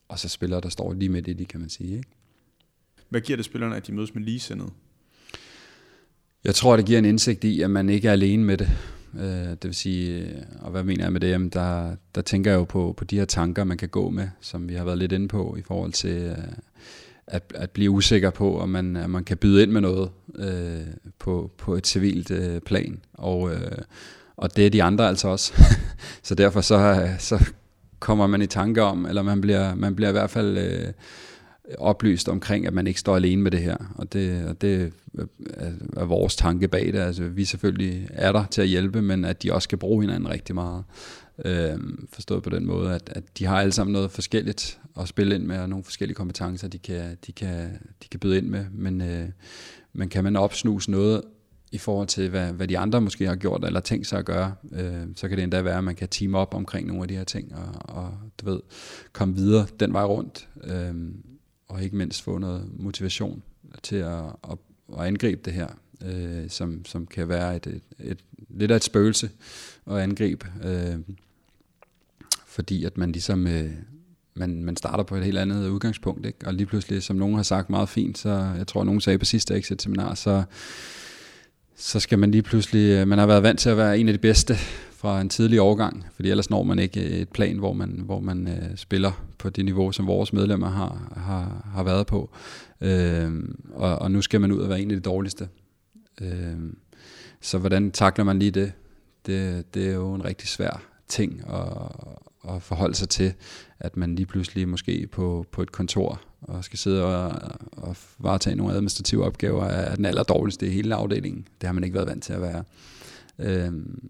Og 0.08 0.18
så 0.18 0.28
spillere, 0.28 0.60
der 0.60 0.68
står 0.68 0.92
lige 0.92 1.08
midt 1.08 1.28
i 1.28 1.32
det, 1.32 1.48
kan 1.48 1.60
man 1.60 1.68
sige. 1.68 1.96
Ikke? 1.96 2.08
Hvad 3.08 3.20
giver 3.20 3.36
det 3.36 3.44
spillerne, 3.44 3.76
at 3.76 3.86
de 3.86 3.92
mødes 3.92 4.14
med 4.14 4.22
ligesindet? 4.22 4.70
Jeg 6.44 6.54
tror, 6.54 6.76
det 6.76 6.86
giver 6.86 6.98
en 6.98 7.04
indsigt 7.04 7.44
i, 7.44 7.60
at 7.60 7.70
man 7.70 7.88
ikke 7.88 8.08
er 8.08 8.12
alene 8.12 8.44
med 8.44 8.56
det. 8.56 8.70
Øh, 9.18 9.50
det 9.50 9.64
vil 9.64 9.74
sige, 9.74 10.34
og 10.60 10.70
hvad 10.70 10.84
mener 10.84 11.04
jeg 11.04 11.12
med 11.12 11.20
det? 11.20 11.30
Jamen, 11.30 11.48
der, 11.48 11.96
der 12.14 12.22
tænker 12.22 12.50
jeg 12.50 12.58
jo 12.58 12.64
på, 12.64 12.94
på 12.96 13.04
de 13.04 13.18
her 13.18 13.24
tanker, 13.24 13.64
man 13.64 13.78
kan 13.78 13.88
gå 13.88 14.10
med, 14.10 14.28
som 14.40 14.68
vi 14.68 14.74
har 14.74 14.84
været 14.84 14.98
lidt 14.98 15.12
inde 15.12 15.28
på 15.28 15.56
i 15.58 15.62
forhold 15.62 15.92
til 15.92 16.16
øh, 16.16 16.38
at, 17.26 17.52
at 17.54 17.70
blive 17.70 17.90
usikker 17.90 18.30
på, 18.30 18.60
om 18.60 18.68
man, 18.68 18.96
at 18.96 19.10
man 19.10 19.24
kan 19.24 19.36
byde 19.36 19.62
ind 19.62 19.70
med 19.70 19.80
noget 19.80 20.10
øh, 20.36 20.86
på, 21.18 21.50
på 21.58 21.74
et 21.74 21.86
civilt 21.86 22.30
øh, 22.30 22.60
plan. 22.60 23.00
Og, 23.12 23.52
øh, 23.52 23.78
og 24.36 24.56
det 24.56 24.66
er 24.66 24.70
de 24.70 24.82
andre 24.82 25.08
altså 25.08 25.28
også. 25.28 25.52
så 26.22 26.34
derfor 26.34 26.60
så, 26.60 27.08
så 27.18 27.50
kommer 27.98 28.26
man 28.26 28.42
i 28.42 28.46
tanke 28.46 28.82
om, 28.82 29.06
eller 29.06 29.22
man 29.22 29.40
bliver, 29.40 29.74
man 29.74 29.94
bliver 29.94 30.08
i 30.08 30.12
hvert 30.12 30.30
fald 30.30 30.58
øh, 30.58 30.92
oplyst 31.78 32.28
omkring, 32.28 32.66
at 32.66 32.74
man 32.74 32.86
ikke 32.86 33.00
står 33.00 33.16
alene 33.16 33.42
med 33.42 33.50
det 33.50 33.60
her. 33.60 33.76
Og 33.94 34.12
det, 34.12 34.44
og 34.44 34.60
det 34.60 34.92
er 35.96 36.04
vores 36.04 36.36
tanke 36.36 36.68
bag 36.68 36.86
det. 36.92 36.98
Altså, 36.98 37.24
vi 37.24 37.44
selvfølgelig 37.44 38.08
er 38.10 38.32
der 38.32 38.44
til 38.46 38.62
at 38.62 38.68
hjælpe, 38.68 39.02
men 39.02 39.24
at 39.24 39.42
de 39.42 39.52
også 39.52 39.66
skal 39.66 39.78
bruge 39.78 40.02
hinanden 40.02 40.30
rigtig 40.30 40.54
meget. 40.54 40.84
Øh, 41.44 41.78
forstået 42.12 42.42
på 42.42 42.50
den 42.50 42.66
måde, 42.66 42.94
at, 42.94 43.10
at 43.12 43.38
de 43.38 43.46
har 43.46 43.60
alle 43.60 43.72
sammen 43.72 43.92
noget 43.92 44.10
forskelligt 44.10 44.80
at 45.00 45.08
spille 45.08 45.34
ind 45.34 45.44
med, 45.44 45.58
og 45.58 45.68
nogle 45.68 45.84
forskellige 45.84 46.16
kompetencer, 46.16 46.68
de 46.68 46.78
kan, 46.78 47.16
de 47.26 47.32
kan, 47.32 47.78
de 48.02 48.08
kan 48.10 48.20
byde 48.20 48.38
ind 48.38 48.46
med. 48.46 48.64
Men, 48.72 49.00
øh, 49.00 49.28
men 49.92 50.08
kan 50.08 50.24
man 50.24 50.36
opsnuse 50.36 50.90
noget 50.90 51.22
i 51.72 51.78
forhold 51.78 52.08
til, 52.08 52.30
hvad, 52.30 52.52
hvad 52.52 52.68
de 52.68 52.78
andre 52.78 53.00
måske 53.00 53.26
har 53.26 53.36
gjort, 53.36 53.64
eller 53.64 53.80
tænkt 53.80 54.06
sig 54.06 54.18
at 54.18 54.24
gøre, 54.24 54.54
øh, 54.72 55.02
så 55.16 55.28
kan 55.28 55.36
det 55.36 55.42
endda 55.42 55.62
være, 55.62 55.78
at 55.78 55.84
man 55.84 55.94
kan 55.94 56.08
team 56.08 56.34
op 56.34 56.54
omkring 56.54 56.86
nogle 56.86 57.02
af 57.02 57.08
de 57.08 57.16
her 57.16 57.24
ting, 57.24 57.54
og, 57.54 57.96
og 57.96 58.10
du 58.40 58.50
ved, 58.50 58.60
komme 59.12 59.34
videre 59.34 59.66
den 59.80 59.92
vej 59.92 60.04
rundt, 60.04 60.48
øh, 60.64 60.94
og 61.74 61.82
ikke 61.82 61.96
mindst 61.96 62.22
få 62.22 62.38
noget 62.38 62.70
motivation 62.72 63.42
til 63.82 63.96
at, 63.96 64.24
at, 64.50 64.58
at 64.98 65.06
angribe 65.06 65.40
det 65.44 65.52
her, 65.52 65.68
øh, 66.04 66.50
som, 66.50 66.84
som 66.84 67.06
kan 67.06 67.28
være 67.28 67.56
et, 67.56 67.66
et, 67.66 67.82
et, 67.98 68.18
lidt 68.48 68.70
af 68.70 68.76
et 68.76 68.84
spøgelse 68.84 69.30
at 69.86 69.96
angribe. 69.96 70.46
Øh, 70.64 70.98
fordi 72.46 72.84
at 72.84 72.98
man 72.98 73.12
ligesom 73.12 73.46
øh, 73.46 73.70
man, 74.34 74.64
man 74.64 74.76
starter 74.76 75.04
på 75.04 75.16
et 75.16 75.24
helt 75.24 75.38
andet 75.38 75.68
udgangspunkt, 75.68 76.26
ikke? 76.26 76.46
og 76.46 76.54
lige 76.54 76.66
pludselig, 76.66 77.02
som 77.02 77.16
nogen 77.16 77.36
har 77.36 77.42
sagt 77.42 77.70
meget 77.70 77.88
fint, 77.88 78.18
så 78.18 78.52
jeg 78.56 78.66
tror, 78.66 78.84
nogen 78.84 79.00
sagde 79.00 79.18
på 79.18 79.24
sidste 79.24 79.54
exit-seminar, 79.54 80.14
så, 80.14 80.42
så 81.76 82.00
skal 82.00 82.18
man 82.18 82.30
lige 82.30 82.42
pludselig, 82.42 82.90
øh, 82.90 83.08
man 83.08 83.18
har 83.18 83.26
været 83.26 83.42
vant 83.42 83.60
til 83.60 83.70
at 83.70 83.76
være 83.76 83.98
en 83.98 84.08
af 84.08 84.14
de 84.14 84.18
bedste 84.18 84.54
fra 84.92 85.20
en 85.20 85.28
tidlig 85.28 85.60
årgang, 85.60 86.04
fordi 86.14 86.30
ellers 86.30 86.50
når 86.50 86.62
man 86.62 86.78
ikke 86.78 87.00
øh, 87.00 87.10
et 87.10 87.28
plan, 87.28 87.58
hvor 87.58 87.72
man, 87.72 88.00
hvor 88.04 88.20
man 88.20 88.48
øh, 88.48 88.76
spiller 88.76 89.24
på 89.38 89.50
det 89.50 89.64
niveau, 89.64 89.92
som 89.92 90.06
vores 90.06 90.32
medlemmer 90.32 90.70
har, 90.70 91.12
har, 91.16 91.70
har 91.74 91.82
været 91.82 92.06
på. 92.06 92.30
Øh, 92.80 93.32
og, 93.72 93.98
og 93.98 94.10
nu 94.10 94.22
skal 94.22 94.40
man 94.40 94.52
ud 94.52 94.58
og 94.58 94.68
være 94.68 94.80
en 94.80 94.90
af 94.90 94.96
de 94.96 95.02
dårligste. 95.02 95.48
Øh, 96.20 96.56
så 97.40 97.58
hvordan 97.58 97.90
takler 97.90 98.24
man 98.24 98.38
lige 98.38 98.50
det? 98.50 98.72
det? 99.26 99.74
Det 99.74 99.88
er 99.88 99.94
jo 99.94 100.14
en 100.14 100.24
rigtig 100.24 100.48
svær 100.48 100.82
ting 101.08 101.42
at, 101.48 102.54
at 102.54 102.62
forholde 102.62 102.94
sig 102.94 103.08
til, 103.08 103.34
at 103.78 103.96
man 103.96 104.14
lige 104.14 104.26
pludselig 104.26 104.68
måske 104.68 105.06
på, 105.12 105.46
på 105.52 105.62
et 105.62 105.72
kontor 105.72 106.20
og 106.44 106.64
skal 106.64 106.78
sidde 106.78 107.04
og, 107.04 107.40
og 107.72 107.96
varetage 108.18 108.56
nogle 108.56 108.72
administrative 108.72 109.24
opgaver 109.24 109.64
er 109.64 109.96
den 109.96 110.04
aller 110.04 110.22
dårligste 110.22 110.66
i 110.66 110.70
hele 110.70 110.94
afdelingen. 110.94 111.48
Det 111.60 111.66
har 111.66 111.72
man 111.72 111.84
ikke 111.84 111.94
været 111.94 112.08
vant 112.08 112.22
til 112.24 112.32
at 112.32 112.42
være. 112.42 112.64
Øhm, 113.38 114.08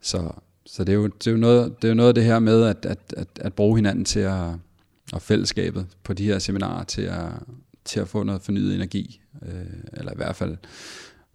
så 0.00 0.30
så 0.66 0.84
det, 0.84 0.92
er 0.92 0.96
jo, 0.96 1.06
det, 1.06 1.26
er 1.26 1.30
jo 1.30 1.36
noget, 1.36 1.76
det 1.82 1.88
er 1.88 1.88
jo 1.88 1.94
noget 1.94 2.08
af 2.08 2.14
det 2.14 2.24
her 2.24 2.38
med 2.38 2.64
at, 2.64 2.86
at, 2.86 3.14
at, 3.16 3.28
at 3.40 3.54
bruge 3.54 3.78
hinanden 3.78 4.04
til 4.04 4.20
at, 4.20 4.46
og 5.12 5.22
fællesskabet 5.22 5.86
på 6.02 6.12
de 6.12 6.24
her 6.24 6.38
seminarer 6.38 6.84
til 6.84 7.02
at, 7.02 7.28
til 7.84 8.00
at 8.00 8.08
få 8.08 8.22
noget 8.22 8.42
fornyet 8.42 8.74
energi, 8.74 9.20
øh, 9.42 9.64
eller 9.92 10.12
i 10.12 10.16
hvert 10.16 10.36
fald 10.36 10.56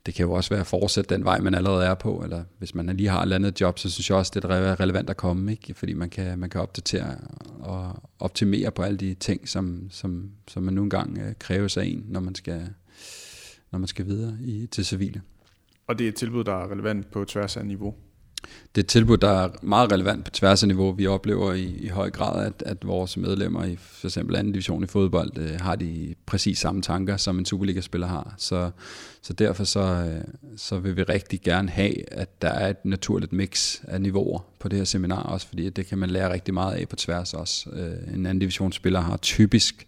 det 0.06 0.14
kan 0.14 0.26
jo 0.26 0.32
også 0.32 0.50
være 0.50 0.60
at 0.60 0.68
fortsætte 0.68 1.16
den 1.16 1.26
vej, 1.26 1.40
man 1.40 1.56
allerede 1.56 1.86
er 1.86 1.94
på, 1.94 2.22
eller 2.24 2.44
hvis 2.58 2.76
man 2.76 2.98
lige 2.98 3.10
har 3.10 3.24
et 3.24 3.34
andet 3.34 3.62
job, 3.62 3.80
så 3.80 3.90
synes 3.90 4.10
jeg 4.10 4.18
også, 4.18 4.32
det 4.36 4.44
er 4.44 4.80
relevant 4.80 5.10
at 5.10 5.18
komme, 5.18 5.52
ikke? 5.52 5.74
fordi 5.74 5.94
man 5.94 6.10
kan, 6.10 6.40
man 6.40 6.50
kan 6.50 6.62
opdatere 6.62 7.18
og 7.60 8.04
optimere 8.20 8.72
på 8.72 8.82
alle 8.82 8.98
de 8.98 9.14
ting, 9.14 9.50
som, 9.50 9.88
som, 9.90 10.32
som 10.48 10.64
man 10.64 10.74
nu 10.74 10.84
engang 10.84 11.18
øh, 11.18 11.34
kræver 11.40 11.78
af 11.78 11.86
en, 11.86 12.06
når 12.08 12.20
man 12.20 12.36
skal, 12.36 12.70
når 13.72 13.80
man 13.80 13.88
skal 13.88 14.06
videre 14.06 14.38
i, 14.42 14.68
til 14.68 14.86
civile. 14.86 15.22
Og 15.88 16.00
det 16.00 16.06
er 16.06 16.10
et 16.10 16.16
tilbud, 16.16 16.44
der 16.44 16.54
er 16.54 16.72
relevant 16.72 17.12
på 17.12 17.26
tværs 17.26 17.58
af 17.58 17.66
niveau? 17.66 17.96
Det 18.76 18.82
er 18.82 18.84
et 18.84 18.88
tilbud, 18.88 19.18
der 19.18 19.30
er 19.30 19.50
meget 19.62 19.92
relevant 19.92 20.26
på 20.26 20.32
tværs 20.32 20.64
af 20.64 20.68
niveau. 20.68 20.92
Vi 20.92 21.08
oplever 21.08 21.54
i, 21.54 21.64
i 21.64 21.88
høj 21.88 22.10
grad, 22.10 22.46
at, 22.46 22.64
at 22.66 22.88
vores 22.88 23.18
medlemmer 23.18 23.64
i 23.64 23.76
for 23.76 24.08
eksempel 24.08 24.36
anden 24.36 24.54
division 24.54 24.84
i 24.84 24.88
fodbold 24.88 25.38
øh, 25.38 25.60
har 25.60 25.76
de 25.76 26.16
præcis 26.26 26.60
samme 26.60 26.82
tanker, 26.82 27.18
som 27.18 27.40
en 27.40 27.46
Superliga-spiller 27.46 28.08
har. 28.08 28.34
Så, 28.38 28.72
så 29.22 29.34
derfor 29.34 29.64
så, 29.64 29.80
øh, 29.80 30.22
så 30.58 30.80
vil 30.80 30.98
vi 30.98 31.04
rigtig 31.04 31.42
gerne 31.42 31.70
have, 31.70 32.14
at 32.14 32.42
der 32.42 32.50
er 32.50 32.70
et 32.70 32.86
naturligt 32.86 33.34
mix 33.34 33.80
af 33.84 34.02
niveauer 34.02 34.40
på 34.60 34.70
det 34.70 34.78
her 34.78 34.86
seminar 34.86 35.24
også, 35.24 35.48
fordi 35.48 35.70
det 35.70 35.86
kan 35.86 35.98
man 35.98 36.10
lære 36.10 36.34
rigtig 36.34 36.54
meget 36.54 36.76
af 36.76 36.88
på 36.88 36.96
tværs 36.96 37.34
også. 37.34 37.70
Øh, 37.70 38.14
en 38.16 38.26
anden 38.26 38.40
divisionsspiller 38.40 39.02
har 39.02 39.18
typisk 39.18 39.88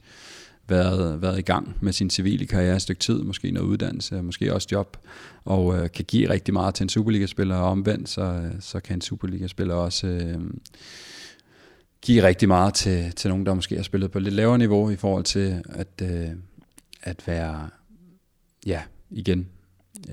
været, 0.67 1.21
været 1.21 1.39
i 1.39 1.41
gang 1.41 1.77
med 1.81 1.93
sin 1.93 2.09
civile 2.09 2.45
karriere 2.45 2.75
et 2.75 2.81
stykke 2.81 2.99
tid, 2.99 3.23
måske 3.23 3.51
noget 3.51 3.67
uddannelse, 3.67 4.21
måske 4.21 4.53
også 4.53 4.67
job, 4.71 4.97
og 5.45 5.77
øh, 5.77 5.91
kan 5.91 6.05
give 6.05 6.29
rigtig 6.29 6.53
meget 6.53 6.75
til 6.75 6.83
en 6.83 6.89
Superliga-spiller, 6.89 7.55
og 7.55 7.69
omvendt, 7.69 8.09
så, 8.09 8.21
øh, 8.21 8.51
så 8.59 8.79
kan 8.79 8.97
en 8.97 9.01
Superliga-spiller 9.01 9.75
også 9.75 10.07
øh, 10.07 10.41
give 12.01 12.23
rigtig 12.23 12.47
meget 12.47 12.73
til, 12.73 13.11
til 13.11 13.29
nogen, 13.29 13.45
der 13.45 13.53
måske 13.53 13.75
har 13.75 13.83
spillet 13.83 14.11
på 14.11 14.19
lidt 14.19 14.35
lavere 14.35 14.57
niveau 14.57 14.89
i 14.89 14.95
forhold 14.95 15.23
til 15.23 15.63
at, 15.69 16.01
øh, 16.01 16.29
at 17.01 17.27
være, 17.27 17.69
ja, 18.65 18.81
igen, 19.09 19.47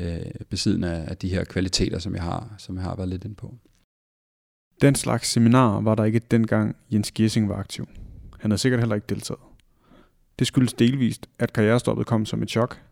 øh, 0.00 0.20
besiddende 0.48 0.90
af 0.90 1.16
de 1.16 1.28
her 1.28 1.44
kvaliteter, 1.44 1.98
som 1.98 2.14
jeg 2.14 2.22
har, 2.22 2.54
som 2.58 2.76
jeg 2.76 2.84
har 2.84 2.96
været 2.96 3.08
lidt 3.08 3.24
inde 3.24 3.34
på. 3.34 3.54
Den 4.80 4.94
slags 4.94 5.28
seminar 5.28 5.80
var 5.80 5.94
der 5.94 6.04
ikke 6.04 6.20
dengang 6.30 6.76
Jens 6.92 7.10
Gissing 7.10 7.48
var 7.48 7.56
aktiv. 7.56 7.88
Han 8.38 8.50
havde 8.50 8.60
sikkert 8.60 8.80
heller 8.80 8.94
ikke 8.94 9.06
deltaget. 9.08 9.40
Det 10.40 10.46
skyldes 10.46 10.72
delvist, 10.72 11.31
at 11.38 11.53
karrierestoppet 11.53 12.07
kom 12.07 12.26
som 12.26 12.42
et 12.42 12.50
chok, 12.50 12.83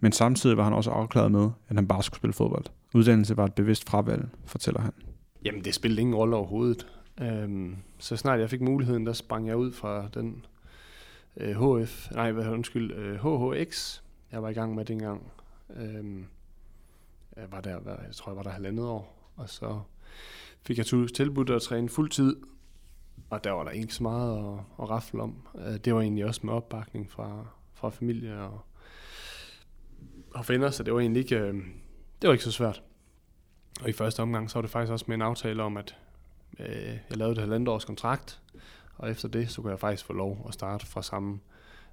men 0.00 0.12
samtidig 0.12 0.56
var 0.56 0.64
han 0.64 0.72
også 0.72 0.90
afklaret 0.90 1.32
med, 1.32 1.50
at 1.68 1.76
han 1.76 1.88
bare 1.88 2.02
skulle 2.02 2.18
spille 2.18 2.32
fodbold. 2.32 2.64
Uddannelse 2.94 3.36
var 3.36 3.44
et 3.44 3.54
bevidst 3.54 3.88
fravalg, 3.88 4.28
fortæller 4.46 4.80
han. 4.80 4.92
Jamen, 5.44 5.64
det 5.64 5.74
spillede 5.74 6.00
ingen 6.00 6.16
rolle 6.16 6.36
overhovedet. 6.36 6.86
Øhm, 7.20 7.76
så 7.98 8.16
snart 8.16 8.40
jeg 8.40 8.50
fik 8.50 8.60
muligheden, 8.60 9.06
der 9.06 9.12
sprang 9.12 9.48
jeg 9.48 9.56
ud 9.56 9.72
fra 9.72 10.08
den 10.14 10.44
øh, 11.36 11.80
HF, 11.80 12.10
nej, 12.10 12.32
hvad 12.32 12.48
undskyld, 12.48 12.92
øh, 12.92 13.14
HHX, 13.14 14.00
jeg 14.32 14.42
var 14.42 14.48
i 14.48 14.52
gang 14.52 14.74
med 14.74 14.84
dengang. 14.84 15.22
Øhm, 15.76 16.24
jeg 17.36 17.44
var 17.50 17.60
der, 17.60 17.70
jeg 18.06 18.14
tror, 18.14 18.32
jeg 18.32 18.36
var 18.36 18.42
der 18.42 18.50
halvandet 18.50 18.86
år, 18.86 19.32
og 19.36 19.48
så 19.48 19.80
fik 20.62 20.78
jeg 20.78 20.86
tilbudt 21.14 21.50
at 21.50 21.62
træne 21.62 21.88
fuld 21.88 22.10
tid 22.10 22.36
og 23.32 23.44
der 23.44 23.50
var 23.50 23.64
der 23.64 23.70
ikke 23.70 23.94
så 23.94 24.02
meget 24.02 24.38
at, 24.38 24.64
at 24.82 24.90
rafle 24.90 25.22
om. 25.22 25.36
Øh, 25.58 25.74
det 25.74 25.94
var 25.94 26.00
egentlig 26.00 26.24
også 26.24 26.40
med 26.44 26.52
opbakning 26.52 27.10
fra, 27.10 27.46
fra 27.74 27.90
familie 27.90 28.40
og, 28.40 28.60
og 30.34 30.48
venner, 30.48 30.70
så 30.70 30.82
det 30.82 30.94
var 30.94 31.00
egentlig 31.00 31.20
ikke, 31.20 31.36
øh, 31.36 31.54
det 32.22 32.28
var 32.28 32.32
ikke 32.32 32.44
så 32.44 32.52
svært. 32.52 32.82
Og 33.80 33.88
i 33.88 33.92
første 33.92 34.20
omgang, 34.20 34.50
så 34.50 34.58
var 34.58 34.62
det 34.62 34.70
faktisk 34.70 34.92
også 34.92 35.04
med 35.08 35.14
en 35.14 35.22
aftale 35.22 35.62
om, 35.62 35.76
at 35.76 35.96
øh, 36.58 36.98
jeg 37.10 37.16
lavede 37.16 37.32
et 37.32 37.38
halvandet 37.38 37.68
års 37.68 37.84
kontrakt, 37.84 38.40
og 38.96 39.10
efter 39.10 39.28
det, 39.28 39.50
så 39.50 39.62
kunne 39.62 39.70
jeg 39.70 39.80
faktisk 39.80 40.04
få 40.04 40.12
lov 40.12 40.44
at 40.48 40.54
starte 40.54 40.86
fra 40.86 41.02
samme 41.02 41.40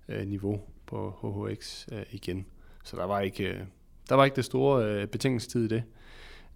øh, 0.07 0.27
niveau 0.27 0.61
på 0.85 1.09
HHX 1.21 1.87
øh, 1.91 2.03
igen. 2.11 2.45
Så 2.83 2.97
der 2.97 3.03
var 3.03 3.19
ikke, 3.19 3.43
øh, 3.43 3.61
der 4.09 4.15
var 4.15 4.25
ikke 4.25 4.35
det 4.35 4.45
store 4.45 4.85
øh, 4.85 5.07
betingelsestid 5.07 5.65
i 5.65 5.67
det. 5.67 5.83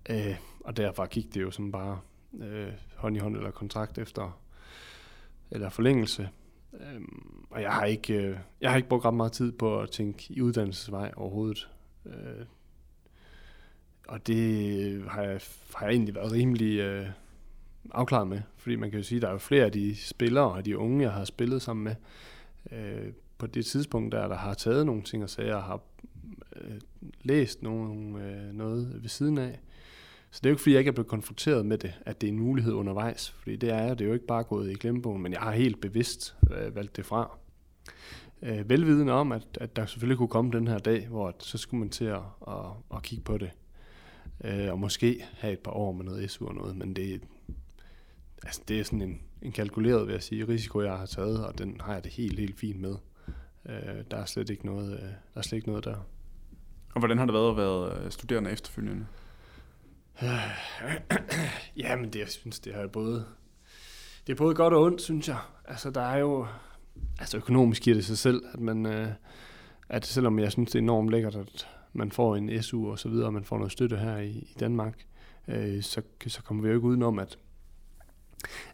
Øh, 0.09 0.35
og 0.59 0.77
derfor 0.77 1.05
gik 1.05 1.33
det 1.33 1.41
jo 1.41 1.51
som 1.51 1.71
bare 1.71 1.99
øh, 2.39 2.73
hånd 2.95 3.15
i 3.15 3.19
hånd 3.19 3.37
eller 3.37 3.51
kontrakt 3.51 3.97
efter 3.97 4.42
eller 5.53 5.69
forlængelse. 5.69 6.29
Øhm, 6.73 7.45
og 7.49 7.61
jeg 7.61 7.71
har 7.71 7.85
ikke 7.85 8.13
øh, 8.13 8.37
jeg 8.61 8.69
har 8.69 8.77
ikke 8.77 8.89
brugt 8.89 9.05
ret 9.05 9.13
meget 9.13 9.31
tid 9.31 9.51
på 9.51 9.79
at 9.79 9.89
tænke 9.89 10.25
i 10.29 10.41
uddannelsesvej 10.41 11.11
overhovedet. 11.15 11.69
Øh, 12.05 12.45
og 14.07 14.27
det 14.27 15.03
har 15.07 15.21
jeg, 15.21 15.41
har 15.75 15.85
jeg 15.85 15.93
egentlig 15.93 16.15
været 16.15 16.31
rimelig 16.31 16.79
øh, 16.79 17.07
afklaret 17.91 18.27
med, 18.27 18.41
fordi 18.57 18.75
man 18.75 18.91
kan 18.91 18.99
jo 18.99 19.03
sige, 19.03 19.17
at 19.17 19.21
der 19.21 19.27
er 19.27 19.31
jo 19.31 19.37
flere 19.37 19.65
af 19.65 19.71
de 19.71 19.95
spillere 19.95 20.51
og 20.51 20.65
de 20.65 20.77
unge, 20.77 21.03
jeg 21.03 21.11
har 21.11 21.25
spillet 21.25 21.61
sammen 21.61 21.83
med, 21.83 21.95
øh, 22.71 23.13
på 23.37 23.47
det 23.47 23.65
tidspunkt, 23.65 24.11
der, 24.11 24.27
der 24.27 24.35
har 24.35 24.53
taget 24.53 24.85
nogle 24.85 25.01
ting 25.01 25.23
og 25.23 25.29
sager, 25.29 25.55
og 25.55 25.63
har 25.63 25.81
øh, 26.55 26.79
læst 27.21 27.63
nogle, 27.63 28.25
øh, 28.25 28.53
noget 28.53 29.01
ved 29.01 29.09
siden 29.09 29.37
af, 29.37 29.59
så 30.33 30.39
det 30.43 30.45
er 30.45 30.49
jo 30.49 30.53
ikke, 30.53 30.61
fordi 30.61 30.73
jeg 30.73 30.79
ikke 30.79 30.89
er 30.89 30.93
blevet 30.93 31.07
konfronteret 31.07 31.65
med 31.65 31.77
det, 31.77 31.93
at 32.05 32.21
det 32.21 32.27
er 32.27 32.31
en 32.31 32.39
mulighed 32.39 32.73
undervejs, 32.73 33.29
fordi 33.29 33.55
det 33.55 33.69
er 33.69 33.93
Det 33.93 34.01
er 34.01 34.05
jo 34.05 34.13
ikke 34.13 34.25
bare 34.25 34.43
gået 34.43 34.71
i 34.71 34.73
glemmebogen, 34.73 35.21
men 35.21 35.33
jeg 35.33 35.41
har 35.41 35.51
helt 35.51 35.81
bevidst 35.81 36.35
øh, 36.51 36.75
valgt 36.75 36.95
det 36.95 37.05
fra. 37.05 37.37
Øh, 38.41 38.69
velvidende 38.69 39.13
om, 39.13 39.31
at, 39.31 39.47
at 39.61 39.75
der 39.75 39.85
selvfølgelig 39.85 40.17
kunne 40.17 40.27
komme 40.27 40.51
den 40.51 40.67
her 40.67 40.77
dag, 40.77 41.07
hvor 41.07 41.27
at, 41.27 41.35
så 41.39 41.57
skulle 41.57 41.79
man 41.79 41.89
til 41.89 42.05
at, 42.05 42.21
at, 42.47 42.65
at 42.95 43.03
kigge 43.03 43.23
på 43.23 43.37
det. 43.37 43.51
Øh, 44.43 44.71
og 44.71 44.79
måske 44.79 45.25
have 45.37 45.53
et 45.53 45.59
par 45.59 45.71
år 45.71 45.91
med 45.91 46.05
noget 46.05 46.31
SU 46.31 46.47
og 46.47 46.55
noget, 46.55 46.75
men 46.75 46.93
det, 46.93 47.21
altså 48.43 48.61
det 48.67 48.79
er 48.79 48.83
sådan 48.83 49.01
en, 49.01 49.21
en 49.41 49.51
kalkuleret, 49.51 50.07
vil 50.07 50.13
jeg 50.13 50.23
sige, 50.23 50.47
risiko, 50.47 50.81
jeg 50.81 50.97
har 50.97 51.05
taget, 51.05 51.45
og 51.45 51.57
den 51.57 51.81
har 51.81 51.93
jeg 51.93 52.03
det 52.03 52.11
helt, 52.11 52.39
helt 52.39 52.59
fint 52.59 52.81
med. 52.81 52.95
Øh, 53.69 54.03
der 54.11 54.17
er 54.17 54.25
slet 54.25 54.49
ikke 54.49 54.65
noget, 54.65 54.93
øh, 54.93 54.99
der 55.33 55.35
er 55.35 55.41
slet 55.41 55.57
ikke 55.57 55.69
noget 55.69 55.85
der. 55.85 55.95
Og 56.93 56.99
hvordan 56.99 57.17
har 57.17 57.25
det 57.25 57.33
været 57.33 57.49
at 57.49 57.57
være 57.57 58.05
øh, 58.05 58.11
studerende 58.11 58.51
efterfølgende? 58.51 59.05
Øh, 60.21 60.29
ja, 61.83 61.95
men 61.95 62.13
det, 62.13 62.19
jeg 62.19 62.29
synes, 62.29 62.59
det 62.59 62.75
er 62.75 62.87
både, 62.87 63.25
det 64.27 64.33
er 64.33 64.37
både 64.37 64.55
godt 64.55 64.73
og 64.73 64.83
ondt, 64.83 65.01
synes 65.01 65.27
jeg. 65.27 65.37
Altså, 65.65 65.89
der 65.89 66.01
er 66.01 66.17
jo, 66.17 66.47
altså 67.19 67.37
økonomisk 67.37 67.81
giver 67.81 67.95
det 67.95 68.05
sig 68.05 68.17
selv, 68.17 68.43
at 68.53 68.59
man, 68.59 68.85
øh, 68.85 69.07
at 69.89 70.05
selvom 70.05 70.39
jeg 70.39 70.51
synes, 70.51 70.71
det 70.71 70.79
er 70.79 70.83
enormt 70.83 71.09
lækkert, 71.09 71.35
at 71.35 71.67
man 71.93 72.11
får 72.11 72.35
en 72.35 72.63
SU 72.63 72.91
og 72.91 72.99
så 72.99 73.09
videre, 73.09 73.25
og 73.25 73.33
man 73.33 73.43
får 73.43 73.57
noget 73.57 73.71
støtte 73.71 73.97
her 73.97 74.17
i, 74.17 74.29
i 74.29 74.55
Danmark, 74.59 75.05
øh, 75.47 75.83
så, 75.83 76.01
så 76.27 76.43
kommer 76.43 76.63
vi 76.63 76.69
jo 76.69 76.75
ikke 76.75 76.87
udenom, 76.87 77.19
at, 77.19 77.37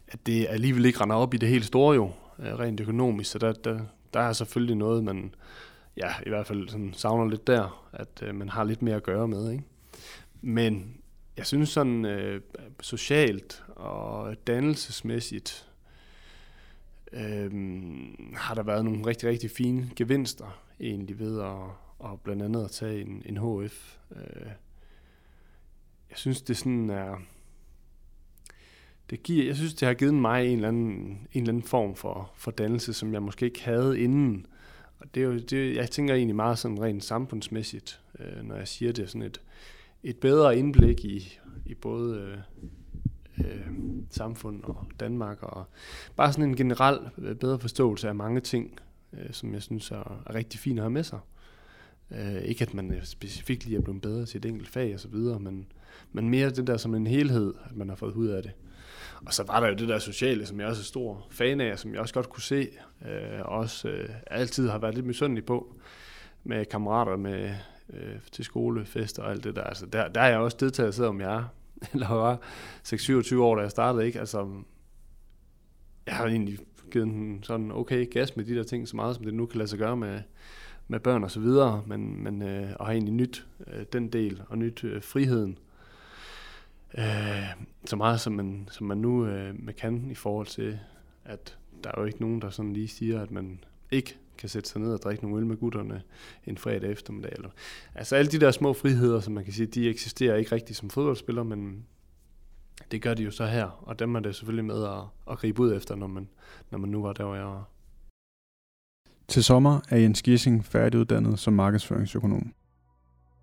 at 0.08 0.26
det 0.26 0.46
alligevel 0.48 0.84
ikke 0.84 1.00
render 1.00 1.16
op 1.16 1.34
i 1.34 1.36
det 1.36 1.48
helt 1.48 1.64
store 1.64 1.94
jo, 1.94 2.10
øh, 2.38 2.58
rent 2.58 2.80
økonomisk, 2.80 3.30
så 3.30 3.38
der, 3.38 3.52
der, 3.52 3.80
der 4.14 4.20
er 4.20 4.32
selvfølgelig 4.32 4.76
noget, 4.76 5.04
man 5.04 5.34
ja, 5.96 6.08
i 6.26 6.28
hvert 6.28 6.46
fald 6.46 6.68
sådan 6.68 6.94
savner 6.94 7.30
lidt 7.30 7.46
der, 7.46 7.88
at 7.92 8.22
øh, 8.22 8.34
man 8.34 8.48
har 8.48 8.64
lidt 8.64 8.82
mere 8.82 8.96
at 8.96 9.02
gøre 9.02 9.28
med, 9.28 9.50
ikke? 9.50 9.64
Men 10.40 10.99
jeg 11.40 11.46
synes 11.46 11.68
sådan 11.68 12.04
øh, 12.04 12.40
socialt 12.80 13.64
og 13.68 14.36
dannelsesmæssigt 14.46 15.68
øh, 17.12 17.50
har 18.34 18.54
der 18.54 18.62
været 18.62 18.84
nogle 18.84 19.06
rigtig, 19.06 19.28
rigtig 19.28 19.50
fine 19.50 19.90
gevinster 19.96 20.62
egentlig 20.80 21.18
ved 21.18 21.40
at, 21.40 21.56
og 21.98 22.20
blandt 22.24 22.42
andet 22.42 22.64
at 22.64 22.70
tage 22.70 23.00
en, 23.00 23.22
en 23.26 23.36
HF. 23.36 23.96
Øh, 24.16 24.46
jeg 26.10 26.18
synes, 26.18 26.42
det 26.42 26.56
sådan 26.56 26.90
er... 26.90 27.16
Det 29.10 29.22
giver, 29.22 29.46
jeg 29.46 29.56
synes, 29.56 29.74
det 29.74 29.88
har 29.88 29.94
givet 29.94 30.14
mig 30.14 30.46
en 30.46 30.56
eller 30.56 30.68
anden, 30.68 31.28
en 31.32 31.42
eller 31.42 31.48
anden 31.48 31.62
form 31.62 31.94
for, 31.94 32.32
for 32.34 32.50
dannelse, 32.50 32.92
som 32.92 33.12
jeg 33.12 33.22
måske 33.22 33.46
ikke 33.46 33.64
havde 33.64 34.00
inden. 34.00 34.46
Og 34.98 35.14
det 35.14 35.22
er 35.22 35.26
jo, 35.26 35.38
det, 35.38 35.76
jeg 35.76 35.90
tænker 35.90 36.14
egentlig 36.14 36.36
meget 36.36 36.58
sådan 36.58 36.82
rent 36.82 37.04
samfundsmæssigt, 37.04 38.00
øh, 38.18 38.42
når 38.42 38.56
jeg 38.56 38.68
siger 38.68 38.92
det, 38.92 39.08
sådan 39.10 39.22
et, 39.22 39.40
et 40.02 40.16
bedre 40.16 40.58
indblik 40.58 41.04
i, 41.04 41.38
i 41.66 41.74
både 41.74 42.18
øh, 42.18 42.38
øh, 43.46 43.66
samfund 44.10 44.64
og 44.64 44.86
Danmark, 45.00 45.42
og 45.42 45.64
bare 46.16 46.32
sådan 46.32 46.48
en 46.48 46.56
generel 46.56 46.98
øh, 47.18 47.36
bedre 47.36 47.58
forståelse 47.58 48.08
af 48.08 48.14
mange 48.14 48.40
ting, 48.40 48.80
øh, 49.12 49.32
som 49.32 49.54
jeg 49.54 49.62
synes 49.62 49.90
er, 49.90 50.22
er 50.26 50.34
rigtig 50.34 50.60
fint 50.60 50.78
at 50.78 50.82
have 50.82 50.90
med 50.90 51.04
sig. 51.04 51.18
Øh, 52.10 52.42
ikke 52.42 52.62
at 52.62 52.74
man 52.74 52.92
øh, 52.92 53.04
specifikt 53.04 53.64
lige 53.64 53.78
er 53.78 53.82
blevet 53.82 54.02
bedre 54.02 54.26
til 54.26 54.38
et 54.38 54.44
enkelt 54.44 54.68
fag 54.68 54.94
og 54.94 55.00
så 55.00 55.08
videre, 55.08 55.40
men, 55.40 55.66
men 56.12 56.30
mere 56.30 56.50
det 56.50 56.66
der 56.66 56.76
som 56.76 56.94
en 56.94 57.06
helhed, 57.06 57.54
at 57.70 57.76
man 57.76 57.88
har 57.88 57.96
fået 57.96 58.14
ud 58.14 58.26
af 58.28 58.42
det. 58.42 58.52
Og 59.26 59.34
så 59.34 59.42
var 59.42 59.60
der 59.60 59.68
jo 59.68 59.74
det 59.74 59.88
der 59.88 59.98
sociale, 59.98 60.46
som 60.46 60.60
jeg 60.60 60.68
også 60.68 60.82
er 60.82 60.84
stor 60.84 61.26
fan 61.30 61.60
af, 61.60 61.78
som 61.78 61.92
jeg 61.92 62.00
også 62.00 62.14
godt 62.14 62.28
kunne 62.28 62.42
se, 62.42 62.68
øh, 63.08 63.40
og 63.40 63.58
også 63.58 63.88
øh, 63.88 64.08
altid 64.26 64.68
har 64.68 64.78
været 64.78 64.94
lidt 64.94 65.06
misundelig 65.06 65.44
på, 65.44 65.74
med 66.44 66.64
kammerater, 66.64 67.16
med 67.16 67.54
øh, 67.92 68.16
til 68.32 68.44
skolefester 68.44 69.22
og 69.22 69.30
alt 69.30 69.44
det 69.44 69.56
der. 69.56 69.62
Altså, 69.62 69.86
der, 69.86 70.08
der 70.08 70.20
er 70.20 70.28
jeg 70.28 70.38
også 70.38 70.56
deltaget, 70.60 70.94
selvom 70.94 71.20
jeg 71.20 71.34
er, 71.34 71.44
eller 71.92 72.08
var 72.08 72.38
6-27 72.88 73.36
år, 73.38 73.56
da 73.56 73.62
jeg 73.62 73.70
startede, 73.70 74.06
ikke? 74.06 74.20
Altså, 74.20 74.48
jeg 76.06 76.14
har 76.14 76.26
egentlig 76.26 76.58
givet 76.90 77.06
en 77.06 77.42
sådan 77.42 77.72
okay 77.72 78.10
gas 78.10 78.36
med 78.36 78.44
de 78.44 78.54
der 78.54 78.62
ting, 78.62 78.88
så 78.88 78.96
meget 78.96 79.16
som 79.16 79.24
det 79.24 79.34
nu 79.34 79.46
kan 79.46 79.58
lade 79.58 79.68
sig 79.68 79.78
gøre 79.78 79.96
med, 79.96 80.20
med 80.88 81.00
børn 81.00 81.24
og 81.24 81.30
så 81.30 81.40
videre, 81.40 81.82
men, 81.86 82.22
men 82.24 82.42
øh, 82.42 82.70
og 82.76 82.86
har 82.86 82.92
egentlig 82.92 83.14
nyt 83.14 83.46
øh, 83.66 83.84
den 83.92 84.08
del, 84.08 84.42
og 84.48 84.58
nyt 84.58 84.84
øh, 84.84 85.02
friheden, 85.02 85.58
øh, 86.98 87.64
så 87.84 87.96
meget 87.96 88.20
som 88.20 88.32
man, 88.32 88.68
som 88.70 88.86
man 88.86 88.98
nu 88.98 89.26
øh, 89.26 89.64
man 89.64 89.74
kan 89.74 90.10
i 90.10 90.14
forhold 90.14 90.46
til, 90.46 90.78
at 91.24 91.58
der 91.84 91.90
er 91.90 92.00
jo 92.00 92.06
ikke 92.06 92.20
nogen, 92.20 92.42
der 92.42 92.50
sådan 92.50 92.72
lige 92.72 92.88
siger, 92.88 93.22
at 93.22 93.30
man 93.30 93.64
ikke 93.90 94.18
kan 94.40 94.48
sætte 94.48 94.68
sig 94.68 94.80
ned 94.80 94.92
og 94.92 95.02
drikke 95.02 95.22
nogle 95.22 95.38
øl 95.38 95.46
med 95.46 95.56
gutterne 95.56 96.02
en 96.46 96.58
fredag 96.58 96.90
eftermiddag. 96.90 97.32
Eller. 97.36 97.50
Altså 97.94 98.16
alle 98.16 98.30
de 98.30 98.40
der 98.40 98.50
små 98.50 98.72
friheder, 98.72 99.20
som 99.20 99.32
man 99.32 99.44
kan 99.44 99.52
sige, 99.52 99.66
de 99.66 99.88
eksisterer 99.88 100.36
ikke 100.36 100.54
rigtigt 100.54 100.78
som 100.78 100.90
fodboldspiller, 100.90 101.42
men 101.42 101.86
det 102.90 103.02
gør 103.02 103.14
de 103.14 103.22
jo 103.22 103.30
så 103.30 103.46
her, 103.46 103.64
og 103.82 103.98
dem 103.98 104.14
er 104.14 104.20
det 104.20 104.36
selvfølgelig 104.36 104.64
med 104.64 104.84
at, 104.84 105.02
at 105.30 105.38
gribe 105.38 105.62
ud 105.62 105.74
efter, 105.74 105.94
når 105.94 106.06
man, 106.06 106.28
når 106.70 106.78
man 106.78 106.90
nu 106.90 107.02
var 107.02 107.12
der, 107.12 107.24
hvor 107.24 107.34
jeg 107.34 107.46
var. 107.46 107.68
Til 109.28 109.44
sommer 109.44 109.80
er 109.88 109.96
Jens 109.96 110.22
Gissing 110.22 110.64
færdiguddannet 110.64 111.38
som 111.38 111.52
markedsføringsøkonom. 111.52 112.52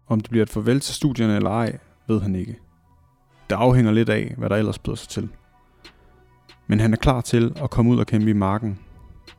Om 0.08 0.20
det 0.20 0.30
bliver 0.30 0.44
et 0.44 0.50
farvel 0.50 0.80
til 0.80 0.96
studierne 0.96 1.36
eller 1.36 1.50
ej, 1.50 1.78
ved 2.08 2.22
han 2.22 2.36
ikke. 2.36 2.60
Det 3.50 3.56
afhænger 3.56 3.92
lidt 3.92 4.10
af, 4.10 4.36
hvad 4.38 4.50
der 4.50 4.56
ellers 4.56 4.80
byder 4.80 4.96
sig 4.96 5.10
til. 5.10 5.30
Men 6.68 6.80
han 6.80 6.94
er 6.94 6.98
klar 6.98 7.22
til 7.22 7.54
at 7.56 7.70
komme 7.70 7.92
ud 7.92 8.00
og 8.00 8.08
kæmpe 8.08 8.30
i 8.30 8.34
marken, 8.34 8.80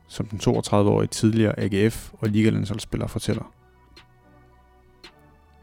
som 0.07 0.25
den 0.25 0.39
32-årige 0.39 1.07
tidligere 1.07 1.59
AGF 1.59 2.13
og 2.13 2.29
ligalandsholdsspiller 2.29 3.07
fortæller. 3.07 3.53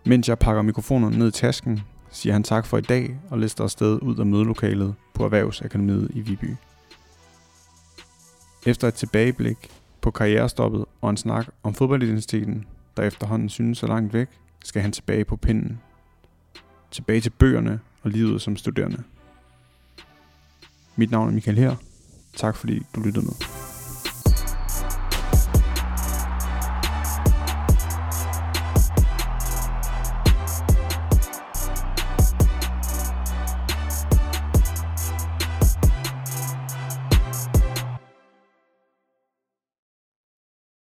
Mens 0.06 0.28
jeg 0.28 0.38
pakker 0.38 0.62
mikrofonerne 0.62 1.18
ned 1.18 1.28
i 1.28 1.30
tasken, 1.30 1.80
siger 2.10 2.32
han 2.32 2.42
tak 2.42 2.66
for 2.66 2.78
i 2.78 2.80
dag 2.80 3.18
og 3.30 3.38
lister 3.38 3.64
afsted 3.64 3.98
ud 4.02 4.18
af 4.18 4.26
mødelokalet 4.26 4.94
på 5.14 5.24
Erhvervsakademiet 5.24 6.10
i 6.14 6.20
Viby. 6.20 6.56
Efter 8.66 8.88
et 8.88 8.94
tilbageblik 8.94 9.70
på 10.00 10.10
karrierestoppet 10.10 10.84
og 11.00 11.10
en 11.10 11.16
snak 11.16 11.46
om 11.62 11.74
fodboldidentiteten, 11.74 12.66
der 12.96 13.02
efterhånden 13.02 13.48
synes 13.48 13.78
så 13.78 13.86
langt 13.86 14.12
væk, 14.12 14.28
skal 14.64 14.82
han 14.82 14.92
tilbage 14.92 15.24
på 15.24 15.36
pinden. 15.36 15.80
Tilbage 16.90 17.20
til 17.20 17.30
bøgerne 17.30 17.80
og 18.02 18.10
livet 18.10 18.42
som 18.42 18.56
studerende. 18.56 19.02
Mit 20.96 21.10
navn 21.10 21.28
er 21.28 21.32
Michael 21.32 21.58
her. 21.58 21.76
Tak 22.36 22.56
fordi 22.56 22.82
du 22.94 23.00
lyttede 23.00 23.26
med. 23.26 23.34